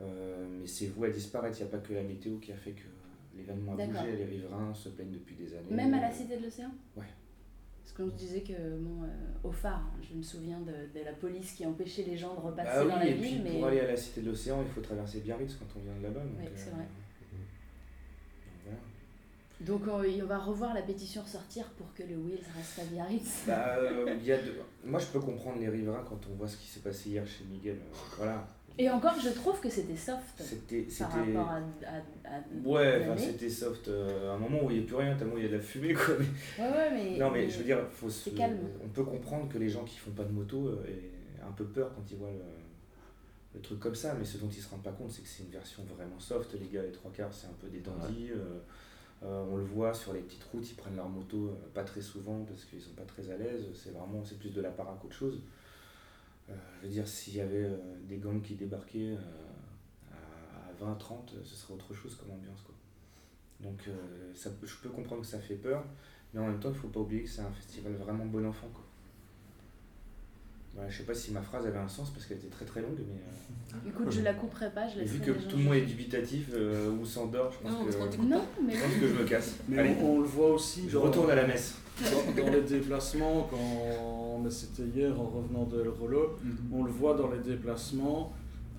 Euh, 0.00 0.46
mais 0.60 0.66
c'est 0.66 0.86
voué 0.86 1.08
à 1.08 1.10
disparaître. 1.10 1.58
Il 1.58 1.62
n'y 1.64 1.68
a 1.68 1.70
pas 1.70 1.78
que 1.78 1.92
la 1.94 2.02
météo 2.02 2.38
qui 2.38 2.52
a 2.52 2.56
fait 2.56 2.72
que 2.72 2.84
l'événement 3.36 3.72
a 3.76 3.86
bougé. 3.86 4.16
Les 4.16 4.24
riverains 4.24 4.72
se 4.74 4.90
plaignent 4.90 5.10
depuis 5.12 5.34
des 5.36 5.54
années. 5.54 5.70
Même 5.70 5.94
à 5.94 6.00
la 6.00 6.10
Cité 6.12 6.36
de 6.36 6.44
l'Océan? 6.44 6.70
Ouais. 6.96 7.04
Parce 7.88 8.10
qu'on 8.10 8.14
se 8.14 8.20
disait 8.22 8.42
que, 8.42 8.52
bon, 8.52 9.02
euh, 9.02 9.48
au 9.48 9.50
phare, 9.50 9.80
hein, 9.80 10.00
je 10.02 10.14
me 10.14 10.22
souviens 10.22 10.60
de, 10.60 10.98
de 10.98 11.04
la 11.04 11.12
police 11.12 11.52
qui 11.52 11.64
empêchait 11.64 12.02
les 12.02 12.18
gens 12.18 12.34
de 12.34 12.40
repasser 12.40 12.68
Bah 12.70 12.84
oui, 12.84 12.90
dans 12.90 12.98
la 12.98 13.06
et 13.06 13.14
ville, 13.14 13.40
puis 13.42 13.50
mais 13.52 13.58
pour 13.58 13.68
aller 13.68 13.80
à 13.80 13.86
la 13.86 13.96
Cité 13.96 14.20
de 14.20 14.28
l'Océan, 14.28 14.62
il 14.62 14.68
faut 14.70 14.82
traverser 14.82 15.20
Biarritz 15.20 15.54
quand 15.54 15.64
on 15.74 15.82
vient 15.82 15.96
de 15.98 16.02
là-bas. 16.02 16.20
Ouais, 16.20 16.50
c'est 16.54 16.68
euh, 16.68 16.72
vrai. 16.72 16.84
donc 19.66 19.84
donc 19.86 19.94
on, 20.22 20.26
va 20.26 20.38
revoir 20.38 20.74
la 20.74 20.82
pétition 20.82 21.22
ressortir 21.22 21.64
pour 21.70 21.92
que 21.94 22.02
le 22.02 22.16
Wheels 22.16 22.44
reste 22.54 22.78
à 22.78 22.84
Biarritz. 22.84 23.44
Bah, 23.46 23.76
euh, 23.78 24.14
il 24.20 24.26
y 24.26 24.32
a 24.32 24.36
de- 24.42 24.54
Moi, 24.84 25.00
je 25.00 25.06
peux 25.06 25.20
comprendre 25.20 25.58
les 25.58 25.70
riverains 25.70 26.04
quand 26.06 26.20
on 26.30 26.34
voit 26.34 26.48
ce 26.48 26.58
qui 26.58 26.66
s'est 26.66 26.80
passé 26.80 27.08
hier 27.08 27.26
chez 27.26 27.44
Miguel. 27.44 27.76
euh, 27.76 27.96
voilà. 28.18 28.46
Et 28.80 28.88
encore, 28.88 29.14
je 29.20 29.30
trouve 29.30 29.58
que 29.60 29.68
c'était 29.68 29.96
soft 29.96 30.40
C'était. 30.40 30.86
par 31.00 31.10
rapport 31.12 31.48
à, 31.48 31.56
à, 31.56 32.36
à 32.36 32.40
Ouais, 32.64 33.00
enfin, 33.10 33.16
c'était 33.20 33.50
soft 33.50 33.88
euh, 33.88 34.30
à 34.30 34.34
un 34.34 34.38
moment 34.38 34.64
où 34.64 34.70
il 34.70 34.78
n'y 34.78 34.84
a 34.84 34.86
plus 34.86 34.94
rien, 34.96 35.16
tellement 35.16 35.36
il 35.36 35.42
y 35.42 35.46
a 35.46 35.48
de 35.48 35.56
la 35.56 35.60
fumée. 35.60 35.94
Quoi. 35.94 36.14
Mais- 36.18 36.64
Ouais, 36.64 36.70
ouais, 36.70 36.90
mais. 36.92 37.18
non, 37.18 37.30
mais 37.32 37.48
je 37.50 37.58
veux 37.58 37.64
dire, 37.64 37.80
faut 37.90 38.08
se- 38.08 38.30
c'est 38.30 38.36
calme. 38.36 38.58
on 38.84 38.88
peut 38.88 39.04
comprendre 39.04 39.48
que 39.52 39.58
les 39.58 39.68
gens 39.68 39.84
qui 39.84 39.98
font 39.98 40.12
pas 40.12 40.24
de 40.24 40.32
moto 40.32 40.68
euh, 40.68 40.84
aient 40.86 41.42
un 41.46 41.50
peu 41.52 41.64
peur 41.64 41.90
quand 41.94 42.02
ils 42.10 42.16
voient 42.16 42.30
le, 42.30 42.38
le 43.54 43.60
truc 43.60 43.80
comme 43.80 43.94
ça, 43.96 44.14
mais 44.16 44.24
ce 44.24 44.38
dont 44.38 44.48
ils 44.48 44.60
se 44.62 44.68
rendent 44.70 44.82
pas 44.84 44.92
compte, 44.92 45.10
c'est 45.10 45.22
que 45.22 45.28
c'est 45.28 45.42
une 45.42 45.50
version 45.50 45.82
vraiment 45.96 46.20
soft. 46.20 46.54
Les 46.60 46.68
gars, 46.68 46.82
les 46.82 46.92
trois 46.92 47.10
quarts, 47.10 47.32
c'est 47.34 47.48
un 47.48 47.56
peu 47.60 47.66
des 47.68 47.80
dandys. 47.80 48.30
euh, 48.30 48.60
euh, 49.24 49.44
on 49.50 49.56
le 49.56 49.64
voit 49.64 49.92
sur 49.92 50.12
les 50.12 50.20
petites 50.20 50.44
routes, 50.44 50.70
ils 50.70 50.76
prennent 50.76 50.94
leur 50.94 51.08
moto 51.08 51.48
euh, 51.48 51.54
pas 51.74 51.82
très 51.82 52.00
souvent 52.00 52.44
parce 52.48 52.64
qu'ils 52.64 52.80
sont 52.80 52.92
pas 52.94 53.02
très 53.02 53.28
à 53.30 53.36
l'aise. 53.36 53.64
C'est 53.74 53.90
vraiment, 53.90 54.22
c'est 54.24 54.38
plus 54.38 54.50
de 54.54 54.60
la 54.60 54.70
para 54.70 54.96
qu'autre 55.02 55.16
chose. 55.16 55.40
Euh, 56.50 56.54
je 56.82 56.86
veux 56.86 56.92
dire, 56.92 57.06
s'il 57.06 57.36
y 57.36 57.40
avait 57.40 57.64
euh, 57.64 57.76
des 58.08 58.16
gangs 58.16 58.40
qui 58.42 58.54
débarquaient 58.54 59.14
euh, 59.16 60.10
à, 60.12 60.84
à 60.84 60.92
20-30, 60.94 61.34
euh, 61.34 61.40
ce 61.44 61.54
serait 61.54 61.74
autre 61.74 61.92
chose 61.94 62.14
comme 62.16 62.30
ambiance. 62.30 62.60
Quoi. 62.62 62.74
Donc 63.60 63.80
euh, 63.88 63.92
ça, 64.34 64.50
je 64.62 64.74
peux 64.82 64.88
comprendre 64.88 65.22
que 65.22 65.26
ça 65.26 65.38
fait 65.40 65.56
peur, 65.56 65.84
mais 66.32 66.40
en 66.40 66.46
même 66.46 66.60
temps, 66.60 66.70
il 66.70 66.74
faut 66.76 66.88
pas 66.88 67.00
oublier 67.00 67.22
que 67.24 67.28
c'est 67.28 67.42
un 67.42 67.50
festival 67.50 67.92
vraiment 67.94 68.24
bon 68.26 68.46
enfant. 68.46 68.68
Quoi. 68.72 68.84
Voilà, 70.74 70.90
je 70.90 70.98
sais 70.98 71.04
pas 71.04 71.14
si 71.14 71.32
ma 71.32 71.42
phrase 71.42 71.66
avait 71.66 71.78
un 71.78 71.88
sens 71.88 72.10
parce 72.10 72.24
qu'elle 72.26 72.36
était 72.38 72.46
très 72.48 72.64
très 72.64 72.80
longue, 72.80 72.98
mais 72.98 73.20
euh, 73.74 73.88
Écoute, 73.88 74.12
je 74.12 74.20
la 74.20 74.32
couperai 74.34 74.70
pas, 74.70 74.86
je 74.88 75.00
laisserai 75.00 75.18
vu 75.18 75.24
que 75.32 75.38
tout 75.48 75.56
le 75.56 75.64
monde 75.64 75.74
est 75.74 75.80
dubitatif 75.86 76.50
euh, 76.54 76.90
ou 76.92 77.04
s'endort, 77.04 77.50
je 77.52 77.58
pense, 77.58 77.72
Non, 77.72 77.84
que, 77.84 77.90
je 77.92 78.18
Non, 78.22 78.44
mais 78.64 78.74
pense 78.74 78.94
que 79.00 79.08
je 79.08 79.14
me 79.14 79.24
casse. 79.24 79.56
Mais 79.68 79.78
Allez, 79.78 79.96
on, 80.00 80.06
on 80.16 80.20
le 80.20 80.26
voit 80.26 80.52
aussi 80.52 80.88
je 80.88 80.96
dans, 80.96 81.02
retourne 81.04 81.30
à 81.30 81.34
la 81.34 81.46
messe. 81.48 81.74
dans, 82.00 82.42
dans 82.44 82.50
les 82.52 82.60
déplacements, 82.62 83.48
quand 83.50 83.56
mais 84.42 84.50
c'était 84.50 84.84
hier 84.84 85.20
en 85.20 85.26
revenant 85.26 85.64
de 85.64 85.80
El 85.80 85.88
Rolo, 85.88 86.36
on 86.72 86.84
le 86.84 86.90
voit 86.90 87.14
dans 87.14 87.30
les 87.30 87.38
déplacements, 87.38 88.32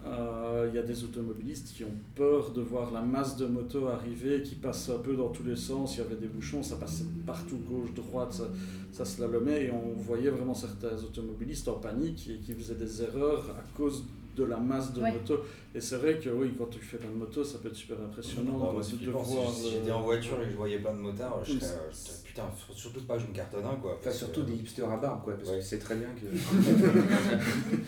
euh, 0.06 0.68
il 0.70 0.76
y 0.76 0.80
a 0.80 0.84
des 0.84 1.04
automobilistes 1.04 1.74
qui 1.76 1.84
ont 1.84 1.98
peur 2.16 2.52
de 2.52 2.62
voir 2.62 2.92
la 2.92 3.02
masse 3.02 3.36
de 3.36 3.46
motos 3.46 3.88
arriver, 3.88 4.42
qui 4.44 4.56
passent 4.56 4.90
un 4.90 5.00
peu 5.00 5.16
dans 5.16 5.30
tous 5.30 5.44
les 5.44 5.58
sens, 5.58 5.96
il 5.96 6.00
y 6.00 6.02
avait 6.02 6.16
des 6.16 6.28
bouchons, 6.28 6.64
ça 6.64 6.78
passait 6.78 7.06
partout, 7.26 7.58
gauche, 7.70 7.94
droite, 7.94 8.34
ça, 8.34 8.46
ça 8.92 9.04
slalomait, 9.04 9.66
et 9.66 9.72
on 9.72 10.00
voyait 10.00 10.30
vraiment 10.30 10.54
certains 10.54 10.96
automobilistes 11.04 11.68
en 11.68 11.74
panique 11.74 12.30
et 12.30 12.38
qui 12.38 12.54
faisaient 12.54 12.76
des 12.76 13.04
erreurs 13.04 13.50
à 13.58 13.78
cause 13.78 14.06
de 14.36 14.44
la 14.44 14.58
masse 14.58 14.94
de 14.94 15.02
Ouais. 15.02 15.12
motos. 15.12 15.40
Et 15.76 15.82
c'est 15.82 15.98
vrai 15.98 16.18
que 16.18 16.30
oui, 16.30 16.54
quand 16.58 16.68
tu 16.70 16.80
fais 16.80 16.98
plein 16.98 17.10
de 17.10 17.16
motos, 17.16 17.44
ça 17.44 17.58
peut 17.60 17.68
être 17.70 17.76
super 17.76 17.98
impressionnant 18.02 18.58
quoi, 18.58 18.72
moi, 18.74 18.82
c'est 18.84 19.00
de, 19.00 19.10
voir. 19.12 19.26
si 19.26 19.72
j'étais 19.72 19.92
en 19.92 20.02
voiture 20.02 20.42
et 20.42 20.46
que 20.46 20.52
je 20.52 20.56
voyais 20.58 20.80
plein 20.80 20.94
de 20.94 21.00
motards, 21.00 21.44
je 21.44 21.60
serais, 21.60 21.90
putain, 22.24 22.44
surtout 22.74 23.02
pas 23.02 23.16
que 23.16 23.22
je 23.24 23.28
me 23.28 23.34
cartonne 23.34 23.66
un 23.66 23.76
quoi. 23.76 23.96
Enfin, 24.00 24.12
surtout 24.12 24.42
que- 24.42 24.48
des 24.52 24.56
hipsters 24.56 24.90
à 24.90 24.98
barbe, 24.98 25.24
quoi, 25.24 25.34
parce 25.36 25.50
que 25.50 25.56
Ouais. 25.56 25.62
c'est 25.62 25.80
très 25.80 25.96
bien 25.96 26.08
que. 26.10 26.26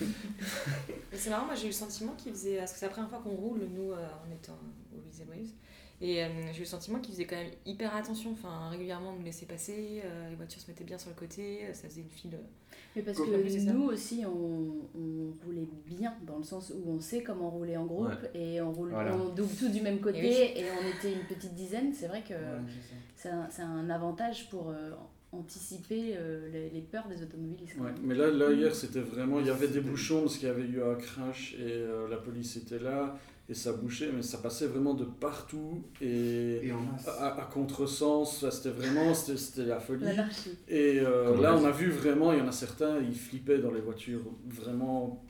Mais 1.12 1.18
c'est 1.18 1.30
marrant, 1.30 1.46
moi 1.46 1.56
j'ai 1.56 1.66
eu 1.66 1.68
le 1.68 1.74
sentiment 1.74 2.14
qu'il 2.18 2.32
faisait. 2.32 2.58
Parce 2.58 2.74
que 2.74 2.80
c'est 2.80 2.86
la 2.86 2.92
première 2.92 3.10
fois 3.10 3.20
qu'on 3.24 3.32
roule, 3.36 3.60
nous, 3.76 3.92
euh, 3.92 3.96
en 3.96 4.32
étant 4.34 4.58
au 4.94 4.98
Wheels 4.98 5.24
and 5.26 5.30
Waves. 5.30 5.50
Et 6.02 6.24
euh, 6.24 6.28
j'ai 6.52 6.58
eu 6.58 6.62
le 6.62 6.66
sentiment 6.66 7.00
qu'il 7.00 7.14
faisait 7.14 7.26
quand 7.26 7.36
même 7.36 7.52
hyper 7.66 7.96
attention. 7.96 8.32
Enfin, 8.32 8.70
régulièrement, 8.70 9.12
on 9.12 9.20
nous 9.20 9.26
laissait 9.26 9.46
passer, 9.46 10.02
euh, 10.04 10.30
les 10.30 10.36
voitures 10.36 10.60
se 10.62 10.68
mettaient 10.68 10.84
bien 10.84 10.98
sur 10.98 11.10
le 11.10 11.16
côté, 11.16 11.66
euh, 11.66 11.74
ça 11.74 11.88
faisait 11.88 12.02
une 12.02 12.10
file. 12.10 12.40
Mais 12.96 13.04
parce 13.04 13.18
que 13.20 13.72
nous 13.72 13.84
aussi, 13.84 14.24
on, 14.26 15.00
on 15.00 15.46
roulait 15.46 15.68
bien, 15.86 16.14
dans 16.26 16.38
le 16.38 16.44
sens 16.44 16.74
où 16.76 16.90
on 16.90 17.00
sait 17.00 17.22
comment 17.22 17.50
rouler 17.50 17.78
en 17.78 17.86
groupe, 17.86 18.12
et 18.34 18.60
on 18.62 18.72
roule 18.72 18.90
Voilà. 18.90 19.16
on 19.16 19.30
double 19.30 19.54
tout 19.58 19.70
du 19.70 19.82
même 19.82 20.00
côté, 20.00 20.20
Et 20.20 20.62
et, 20.62 20.66
on 20.72 20.98
était 20.98 21.14
une 21.14 21.26
petite 21.26 21.54
dizaine. 21.54 21.94
C'est 21.94 22.08
vrai 22.08 22.24
que 22.28 22.34
Ouais, 22.34 22.62
c'est 23.16 23.62
un, 23.62 23.90
avantage 23.90 24.50
pour 24.50 24.70
euh, 24.70 24.92
anticiper 25.32 26.16
euh, 26.18 26.50
les, 26.52 26.70
les 26.70 26.82
peurs 26.82 27.08
des 27.08 27.22
automobilistes. 27.22 27.78
Ouais, 27.78 27.92
mais 28.04 28.16
là, 28.16 28.30
là, 28.32 28.52
hier, 28.52 28.74
c'était 28.74 29.00
vraiment. 29.02 29.40
Il 29.40 29.48
y 29.48 29.50
avait 29.50 29.68
des 29.68 29.82
bouchons 29.82 30.22
parce 30.22 30.38
qu'il 30.38 30.48
y 30.48 30.52
avait 30.52 30.66
eu 30.66 30.82
un 30.84 30.96
crash 30.96 31.56
et 31.56 31.72
euh, 31.72 32.08
la 32.10 32.18
police 32.18 32.58
était 32.58 32.80
là 32.80 33.18
et 33.52 33.54
ça 33.54 33.74
bouchait, 33.74 34.10
mais 34.14 34.22
ça 34.22 34.38
passait 34.38 34.66
vraiment 34.66 34.94
de 34.94 35.04
partout 35.04 35.84
et 36.00 36.68
Et 36.68 36.72
à, 37.06 37.42
à 37.42 37.46
contresens. 37.52 38.50
C'était 38.50 38.70
vraiment 38.70 39.14
c'était 39.14 39.38
c'était 39.38 39.66
la 39.66 39.82
folie. 39.82 40.06
Et 40.70 41.02
euh, 41.02 41.40
là, 41.42 41.58
on 41.58 41.66
a 41.66 41.72
vu 41.72 41.90
vraiment, 41.90 42.32
il 42.32 42.40
y 42.40 42.42
en 42.42 42.48
a 42.48 42.54
certains, 42.54 43.00
ils 43.00 43.14
flippaient 43.14 43.58
dans 43.58 43.72
les 43.72 43.82
voitures, 43.82 44.22
vraiment 44.48 45.22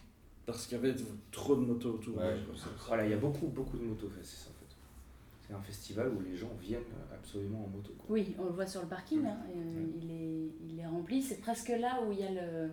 parce 0.46 0.68
qu'il 0.68 0.78
y 0.78 0.82
avait 0.82 0.96
trop 1.32 1.56
de 1.56 1.62
motos 1.62 1.94
autour. 1.94 2.18
Ouais. 2.18 2.36
Voilà, 2.88 3.06
il 3.06 3.10
y 3.10 3.14
a 3.16 3.18
beaucoup, 3.18 3.48
beaucoup 3.48 3.78
de 3.78 3.86
motos, 3.86 4.12
c'est 4.22 4.38
ça 4.38 4.50
en 4.52 4.60
fait. 4.60 4.76
C'est 5.48 5.54
un 5.56 5.62
festival 5.62 6.12
où 6.16 6.22
les 6.22 6.38
gens 6.38 6.52
viennent 6.62 6.82
absolument 7.12 7.66
en 7.66 7.76
moto. 7.76 7.92
Quoi. 7.98 8.06
Oui, 8.08 8.36
on 8.38 8.46
le 8.46 8.52
voit 8.52 8.68
sur 8.68 8.82
le 8.82 8.88
parking, 8.88 9.26
hein, 9.26 9.38
euh, 9.50 9.86
il, 10.00 10.12
est, 10.12 10.70
il 10.70 10.80
est 10.80 10.86
rempli. 10.86 11.24
C'est 11.24 11.42
presque 11.42 11.70
là 11.70 12.00
où 12.08 12.12
il 12.12 12.20
y 12.20 12.24
a 12.24 12.30
le, 12.30 12.70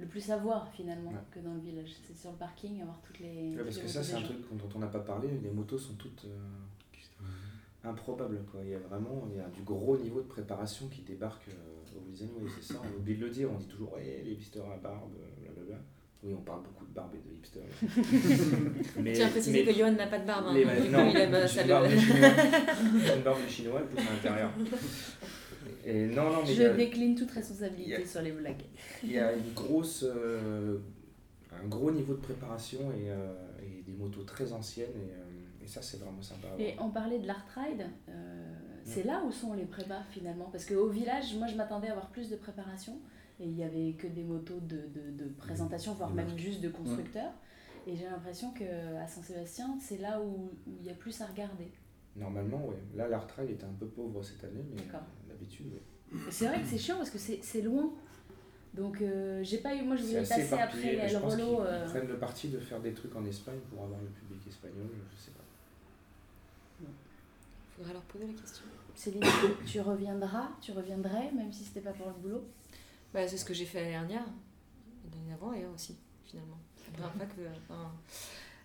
le 0.00 0.06
plus 0.06 0.30
à 0.30 0.36
voir 0.38 0.68
finalement 0.74 1.10
Ouais. 1.10 1.16
que 1.30 1.40
dans 1.40 1.54
le 1.54 1.60
village. 1.60 1.90
C'est 2.06 2.16
sur 2.16 2.30
le 2.30 2.36
parking, 2.36 2.80
avoir 2.80 2.98
toutes 3.02 3.18
les. 3.20 3.54
Ouais, 3.56 3.62
parce 3.64 3.78
que 3.78 3.86
ça, 3.88 4.02
c'est 4.02 4.14
un 4.14 4.22
truc 4.22 4.38
dont 4.52 4.68
on 4.74 4.78
n'a 4.78 4.86
pas 4.86 5.00
parlé. 5.00 5.28
Les 5.42 5.50
motos 5.50 5.78
sont 5.78 5.94
toutes 5.94 6.24
euh, 6.24 7.88
improbables. 7.88 8.40
Quoi. 8.50 8.60
Il 8.64 8.70
y 8.70 8.74
a 8.74 8.78
vraiment 8.78 9.26
il 9.30 9.36
y 9.36 9.40
a 9.40 9.48
du 9.48 9.62
gros 9.62 9.96
niveau 9.96 10.20
de 10.20 10.26
préparation 10.28 10.88
qui 10.88 11.02
débarque 11.02 11.48
euh, 11.48 11.96
au 11.96 12.40
Waves, 12.40 12.50
c'est 12.60 12.72
ça. 12.74 12.80
On 12.84 12.98
oublie 12.98 13.16
de 13.16 13.24
le 13.26 13.30
dire. 13.30 13.50
On 13.52 13.58
dit 13.58 13.66
toujours, 13.66 13.92
ouais, 13.94 14.22
les 14.24 14.32
hipsters 14.32 14.64
à 14.64 14.76
barbe, 14.78 15.12
euh, 15.20 15.42
blablabla. 15.42 15.76
Oui, 16.22 16.34
on 16.38 16.42
parle 16.42 16.62
beaucoup 16.62 16.84
de 16.84 16.92
barbe 16.92 17.14
et 17.14 17.28
de 17.28 17.34
hipsters. 17.34 17.62
mais, 19.00 19.12
Tiens 19.14 19.26
à 19.28 19.30
préciser 19.30 19.64
que 19.64 19.72
Johan 19.72 19.92
n'a 19.92 20.06
pas 20.06 20.18
de 20.18 20.26
barbe. 20.26 20.46
hein, 20.48 20.52
mais- 20.54 20.88
non, 20.90 21.08
il 21.10 21.16
aime, 21.16 21.48
ça 21.48 21.62
une 21.62 21.68
barbe 21.68 21.90
de 21.90 21.96
chinois. 21.96 22.28
J'ai 23.06 23.16
une 23.16 23.22
barbe 23.22 23.42
de 23.42 23.48
chinois, 23.48 23.80
elle 23.80 23.86
pousse 23.86 24.06
à 24.06 24.12
l'intérieur. 24.12 24.50
Et 25.84 26.06
non, 26.06 26.24
non, 26.30 26.42
mais 26.42 26.48
il 26.48 26.52
y 26.52 26.56
Je 26.56 26.62
a- 26.64 26.74
décline 26.74 27.14
toute 27.14 27.30
responsabilité 27.30 27.96
a- 28.02 28.06
sur 28.06 28.22
les 28.22 28.32
blagues. 28.32 28.62
il 29.02 29.12
y 29.12 29.18
a 29.18 29.32
une 29.32 29.52
grosse, 29.54 30.04
euh, 30.06 30.78
un 31.52 31.66
gros 31.68 31.90
niveau 31.90 32.14
de 32.14 32.20
préparation 32.20 32.80
et, 32.92 33.10
euh, 33.10 33.32
et 33.62 33.82
des 33.82 33.92
motos 33.92 34.22
très 34.24 34.52
anciennes 34.52 34.88
et, 34.90 35.12
euh, 35.12 35.64
et 35.64 35.66
ça 35.66 35.80
c'est 35.82 35.98
vraiment 35.98 36.20
sympa. 36.22 36.48
Et 36.58 36.74
on 36.78 36.90
parlait 36.90 37.18
de 37.18 37.26
l'art 37.26 37.46
ride, 37.54 37.86
euh, 38.08 38.54
c'est 38.84 39.04
là 39.04 39.22
où 39.26 39.32
sont 39.32 39.54
les 39.54 39.64
prépas 39.64 40.02
finalement? 40.10 40.48
Parce 40.52 40.66
qu'au 40.66 40.88
village, 40.88 41.34
moi 41.36 41.46
je 41.46 41.56
m'attendais 41.56 41.88
à 41.88 41.92
avoir 41.92 42.08
plus 42.08 42.28
de 42.28 42.36
préparation 42.36 42.98
et 43.38 43.44
il 43.44 43.56
y 43.56 43.62
avait 43.62 43.92
que 43.92 44.06
des 44.06 44.22
motos 44.24 44.60
de, 44.60 44.76
de, 44.76 45.24
de 45.24 45.28
présentation, 45.30 45.94
voire 45.94 46.10
même 46.12 46.36
juste 46.36 46.60
de 46.60 46.68
constructeurs. 46.68 47.32
Et 47.86 47.96
j'ai 47.96 48.04
l'impression 48.04 48.50
qu'à 48.52 49.06
Saint-Sébastien, 49.06 49.76
c'est 49.80 49.96
là 49.98 50.20
où 50.20 50.50
il 50.66 50.84
y 50.86 50.90
a 50.90 50.94
plus 50.94 51.18
à 51.22 51.26
regarder. 51.26 51.72
Normalement, 52.14 52.66
ouais. 52.66 52.76
Là, 52.94 53.08
l'art 53.08 53.26
était 53.48 53.64
un 53.64 53.72
peu 53.78 53.86
pauvre 53.86 54.22
cette 54.22 54.44
année, 54.44 54.62
mais 54.74 54.82
Et 55.42 56.30
C'est 56.30 56.46
vrai 56.46 56.60
que 56.60 56.66
c'est 56.66 56.78
chiant 56.78 56.96
parce 56.96 57.10
que 57.10 57.18
c'est 57.18 57.40
c'est 57.42 57.62
loin. 57.62 57.90
Donc 58.74 59.00
euh, 59.02 59.42
j'ai 59.42 59.58
pas 59.58 59.74
eu, 59.74 59.82
moi 59.82 59.96
je 59.96 60.02
voulais 60.04 60.20
passer 60.22 60.46
éparpillé. 60.46 61.00
après 61.00 61.08
qu'ils 61.08 61.16
Rolo. 61.18 61.62
euh, 61.62 61.88
prennent 61.88 62.06
le 62.08 62.18
parti 62.18 62.48
de 62.48 62.58
faire 62.58 62.80
des 62.80 62.92
trucs 62.92 63.14
en 63.16 63.24
Espagne 63.24 63.58
pour 63.68 63.82
avoir 63.84 64.00
le 64.00 64.06
public 64.08 64.46
espagnol, 64.48 64.86
je 65.12 65.20
sais 65.24 65.30
pas. 65.32 65.44
Faudra 67.76 67.92
leur 67.94 68.02
poser 68.02 68.26
la 68.26 68.32
question. 68.32 68.64
Céline, 68.94 69.22
tu 69.66 69.80
reviendras, 69.80 70.50
tu 70.60 70.72
reviendrais, 70.72 71.32
même 71.32 71.52
si 71.52 71.64
c'était 71.64 71.80
pas 71.80 71.92
pour 71.92 72.08
le 72.08 72.12
boulot? 72.14 72.44
Bah, 73.14 73.26
c'est 73.26 73.36
ce 73.38 73.44
que 73.44 73.54
j'ai 73.54 73.64
fait 73.64 73.78
l'année 73.80 73.90
dernière, 73.92 74.24
et 75.06 75.16
l'année 75.16 75.32
avant 75.32 75.50
d'ailleurs 75.50 75.72
aussi, 75.74 75.96
finalement. 76.24 76.58
Enfin, 77.68 77.90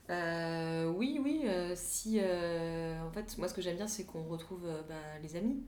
euh, 0.09 0.91
oui, 0.91 1.19
oui, 1.23 1.41
euh, 1.45 1.73
si. 1.75 2.19
euh, 2.21 3.01
en 3.03 3.11
fait, 3.11 3.37
moi 3.37 3.47
ce 3.47 3.53
que 3.53 3.61
j'aime 3.61 3.77
bien, 3.77 3.87
c'est 3.87 4.03
qu'on 4.03 4.23
retrouve 4.23 4.65
euh, 4.65 4.81
bah, 4.87 4.95
les 5.23 5.35
amis. 5.35 5.63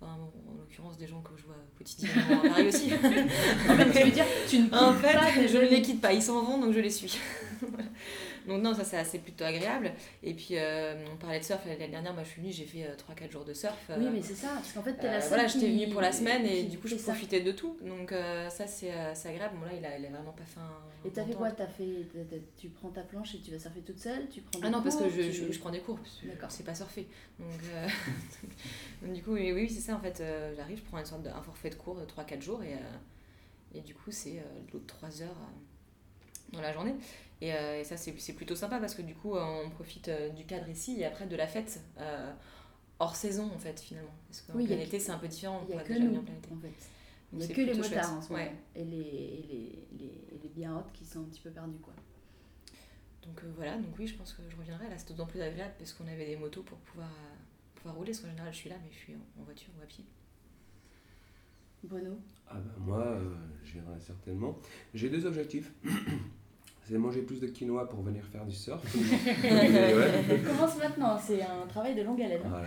Enfin, 0.00 0.12
en 0.14 0.56
l'occurrence, 0.58 0.96
des 0.96 1.06
gens 1.06 1.20
que 1.20 1.32
je 1.36 1.44
vois 1.44 1.56
quotidiennement 1.76 2.42
à 2.42 2.48
Paris 2.48 2.68
aussi. 2.68 2.90
En 2.94 3.76
fait, 3.76 3.90
tu 3.92 4.04
veux 4.06 4.10
dire, 4.10 4.24
tu 4.48 4.58
ne 4.58 4.64
En 4.74 4.92
quittes 4.92 5.02
pas 5.02 5.26
fait, 5.26 5.48
je 5.48 5.58
ne 5.58 5.68
les 5.68 5.82
quitte 5.82 6.00
pas, 6.00 6.12
ils 6.12 6.22
s'en 6.22 6.42
vont 6.42 6.58
donc 6.58 6.72
je 6.72 6.80
les 6.80 6.90
suis. 6.90 7.18
Voilà. 7.60 7.88
Donc 8.46 8.62
non, 8.62 8.74
ça 8.74 8.84
c'est 8.84 8.96
assez 8.96 9.18
plutôt 9.18 9.44
agréable. 9.44 9.92
Et 10.22 10.34
puis 10.34 10.50
euh, 10.52 10.94
on 11.12 11.16
parlait 11.16 11.40
de 11.40 11.44
surf 11.44 11.60
l'année 11.66 11.88
dernière, 11.88 12.14
moi 12.14 12.22
je 12.24 12.28
suis 12.30 12.40
venue, 12.40 12.52
j'ai 12.52 12.64
fait 12.64 12.86
3-4 12.96 13.30
jours 13.30 13.44
de 13.44 13.54
surf. 13.54 13.76
euh, 13.90 13.96
Oui, 13.98 14.08
mais 14.12 14.22
c'est 14.22 14.34
ça, 14.34 14.48
parce 14.54 14.72
qu'en 14.72 14.82
fait, 14.82 14.94
t'es 14.94 15.06
euh, 15.06 15.12
la 15.12 15.20
seule 15.20 15.28
voilà, 15.28 15.46
j'étais 15.46 15.68
venue 15.68 15.88
pour 15.88 16.00
la 16.00 16.12
semaine 16.12 16.44
et 16.46 16.64
du 16.64 16.78
coup 16.78 16.88
je 16.88 16.96
profitais 16.96 17.40
de 17.40 17.52
tout. 17.52 17.76
Donc 17.82 18.12
euh, 18.12 18.48
ça 18.50 18.66
c'est 18.66 18.92
euh, 18.92 19.12
agréable. 19.24 19.56
Bon 19.58 19.66
là 19.66 19.72
il 19.78 19.84
a, 19.84 19.98
il 19.98 20.06
a 20.06 20.08
vraiment 20.10 20.32
pas 20.32 20.44
fait 20.44 20.60
un. 20.60 21.08
Et 21.08 21.10
t'as 21.10 21.24
fait 21.24 21.32
quoi? 21.34 21.50
T'as 21.50 21.66
fait, 21.66 22.06
tu 22.58 22.68
prends 22.68 22.90
ta 22.90 23.02
planche 23.02 23.34
et 23.34 23.38
tu 23.38 23.50
vas 23.50 23.58
surfer 23.58 23.80
toute 23.80 23.98
seule? 23.98 24.28
Tu 24.28 24.42
prends 24.42 24.60
Ah 24.62 24.68
non, 24.70 24.82
parce 24.82 24.96
que 24.96 25.08
je, 25.08 25.58
prends 25.58 25.70
des 25.70 25.80
cours, 25.80 25.98
D'accord. 26.24 26.50
c'est 26.50 26.64
pas 26.64 26.74
surfer. 26.74 27.06
Donc, 27.38 27.48
euh, 27.72 27.88
du 29.14 29.22
coup, 29.22 29.32
oui, 29.32 29.52
oui 29.52 29.68
c'est 29.68 29.80
ça 29.80 29.94
en 29.96 30.00
fait. 30.00 30.20
euh, 30.20 30.54
J'arrive, 30.56 30.78
je 30.78 30.82
prends 30.84 30.98
une 30.98 31.06
sorte 31.06 31.26
un 31.26 31.42
forfait 31.42 31.70
de 31.70 31.74
cours 31.76 31.96
de 31.96 32.04
3-4 32.04 32.40
jours 32.42 32.62
et, 32.62 32.74
euh, 32.74 33.74
et 33.74 33.80
du 33.80 33.94
coup, 33.94 34.10
c'est 34.10 34.38
euh, 34.40 34.72
de 34.74 34.78
3 34.86 35.22
heures 35.22 35.28
euh, 35.30 36.56
dans 36.56 36.60
la 36.60 36.72
journée. 36.72 36.94
Et, 37.42 37.54
euh, 37.54 37.80
et 37.80 37.84
ça, 37.84 37.96
c'est 37.96 38.18
c'est 38.20 38.34
plutôt 38.34 38.54
sympa 38.54 38.78
parce 38.78 38.94
que 38.94 39.02
du 39.02 39.14
coup, 39.14 39.34
euh, 39.36 39.62
on 39.64 39.70
profite 39.70 40.08
euh, 40.08 40.28
du 40.30 40.44
cadre 40.44 40.68
ici 40.68 41.00
et 41.00 41.04
après 41.06 41.26
de 41.26 41.36
la 41.36 41.46
fête 41.46 41.80
euh, 41.98 42.32
hors 42.98 43.16
saison 43.16 43.50
en 43.54 43.58
fait, 43.58 43.80
finalement. 43.80 44.14
Parce 44.28 44.42
qu'en 44.42 44.54
Oui, 44.54 44.66
plein 44.66 44.76
que- 44.76 44.82
été, 44.82 44.98
c'est 45.00 45.12
un 45.12 45.18
peu 45.18 45.28
différent. 45.28 45.64
Il 45.68 45.74
n'y 45.74 45.80
a 45.80 45.84
que 45.84 45.92
nous, 45.94 46.16
en 46.18 46.22
plein 46.22 46.34
été. 46.34 46.52
en 46.52 46.58
fait. 46.58 46.72
Il 47.32 47.38
n'y 47.38 47.44
a 47.44 47.46
c'est 47.46 47.52
que 47.54 47.60
les 47.62 47.74
motards 47.74 47.88
chouette. 47.88 48.04
en 48.04 48.22
ce 48.22 48.32
moment. 48.32 48.44
Ouais. 48.44 48.52
Et 48.74 48.84
les, 48.84 48.96
et 48.98 49.44
les, 49.48 49.98
les, 49.98 50.38
les 50.42 50.48
bien 50.48 50.76
hautes 50.76 50.92
qui 50.92 51.04
sont 51.06 51.20
un 51.20 51.24
petit 51.24 51.40
peu 51.40 51.50
perdus, 51.50 51.78
quoi. 51.78 51.94
Donc 53.22 53.42
euh, 53.44 53.52
voilà, 53.56 53.76
donc 53.76 53.96
oui, 53.98 54.06
je 54.06 54.16
pense 54.16 54.32
que 54.32 54.42
je 54.48 54.56
reviendrai. 54.56 54.88
Là, 54.90 54.98
c'est 54.98 55.08
d'autant 55.08 55.26
plus 55.26 55.40
agréable 55.40 55.74
parce 55.78 55.92
qu'on 55.92 56.06
avait 56.08 56.26
des 56.26 56.36
motos 56.36 56.62
pour 56.62 56.76
pouvoir, 56.78 57.08
euh, 57.08 57.36
pouvoir 57.76 57.94
rouler. 57.94 58.10
Parce 58.10 58.20
qu'en 58.22 58.30
général, 58.30 58.52
je 58.52 58.58
suis 58.58 58.68
là, 58.70 58.76
mais 58.82 58.90
je 58.90 58.96
suis 58.98 59.14
en, 59.14 59.40
en 59.40 59.44
voiture 59.44 59.70
ou 59.78 59.82
à 59.82 59.86
pied. 59.86 60.04
Bruno? 61.84 62.18
Ah 62.48 62.54
bah 62.56 62.74
moi, 62.78 63.06
euh, 63.06 63.34
viendrai 63.64 63.98
certainement. 64.00 64.58
J'ai 64.92 65.08
deux 65.08 65.24
objectifs. 65.24 65.72
C'est 66.90 66.98
manger 66.98 67.20
plus 67.22 67.38
de 67.40 67.46
quinoa 67.46 67.88
pour 67.88 68.02
venir 68.02 68.24
faire 68.32 68.44
du 68.44 68.54
surf. 68.54 68.82
Ouais. 68.96 70.40
Commence 70.44 70.76
maintenant, 70.78 71.18
c'est 71.18 71.42
un 71.42 71.66
travail 71.68 71.94
de 71.94 72.02
longue 72.02 72.20
haleine. 72.20 72.40
Voilà. 72.48 72.66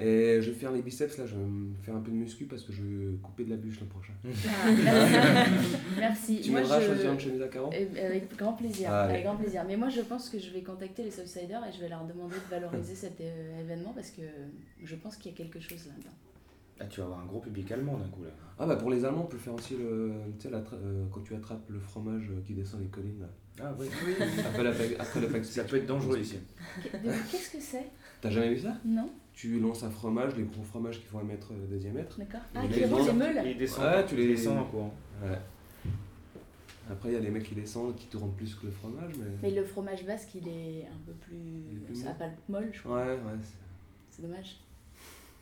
Et 0.00 0.40
je 0.40 0.50
vais 0.50 0.56
faire 0.56 0.70
les 0.72 0.80
biceps 0.80 1.18
là, 1.18 1.26
je 1.26 1.34
vais 1.34 1.42
me 1.44 1.74
faire 1.82 1.96
un 1.96 2.00
peu 2.00 2.10
de 2.12 2.16
muscu 2.16 2.44
parce 2.44 2.62
que 2.62 2.72
je 2.72 2.82
vais 2.82 3.16
couper 3.22 3.44
de 3.44 3.50
la 3.50 3.56
bûche 3.56 3.80
l'an 3.80 3.86
prochain. 3.86 4.12
Ah, 4.24 4.70
merci. 4.70 5.76
Merci. 5.98 6.40
Tu 6.40 6.50
Moi, 6.52 6.60
viendras 6.60 6.80
je- 6.80 6.86
choisir 6.86 7.12
une 7.12 7.18
chemise 7.20 7.42
à 7.42 7.48
carreaux? 7.48 7.70
Eh, 7.72 8.00
Avec 8.00 8.36
grand 8.36 8.52
plaisir, 8.52 8.88
Ah, 8.92 9.02
avec 9.02 9.24
grand 9.24 9.36
plaisir. 9.36 9.64
Mais 9.66 9.76
moi, 9.76 9.88
je 9.88 10.00
pense 10.02 10.30
que 10.30 10.38
je 10.38 10.50
vais 10.50 10.62
contacter 10.62 11.02
les 11.02 11.10
Southsiders 11.10 11.62
et 11.68 11.72
je 11.72 11.80
vais 11.80 11.88
leur 11.88 12.04
demander 12.04 12.36
de 12.36 12.50
valoriser 12.50 12.94
cet 12.94 13.20
euh, 13.20 13.60
événement 13.60 13.92
parce 13.92 14.10
que 14.10 14.22
je 14.84 14.94
pense 14.94 15.16
qu'il 15.16 15.32
y 15.32 15.34
a 15.34 15.36
quelque 15.36 15.58
chose 15.60 15.84
là-dedans. 15.88 16.16
Ah, 16.80 16.84
tu 16.86 17.00
vas 17.00 17.06
avoir 17.06 17.20
un 17.20 17.26
gros 17.26 17.40
public 17.40 17.70
allemand 17.72 17.96
d'un 17.96 18.08
coup 18.08 18.22
là. 18.22 18.30
Ah 18.58 18.66
bah 18.66 18.76
pour 18.76 18.90
les 18.90 19.04
Allemands, 19.04 19.22
on 19.22 19.26
peut 19.26 19.36
faire 19.38 19.54
aussi 19.54 19.76
le, 19.76 20.12
tu 20.38 20.44
sais, 20.44 20.50
la 20.50 20.60
tra- 20.60 20.74
euh, 20.74 21.04
quand 21.12 21.20
tu 21.22 21.34
attrapes 21.34 21.68
le 21.68 21.78
fromage 21.80 22.30
qui 22.46 22.54
descend 22.54 22.80
les 22.80 22.86
collines 22.88 23.20
là. 23.20 23.28
Ah 23.60 23.74
oui, 23.78 23.86
Après, 24.46 24.62
la, 24.62 24.70
après 25.00 25.20
le 25.20 25.28
Pax 25.28 25.48
ça 25.50 25.64
peut 25.64 25.76
être 25.76 25.86
dangereux 25.86 26.18
ici. 26.18 26.38
Qu'est-ce 27.30 27.50
que 27.52 27.60
c'est? 27.60 27.86
T'as 28.20 28.30
jamais 28.30 28.54
vu 28.54 28.60
ça? 28.60 28.76
Non 28.84 29.10
Tu 29.34 29.58
lances 29.58 29.82
un 29.82 29.90
fromage, 29.90 30.36
les 30.36 30.44
gros 30.44 30.62
fromages 30.62 31.00
qui 31.00 31.06
font 31.06 31.18
un 31.20 31.24
mètre 31.24 31.52
de 31.52 31.76
diamètre. 31.76 32.16
D'accord. 32.18 32.40
Ah, 32.54 32.62
qui 32.68 32.80
les 32.80 32.86
meules 32.86 33.42
ils 33.46 33.58
descendent, 33.58 33.84
Ouais, 33.84 34.06
tu 34.06 34.16
les- 34.16 34.28
descendent 34.28 34.58
en 34.58 34.64
courant. 34.64 34.94
Ouais. 35.24 35.38
Après, 36.90 37.10
il 37.10 37.14
y 37.14 37.16
a 37.16 37.20
des 37.20 37.30
mecs 37.30 37.42
qui 37.44 37.54
descendent, 37.54 37.94
qui 37.96 38.06
tournent 38.06 38.32
plus 38.32 38.54
que 38.54 38.66
le 38.66 38.72
fromage, 38.72 39.12
mais. 39.18 39.26
Mais 39.42 39.50
le 39.50 39.62
fromage 39.64 40.06
basque, 40.06 40.34
il 40.36 40.48
est 40.48 40.86
un 40.86 40.98
peu 41.06 41.12
plus. 41.12 41.80
Plus 41.84 41.94
ça 41.96 42.12
pas 42.12 42.26
le 42.28 42.32
molle, 42.48 42.70
je 42.72 42.80
crois. 42.80 42.98
Ouais, 43.04 43.12
ouais. 43.12 43.38
c'est- 43.42 43.56
C'est 44.10 44.22
dommage. 44.22 44.56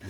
Ouais. 0.01 0.07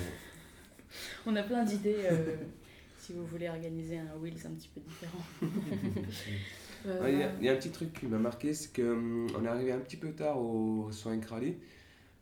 On 1.26 1.36
a 1.36 1.43
plein 1.43 1.63
d'idées 1.63 1.95
euh, 2.12 2.36
si 3.00 3.13
vous 3.13 3.26
voulez 3.26 3.50
organiser 3.50 3.97
un 4.00 4.15
Wheels 4.21 4.45
un 4.45 4.52
petit 4.52 4.69
peu 4.73 4.82
différent. 4.82 5.23
Euh, 5.43 5.47
Ouais, 7.02 7.12
Il 7.13 7.19
y, 7.19 7.23
a- 7.23 7.32
il 7.39 7.45
y 7.45 7.50
a 7.50 7.54
un 7.54 7.56
petit 7.56 7.71
truc 7.71 7.91
qui 7.93 8.06
m'a 8.06 8.19
marqué, 8.19 8.54
c'est 8.54 8.73
qu'on 8.73 9.43
est 9.43 9.47
arrivé 9.47 9.71
un 9.71 9.80
petit 9.80 9.97
peu 9.97 10.12
tard 10.12 10.39
au 10.39 10.89
Soin 10.91 11.19
Rally, 11.28 11.56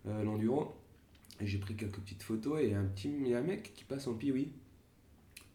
euh, 0.07 0.23
l'enduro, 0.23 0.73
et 1.41 1.45
j'ai 1.45 1.57
pris 1.59 1.75
quelques 1.75 1.99
petites 1.99 2.23
photos, 2.23 2.61
et 2.61 2.67
il 2.67 2.71
y 2.71 2.73
a 2.73 2.79
un, 2.79 2.85
petit, 2.85 3.09
il 3.09 3.27
y 3.27 3.33
a 3.35 3.39
un 3.39 3.43
mec 3.43 3.73
qui 3.75 3.83
passe 3.83 4.07
en 4.07 4.13
piwi. 4.15 4.53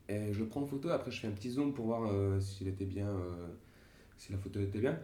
Et 0.08 0.32
je 0.32 0.44
prends 0.44 0.60
une 0.60 0.68
photo, 0.68 0.90
après 0.90 1.10
je 1.10 1.18
fais 1.20 1.28
un 1.28 1.32
petit 1.32 1.50
zoom 1.50 1.72
pour 1.72 1.86
voir 1.86 2.04
euh, 2.12 2.38
s'il 2.40 2.68
était 2.68 2.84
bien, 2.84 3.08
euh, 3.08 3.46
si 4.18 4.32
la 4.32 4.38
photo 4.38 4.60
était 4.60 4.80
bien. 4.80 4.98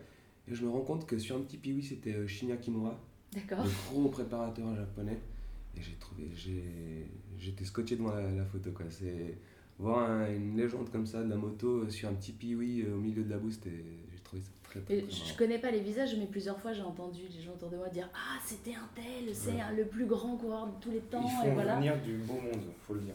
Et 0.47 0.55
je 0.55 0.63
me 0.65 0.69
rends 0.71 0.83
compte 0.83 1.07
que 1.07 1.19
sur 1.19 1.37
un 1.37 1.41
petit 1.41 1.57
piwi, 1.57 1.83
c'était 1.83 2.29
Shinya 2.29 2.57
Kimura, 2.59 3.01
D'accord. 3.33 3.65
le 3.65 3.71
gros 3.91 4.09
préparateur 4.11 4.75
japonais. 4.77 5.19
Et 5.77 5.81
j'ai 5.83 5.95
trouvé, 5.95 6.29
j'ai- 6.35 7.07
j'étais 7.39 7.65
scotché 7.65 7.97
devant 7.97 8.15
la, 8.15 8.31
la 8.31 8.45
photo 8.45 8.71
quoi. 8.73 8.87
C'est 8.91 9.37
voir 9.79 10.11
un- 10.11 10.33
une 10.33 10.57
légende 10.57 10.91
comme 10.91 11.07
ça 11.07 11.23
de 11.23 11.29
la 11.29 11.37
moto 11.37 11.83
euh, 11.85 11.91
sur 11.91 12.09
un 12.09 12.15
petit 12.15 12.33
piwi 12.33 12.83
euh, 12.83 12.95
au 12.95 12.99
milieu 12.99 13.23
de 13.23 13.31
la 13.31 13.37
boue, 13.39 13.51
c'était- 13.51 13.71
j'ai 14.13 14.19
trouvé 14.25 14.43
ça 14.43 14.49
très 14.63 14.81
très, 14.81 14.99
Et 14.99 15.03
très 15.03 15.11
je 15.33 15.37
connais 15.37 15.59
pas 15.59 15.71
les 15.71 15.81
visages, 15.81 16.17
mais 16.19 16.27
plusieurs 16.27 16.59
fois 16.61 16.73
j'ai 16.73 16.83
entendu 16.83 17.23
les 17.35 17.43
gens 17.43 17.53
autour 17.53 17.69
de 17.71 17.77
moi 17.77 17.89
dire 17.89 18.09
Ah, 18.15 18.39
c'était 18.45 18.75
un 18.75 18.89
tel, 18.95 19.35
c'est 19.35 19.51
Ouais. 19.51 19.77
le 19.77 19.85
plus 19.87 20.07
grand 20.07 20.37
coureur 20.37 20.67
de 20.67 20.73
tous 20.81 20.91
les 20.91 21.01
temps, 21.01 21.23
Ils 21.23 21.47
et 21.47 21.49
font 21.51 21.55
voilà. 21.55 21.77
venir 21.77 22.01
du 22.03 22.15
beau 22.19 22.35
monde, 22.35 22.63
faut 22.87 22.95
le 22.95 23.01
dire. 23.01 23.15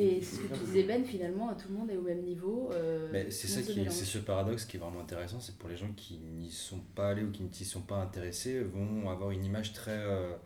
Et 0.00 0.20
c'est 0.22 0.36
ce 0.36 0.40
que 0.42 0.54
tu 0.54 0.60
disais, 0.66 0.84
Ben, 0.84 1.04
finalement, 1.04 1.52
tout 1.54 1.66
le 1.70 1.74
monde 1.74 1.90
est 1.90 1.96
au 1.96 2.02
même 2.02 2.22
niveau. 2.22 2.70
euh, 2.72 3.08
Mais 3.12 3.32
c'est 3.32 3.48
ça 3.48 3.60
qui, 3.62 3.84
c'est 3.90 4.04
ce 4.04 4.18
paradoxe 4.18 4.64
qui 4.64 4.76
est 4.76 4.80
vraiment 4.80 5.00
intéressant, 5.00 5.40
c'est 5.40 5.56
pour 5.58 5.68
les 5.68 5.76
gens 5.76 5.90
qui 5.96 6.18
n'y 6.18 6.50
sont 6.50 6.78
pas 6.94 7.08
allés 7.10 7.24
ou 7.24 7.32
qui 7.32 7.42
ne 7.42 7.52
s'y 7.52 7.64
sont 7.64 7.80
pas 7.82 7.96
intéressés 7.96 8.60
vont 8.60 9.10
avoir 9.10 9.32
une 9.32 9.44
image 9.44 9.72
très 9.72 9.90
euh, 9.98 10.36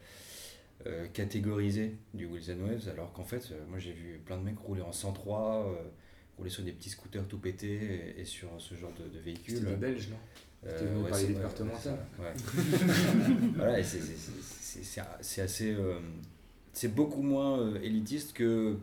euh, 0.87 1.07
catégorisée 1.09 1.97
du 2.15 2.27
Wheels 2.27 2.51
and 2.53 2.67
Waves, 2.67 2.89
alors 2.89 3.13
qu'en 3.13 3.25
fait, 3.25 3.49
euh, 3.53 3.61
moi 3.69 3.79
j'ai 3.79 3.93
vu 3.93 4.21
plein 4.25 4.37
de 4.39 4.43
mecs 4.43 4.59
rouler 4.59 4.83
en 4.83 4.93
103, 4.93 5.67
euh, 5.69 5.75
rouler 6.37 6.51
sur 6.51 6.65
des 6.65 6.73
petits 6.73 6.91
scooters 6.91 7.27
tout 7.29 7.39
pétés 7.39 8.15
et, 8.17 8.21
et 8.21 8.25
sur 8.25 8.49
ce 8.59 8.75
genre 8.75 8.93
de, 8.99 9.09
de 9.09 9.23
véhicules. 9.23 9.57
C'était 9.59 9.71
des 9.71 9.77
Belges, 9.77 10.09
non 10.11 10.17
C'était 10.69 10.85
venu 10.87 11.03
ouais, 11.05 11.11
parler 11.11 11.27
départemental. 11.29 11.99
ouais, 12.19 12.33
voilà, 13.57 13.83
c'est- 13.83 15.41
assez. 15.41 15.77
c'est 16.73 16.95
beaucoup 16.95 17.23
moins 17.23 17.75
élitiste 17.77 18.33
que 18.33 18.77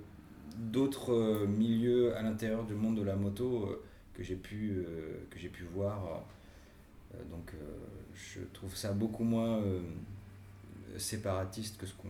d'autres 0.58 1.14
euh, 1.14 1.48
milieux 1.48 2.16
à 2.16 2.22
l'intérieur 2.22 2.66
du 2.66 2.76
monde 2.76 2.98
de 2.98 3.04
la 3.04 3.16
moto 3.16 3.66
euh, 3.66 3.82
que 4.14 4.24
j'ai 4.24 4.36
pu, 4.36 4.72
euh, 4.78 5.18
que 5.30 5.40
j'ai 5.40 5.50
pu 5.50 5.64
voir. 5.64 6.24
Donc 7.32 7.54
je 8.14 8.42
trouve 8.54 8.76
ça 8.76 8.94
beaucoup 8.94 9.24
moins 9.24 9.64
séparatiste 10.98 11.78
que 11.78 11.86
ce 11.86 11.94
qu'on 11.94 12.10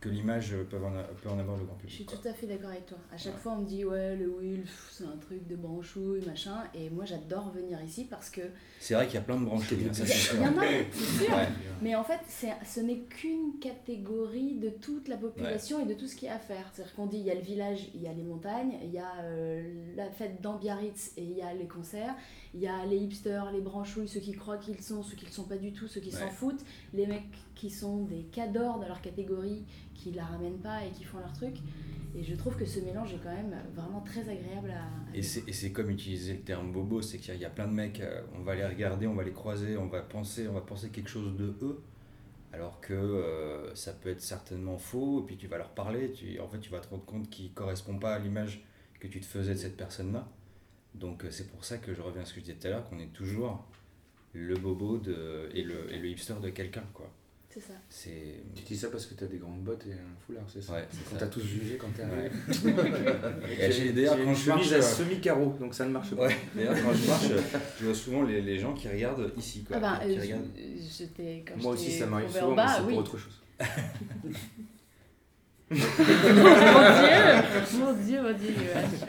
que 0.00 0.10
l'image 0.10 0.54
peut 0.68 0.76
en, 0.76 0.92
peut 1.22 1.30
en 1.30 1.38
avoir 1.38 1.56
le 1.56 1.64
grand 1.64 1.76
Je 1.78 1.80
public. 1.86 1.94
suis 1.96 2.04
quoi. 2.04 2.18
tout 2.18 2.28
à 2.28 2.34
fait 2.34 2.46
d'accord 2.46 2.68
avec 2.68 2.84
toi. 2.84 2.98
À 3.10 3.16
chaque 3.16 3.32
Ouais. 3.36 3.40
fois, 3.40 3.52
on 3.52 3.62
me 3.62 3.66
dit 3.66 3.86
Ouais, 3.86 4.14
le 4.16 4.28
pff, 4.60 4.88
c'est 4.92 5.04
un 5.04 5.16
truc 5.16 5.46
de 5.48 5.56
branchouille, 5.56 6.20
machin. 6.26 6.62
Et 6.74 6.90
moi, 6.90 7.06
j'adore 7.06 7.50
venir 7.52 7.82
ici 7.82 8.04
parce 8.04 8.28
que. 8.28 8.42
C'est 8.80 8.92
vrai 8.92 9.06
qu'il 9.06 9.14
y 9.14 9.18
a 9.18 9.22
plein 9.22 9.40
de 9.40 9.46
branches. 9.46 9.72
hein, 9.72 9.92
ça, 9.94 10.04
c'est 10.04 10.12
sûr. 10.12 10.34
Il 10.36 10.42
y 10.42 10.46
en 10.46 10.58
a, 10.58 10.64
c'est 10.92 11.24
sûr. 11.24 11.34
Ouais. 11.34 11.48
Mais 11.80 11.94
en 11.94 12.04
fait, 12.04 12.20
c'est- 12.28 12.52
ce 12.66 12.80
n'est 12.80 12.98
qu'une 12.98 13.58
catégorie 13.62 14.56
de 14.56 14.68
toute 14.68 15.08
la 15.08 15.16
population 15.16 15.80
et 15.80 15.86
de 15.86 15.94
tout 15.94 16.06
ce 16.06 16.16
qu'il 16.16 16.28
y 16.28 16.30
a 16.30 16.34
à 16.34 16.38
faire. 16.38 16.68
C'est-à-dire 16.74 16.94
qu'on 16.94 17.06
dit 17.06 17.16
il 17.20 17.24
y 17.24 17.30
a 17.30 17.34
le 17.34 17.40
village, 17.40 17.88
il 17.94 18.02
y 18.02 18.06
a 18.06 18.12
les 18.12 18.22
montagnes, 18.24 18.74
il 18.82 18.90
y 18.90 18.98
a 18.98 19.10
euh, 19.22 19.63
la 19.96 20.10
fête 20.10 20.40
d'Ambiarritz 20.40 21.12
et 21.16 21.22
il 21.24 21.32
y 21.36 21.42
a 21.42 21.52
les 21.54 21.66
concerts, 21.66 22.14
il 22.54 22.60
y 22.60 22.66
a 22.66 22.84
les 22.86 22.96
hipsters, 22.96 23.50
les 23.52 23.60
branchouilles, 23.60 24.08
ceux 24.08 24.20
qui 24.20 24.32
croient 24.32 24.58
qu'ils 24.58 24.80
sont, 24.82 25.02
ceux 25.02 25.16
qui 25.16 25.24
ne 25.24 25.30
le 25.30 25.34
sont 25.34 25.44
pas 25.44 25.56
du 25.56 25.72
tout, 25.72 25.86
ceux 25.88 26.00
qui 26.00 26.12
s'en 26.12 26.24
Ouais. 26.26 26.30
foutent, 26.30 26.64
les 26.92 27.06
mecs 27.06 27.24
qui 27.54 27.70
sont 27.70 28.04
des 28.04 28.22
cadors 28.24 28.78
dans 28.80 28.88
leur 28.88 29.00
catégorie, 29.00 29.64
qui 29.94 30.10
la 30.12 30.24
ramènent 30.24 30.58
pas 30.60 30.84
et 30.84 30.90
qui 30.90 31.04
font 31.04 31.18
leur 31.18 31.32
truc. 31.32 31.56
Et 32.16 32.22
je 32.22 32.34
trouve 32.36 32.54
que 32.56 32.64
ce 32.64 32.78
mélange 32.80 33.12
est 33.12 33.18
quand 33.22 33.34
même 33.34 33.56
vraiment 33.74 34.00
très 34.00 34.20
agréable 34.28 34.70
à. 34.70 34.82
à 34.84 35.16
Et 35.16 35.22
c'est, 35.22 35.72
comme 35.72 35.90
utiliser 35.90 36.34
le 36.34 36.40
terme 36.42 36.70
bobo, 36.72 37.02
c'est 37.02 37.18
qu'il 37.18 37.28
y 37.28 37.30
a- 37.32 37.34
il 37.34 37.40
y 37.40 37.44
a 37.44 37.50
plein 37.50 37.66
de 37.66 37.72
mecs, 37.72 38.00
euh, 38.00 38.22
on 38.38 38.42
va 38.42 38.54
les 38.54 38.64
regarder, 38.66 39.06
on 39.08 39.14
va 39.14 39.24
les 39.24 39.32
croiser, 39.32 39.76
on 39.76 39.86
va 39.86 40.00
penser, 40.02 40.46
on 40.46 40.52
va 40.52 40.60
penser 40.60 40.90
quelque 40.90 41.10
chose 41.10 41.36
de 41.36 41.54
eux, 41.62 41.82
alors 42.52 42.80
que 42.80 42.94
euh, 42.94 43.74
ça 43.74 43.92
peut 43.92 44.10
être 44.10 44.20
certainement 44.20 44.78
faux, 44.78 45.22
et 45.22 45.26
puis 45.26 45.36
tu 45.36 45.48
vas 45.48 45.58
leur 45.58 45.70
parler, 45.70 46.12
tu, 46.12 46.38
en 46.38 46.46
fait 46.46 46.60
tu 46.60 46.70
vas 46.70 46.78
te 46.78 46.88
rendre 46.88 47.04
compte 47.04 47.28
qu'ils 47.28 47.46
ne 47.50 47.54
correspondent 47.54 48.00
pas 48.00 48.14
à 48.14 48.18
l'image 48.20 48.64
que 49.06 49.12
tu 49.12 49.20
te 49.20 49.26
faisais 49.26 49.54
de 49.54 49.58
cette 49.58 49.76
personne-là. 49.76 50.26
Donc 50.94 51.24
euh, 51.24 51.28
c'est 51.30 51.48
pour 51.48 51.64
ça 51.64 51.78
que 51.78 51.92
je 51.94 52.00
reviens 52.00 52.22
à 52.22 52.24
ce 52.24 52.32
que 52.34 52.40
je 52.40 52.44
disais 52.46 52.56
tout 52.58 52.66
à 52.66 52.70
l'heure, 52.70 52.88
qu'on 52.88 52.98
est 52.98 53.12
toujours 53.12 53.64
le 54.32 54.54
bobo 54.56 54.98
de, 54.98 55.48
et, 55.54 55.62
le, 55.62 55.92
et 55.92 55.98
le 55.98 56.08
hipster 56.08 56.34
de 56.42 56.48
quelqu'un. 56.50 56.84
quoi. 56.92 57.10
C'est 57.50 57.60
ça. 57.60 57.74
C'est... 57.88 58.42
Tu 58.56 58.62
dis 58.64 58.76
ça 58.76 58.88
parce 58.90 59.06
que 59.06 59.14
t'as 59.14 59.26
des 59.26 59.36
grandes 59.38 59.62
bottes 59.62 59.86
et 59.86 59.92
un 59.92 60.16
foulard, 60.26 60.42
c'est 60.48 60.60
ça 60.60 60.72
Ouais, 60.72 60.88
c'est 60.90 61.08
Quand 61.08 61.16
t'as 61.18 61.26
tous 61.28 61.40
jugé 61.44 61.76
quand 61.76 61.86
t'es 61.94 62.02
Ouais. 62.02 62.28
arrivé. 62.66 63.62
Et 63.64 63.70
j'ai- 63.70 63.92
d'ailleurs, 63.92 64.16
quand 64.16 64.24
une 64.24 64.34
je 64.34 64.48
marche, 64.48 64.72
à 64.72 64.74
euh, 64.76 64.82
semi-carreau, 64.82 65.56
donc 65.60 65.72
ça 65.72 65.84
ne 65.86 65.90
marche 65.92 66.10
pas. 66.16 66.26
Ouais, 66.26 66.36
d'ailleurs 66.56 66.74
quand 66.82 66.92
je 66.92 67.06
marche, 67.06 67.26
je 67.80 67.84
vois 67.84 67.94
souvent 67.94 68.22
les, 68.24 68.40
les 68.42 68.58
gens 68.58 68.74
qui 68.74 68.88
regardent 68.88 69.32
ici. 69.36 69.62
Quoi, 69.62 69.76
Ah 69.76 69.80
bah, 69.80 70.00
qui 70.04 70.18
euh, 70.18 70.20
regardent- 70.20 70.50
je- 70.56 71.44
quand 71.48 71.56
Moi 71.62 71.72
aussi, 71.74 71.92
ça 71.92 72.06
m'arrive 72.06 72.28
souvent, 72.30 72.46
en 72.46 72.50
mais 72.50 72.56
bas, 72.56 72.74
c'est 72.76 72.82
oui. 72.82 72.88
pour 72.88 72.98
autre 72.98 73.18
chose. 73.18 73.40
mon 75.70 75.78
Dieu, 75.78 77.78
mon 77.78 77.92
Dieu, 77.92 78.22
mon 78.22 78.32
Dieu. 78.32 78.54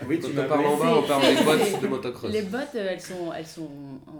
Oui, 0.08 0.20
tu 0.20 0.28
on 0.28 0.34
m'as 0.34 0.44
parle 0.44 0.66
en 0.66 0.78
bas, 0.78 0.96
on 0.98 1.02
parle 1.04 1.36
des 1.36 1.44
bottes 1.44 1.82
de 1.82 1.88
motocross. 1.88 2.32
Les 2.32 2.42
bottes, 2.44 2.76
euh, 2.76 2.90
elles 2.92 3.02
sont, 3.02 3.34
elles 3.38 3.46
sont, 3.46 3.70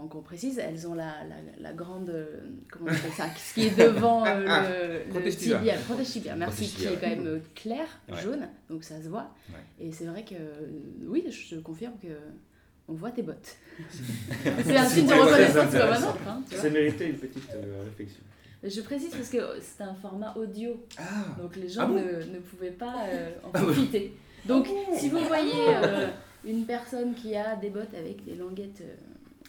encore 0.02 0.22
précises, 0.22 0.58
elles 0.58 0.86
ont 0.86 0.94
la, 0.94 1.14
la, 1.28 1.36
la 1.58 1.72
grande, 1.72 2.10
euh, 2.10 2.26
comment 2.70 2.90
on 2.90 2.94
appelle 2.94 3.10
ça, 3.16 3.24
ce 3.36 3.54
qui 3.54 3.66
est 3.68 3.76
devant 3.78 4.24
euh, 4.26 4.40
le, 4.40 5.04
le 5.04 5.10
Protège-tibia. 5.10 5.58
tibia, 5.58 5.74
le 5.76 5.82
protège-tibia, 5.82 6.36
merci, 6.36 6.68
qui 6.68 6.84
est 6.84 6.96
quand 7.00 7.08
même 7.08 7.26
euh, 7.26 7.38
clair, 7.54 7.86
Ouais. 8.10 8.20
jaune, 8.22 8.46
donc 8.70 8.84
ça 8.84 9.00
se 9.02 9.08
voit. 9.08 9.30
Ouais. 9.50 9.86
Et 9.86 9.92
c'est 9.92 10.04
vrai 10.06 10.24
que, 10.24 10.34
oui, 11.06 11.24
je 11.30 11.56
te 11.56 11.60
confirme 11.60 11.94
que 12.02 12.08
on 12.88 12.92
voit 12.94 13.10
tes 13.10 13.22
bottes. 13.22 13.56
c'est 14.64 14.76
un 14.76 14.84
signe 14.84 15.06
de 15.08 15.12
reconnaissance 15.14 15.72
comme 15.72 15.80
un 15.80 16.08
autre. 16.08 16.18
Hein. 16.28 16.42
Ça 16.54 16.70
méritait 16.70 17.08
une 17.08 17.16
petite 17.16 17.50
euh, 17.54 17.82
réflexion. 17.84 18.20
Je 18.62 18.80
précise 18.80 19.10
parce 19.10 19.28
que 19.28 19.38
c'est 19.60 19.82
un 19.82 19.94
format 19.94 20.34
audio, 20.36 20.84
Ah 20.98 21.24
donc 21.40 21.56
les 21.56 21.68
gens 21.68 21.82
Ah 21.82 21.86
bon 21.86 21.94
ne, 21.94 22.34
ne 22.34 22.38
pouvaient 22.40 22.70
pas 22.72 23.04
euh, 23.08 23.30
en 23.44 23.50
Ah 23.52 23.60
profiter. 23.62 24.12
Donc 24.46 24.68
si 24.96 25.08
vous 25.08 25.18
voyez 25.20 25.52
euh, 25.68 26.08
une 26.44 26.64
personne 26.66 27.14
qui 27.14 27.36
a 27.36 27.56
des 27.56 27.70
bottes 27.70 27.94
avec 27.94 28.24
des 28.24 28.34
languettes 28.34 28.82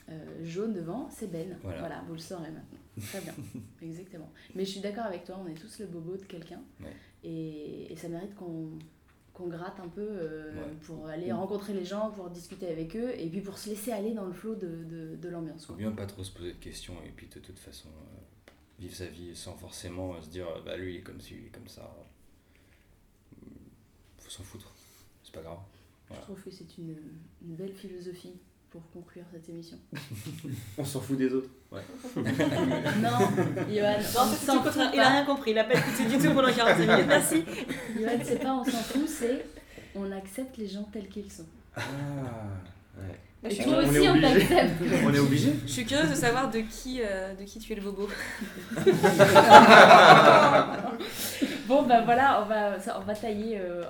euh, 0.09 0.13
jaunes 0.43 0.73
devant, 0.73 1.07
c'est 1.09 1.31
Ben. 1.31 1.57
Voilà. 1.63 1.79
Voilà. 1.79 2.03
vous 2.07 2.13
le 2.13 2.19
saurez 2.19 2.49
maintenant. 2.51 2.79
Très 3.01 3.21
bien, 3.21 3.33
exactement. 3.81 4.29
Mais 4.55 4.65
je 4.65 4.71
suis 4.71 4.79
d'accord 4.81 5.05
avec 5.05 5.23
toi, 5.23 5.39
on 5.43 5.47
est 5.49 5.53
tous 5.55 5.79
le 5.79 5.85
bobo 5.85 6.17
de 6.17 6.23
quelqu'un. 6.25 6.61
Ouais. 6.81 6.95
Et, 7.23 7.91
et 7.91 7.95
ça 7.95 8.07
mérite 8.09 8.35
qu'on 8.35 8.69
qu'on 9.33 9.47
gratte 9.49 9.79
un 9.79 9.87
peu 9.87 10.01
Ouais. 10.01 10.73
pour 10.81 11.05
aller 11.07 11.31
rencontrer 11.31 11.73
les 11.73 11.85
gens, 11.85 12.09
pour 12.09 12.29
discuter 12.31 12.67
avec 12.69 12.95
eux, 12.95 13.11
et 13.15 13.27
puis 13.29 13.41
pour 13.41 13.59
se 13.59 13.69
laisser 13.69 13.91
aller 13.91 14.13
dans 14.13 14.25
le 14.25 14.33
flot 14.33 14.55
de, 14.55 14.83
de, 14.83 15.15
de 15.15 15.29
l'ambiance. 15.29 15.65
faut 15.67 15.73
quoi. 15.73 15.81
bien 15.83 15.91
pas 15.91 16.07
trop 16.07 16.23
se 16.23 16.31
poser 16.31 16.53
de 16.53 16.57
questions 16.57 16.95
et 17.05 17.11
puis 17.15 17.27
de 17.27 17.39
toute 17.39 17.59
façon 17.59 17.89
vivre 18.79 18.95
sa 18.95 19.07
vie 19.07 19.35
sans 19.35 19.55
forcément 19.55 20.15
euh, 20.15 20.21
se 20.21 20.29
dire 20.29 20.47
euh, 20.47 20.61
bah 20.65 20.77
lui 20.77 20.95
il 20.95 20.97
est 20.97 21.01
comme 21.01 21.19
ci, 21.19 21.33
lui 21.33 21.43
il 21.43 21.47
est 21.47 21.51
comme 21.51 21.67
ça. 21.67 21.89
Faut 24.19 24.29
s'en 24.29 24.43
foutre, 24.43 24.73
c'est 25.23 25.33
pas 25.33 25.41
grave. 25.41 25.59
Je 26.09 26.21
trouve 26.21 26.41
que 26.41 26.51
c'est 26.51 26.77
une, 26.77 26.95
une 27.41 27.55
belle 27.55 27.73
philosophie 27.73 28.33
pour 28.69 28.81
conclure 28.91 29.23
cette 29.31 29.47
émission. 29.49 29.77
On 30.77 30.85
s'en 30.85 31.01
fout 31.01 31.17
des 31.17 31.33
autres. 31.33 31.49
non, 31.71 32.23
Johan, 33.69 33.97
Non, 34.47 34.63
contraire. 34.63 34.91
Il 34.93 34.99
a 34.99 35.09
rien 35.09 35.25
compris. 35.25 35.51
Il 35.51 35.57
a 35.57 35.63
pas 35.65 35.79
écouté 35.79 36.05
du 36.05 36.17
tout 36.17 36.33
pendant 36.33 36.53
45 36.53 36.79
minutes. 36.79 37.05
Merci. 37.07 37.43
Johan, 37.95 38.19
c'est 38.23 38.41
pas 38.41 38.53
on 38.53 38.63
s'en 38.63 38.77
fout, 38.77 39.07
c'est 39.07 39.45
on 39.95 40.11
accepte 40.11 40.57
les 40.57 40.67
gens 40.67 40.83
tels 40.83 41.09
qu'ils 41.09 41.31
sont. 41.31 41.45
Ah 41.75 41.81
Moi, 42.95 43.05
Et 43.43 43.49
je, 43.51 43.55
suis 43.55 43.63
toi 43.65 43.73
on 43.83 43.87
aussi, 43.87 43.97
est 43.97 44.09
on 44.09 44.11
obligé. 44.13 44.39
t'accepte. 44.39 44.81
On 45.05 45.13
est 45.13 45.19
obligé 45.19 45.53
je 45.65 45.71
suis 45.71 45.85
curieuse 45.85 46.09
de 46.09 46.15
savoir 46.15 46.49
de 46.49 46.59
qui, 46.59 47.01
euh, 47.03 47.35
de 47.35 47.43
qui 47.43 47.59
tu 47.59 47.71
es 47.71 47.75
le 47.75 47.81
bobo. 47.83 48.09
Bon, 51.67 51.83
bah 51.83 52.01
voilà, 52.03 52.41
on 52.41 52.45
va, 52.47 52.79
ça, 52.79 52.97
on 52.99 53.03
va 53.03 53.13
tailler 53.13 53.59
euh, 53.59 53.83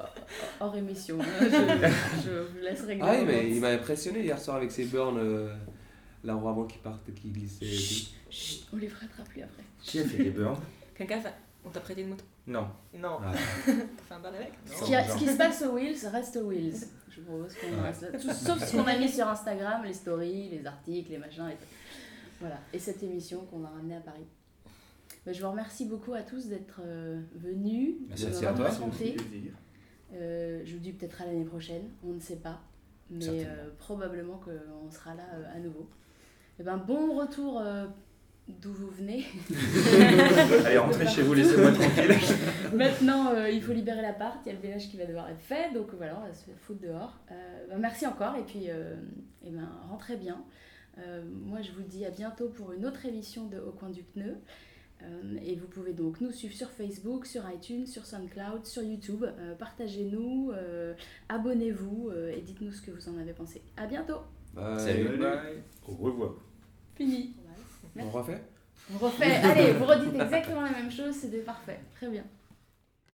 hors 0.60 0.76
émission. 0.76 1.20
hein. 1.22 1.26
Je, 1.41 2.24
je 2.26 2.32
vous 2.32 2.58
laisse 2.64 2.82
régler. 2.82 3.06
Ah 3.08 3.14
oui, 3.20 3.24
mais 3.28 3.50
il 3.52 3.62
m'a 3.62 3.70
impressionné 3.70 4.22
hier 4.22 4.39
soir 4.39 4.58
avec 4.58 4.72
ses 4.72 4.86
burns, 4.86 5.18
euh, 5.20 5.54
la 6.24 6.34
roue 6.34 6.50
avant 6.50 6.66
qui 6.66 6.80
partait, 6.80 7.12
qui 7.12 7.30
glissait. 7.30 8.10
Chut, 8.32 8.66
on 8.74 8.78
les 8.78 8.88
fera 8.88 9.06
plus 9.30 9.43
après. 9.43 9.64
Qui 9.84 10.00
a 10.00 10.06
fait 10.06 10.24
des 10.24 10.32
burns 10.32 10.58
Quelqu'un 10.95 11.22
fait. 11.22 11.34
On 11.68 11.70
t'a 11.72 11.80
prêté 11.82 12.01
une 12.01 12.09
moto 12.09 12.24
Non. 12.47 12.68
Non. 12.93 13.18
Ah. 13.22 13.32
T'as 13.65 13.72
fait 13.74 14.13
un 14.13 14.20
burn 14.20 14.36
avec 14.36 14.53
Ce 14.65 14.84
qui, 14.86 14.95
a- 14.95 15.07
ce 15.07 15.18
qui 15.18 15.26
se 15.28 15.38
passe 15.38 15.61
aux 15.63 15.74
Wheels 15.74 16.07
reste 16.11 16.38
aux 16.38 16.47
Wheels. 16.47 16.74
Je 17.09 17.22
propose 17.22 17.53
qu'on 17.55 17.82
reste 17.84 18.01
là. 18.03 18.11
Tout- 18.20 18.32
Sauf 18.32 18.63
ce 18.63 18.76
qu'on 18.78 18.86
a 18.88 18.97
mis 18.97 19.09
sur 19.09 19.28
Instagram, 19.28 19.84
les 19.84 19.93
stories, 19.93 20.49
les 20.49 20.65
articles, 20.65 21.11
les 21.11 21.18
machins. 21.18 21.47
Et 21.49 21.55
tout. 21.55 21.65
Voilà. 22.39 22.57
Et 22.74 22.80
cette 22.80 23.01
émission 23.03 23.41
qu'on 23.45 23.63
a 23.65 23.70
ramenée 23.70 23.95
à 23.97 24.01
Paris. 24.01 24.26
Bah, 25.26 25.34
je 25.34 25.41
vous 25.43 25.49
remercie 25.51 25.86
beaucoup 25.86 26.13
à 26.13 26.22
tous 26.22 26.45
d'être 26.47 26.80
euh, 26.86 27.22
venus, 27.36 27.95
Merci 28.07 28.28
de 28.28 28.45
à 28.45 28.53
toi. 28.53 28.70
Euh, 30.13 30.61
je 30.63 30.74
vous 30.74 30.80
dis 30.80 30.93
peut-être 30.93 31.22
à 31.22 31.26
l'année 31.26 31.43
prochaine, 31.43 31.84
on 32.05 32.13
ne 32.13 32.20
sait 32.20 32.38
pas, 32.38 32.61
mais 33.09 33.26
Certainement. 33.26 33.45
euh, 33.49 33.70
probablement 33.78 34.38
qu'on 34.38 34.89
sera 34.89 35.13
là 35.15 35.24
euh, 35.36 35.55
à 35.55 35.59
nouveau. 35.59 35.89
Et 36.59 36.63
ben, 36.63 36.78
bon 36.78 37.18
retour 37.20 37.59
euh, 37.59 37.88
d'où 38.48 38.72
vous 38.74 38.89
venez. 38.89 39.26
Allez, 40.66 40.78
rentrez 40.78 41.08
chez 41.08 41.22
vous, 41.22 41.34
laissez-moi 41.34 41.72
tranquille. 41.72 42.16
Maintenant, 42.74 43.34
euh, 43.34 43.50
il 43.50 43.62
faut 43.62 43.74
libérer 43.74 44.02
l'appart, 44.02 44.39
il 44.45 44.50
y 44.50 44.56
a 44.56 44.60
le 44.60 44.62
ménage 44.66 44.89
qui 44.89 44.98
va 44.98 45.06
devoir 45.06 45.30
être 45.30 45.41
fait, 45.41 45.74
donc 45.74 45.93
voilà, 45.95 46.20
on 46.22 46.28
va 46.28 46.34
se 46.34 46.50
foutre 46.62 46.82
dehors. 46.82 47.20
Euh, 47.32 47.68
ben, 47.70 47.78
merci 47.78 48.08
encore, 48.08 48.36
et 48.36 48.43
puis 48.43 48.70
euh, 48.70 48.95
eh 49.45 49.50
ben, 49.50 49.70
rentrez 49.89 50.18
bien. 50.18 50.43
Euh, 51.00 51.22
moi, 51.45 51.62
je 51.62 51.72
vous 51.72 51.84
dis 51.84 52.06
à 52.06 52.10
bientôt 52.10 52.50
pour 52.50 52.72
une 52.72 52.86
autre 52.86 53.06
émission 53.06 53.48
de 53.48 53.58
Au 53.58 53.72
coin 53.72 53.89
du 53.89 54.04
pneu. 54.04 54.36
Euh, 55.04 55.38
et 55.45 55.56
vous 55.56 55.68
pouvez 55.68 55.93
donc 55.93 56.22
nous 56.22 56.32
suivre 56.32 56.56
sur 56.56 56.70
Facebook, 56.72 57.26
sur 57.26 57.43
iTunes, 57.52 57.86
sur 57.86 58.06
SoundCloud, 58.06 58.66
sur 58.66 58.82
YouTube. 58.82 59.24
Euh, 59.24 59.56
Partagez-nous, 59.56 60.52
euh, 60.54 60.93
abonnez-vous 61.30 62.10
euh, 62.10 62.36
et 62.36 62.41
dites-nous 62.41 62.72
ce 62.72 62.82
que 62.82 62.91
vous 62.91 63.10
en 63.10 63.18
avez 63.18 63.34
pensé. 63.34 63.62
À 63.76 63.86
bientôt. 63.86 64.22
Bye. 64.54 64.80
Salut. 64.80 65.18
Bye. 65.18 65.62
Au 65.88 65.91
revoir. 65.91 66.34
Fini. 66.95 67.36
On 68.00 68.10
refait? 68.10 68.41
On 68.93 68.98
refait. 68.98 69.36
Allez, 69.36 69.74
vous 69.74 69.86
redites 69.86 70.14
exactement 70.14 70.62
la 70.62 70.72
même 70.72 70.91
chose, 70.91 71.16
c'était 71.16 71.39
parfait. 71.39 71.80
Très 71.95 72.08
bien. 72.08 72.24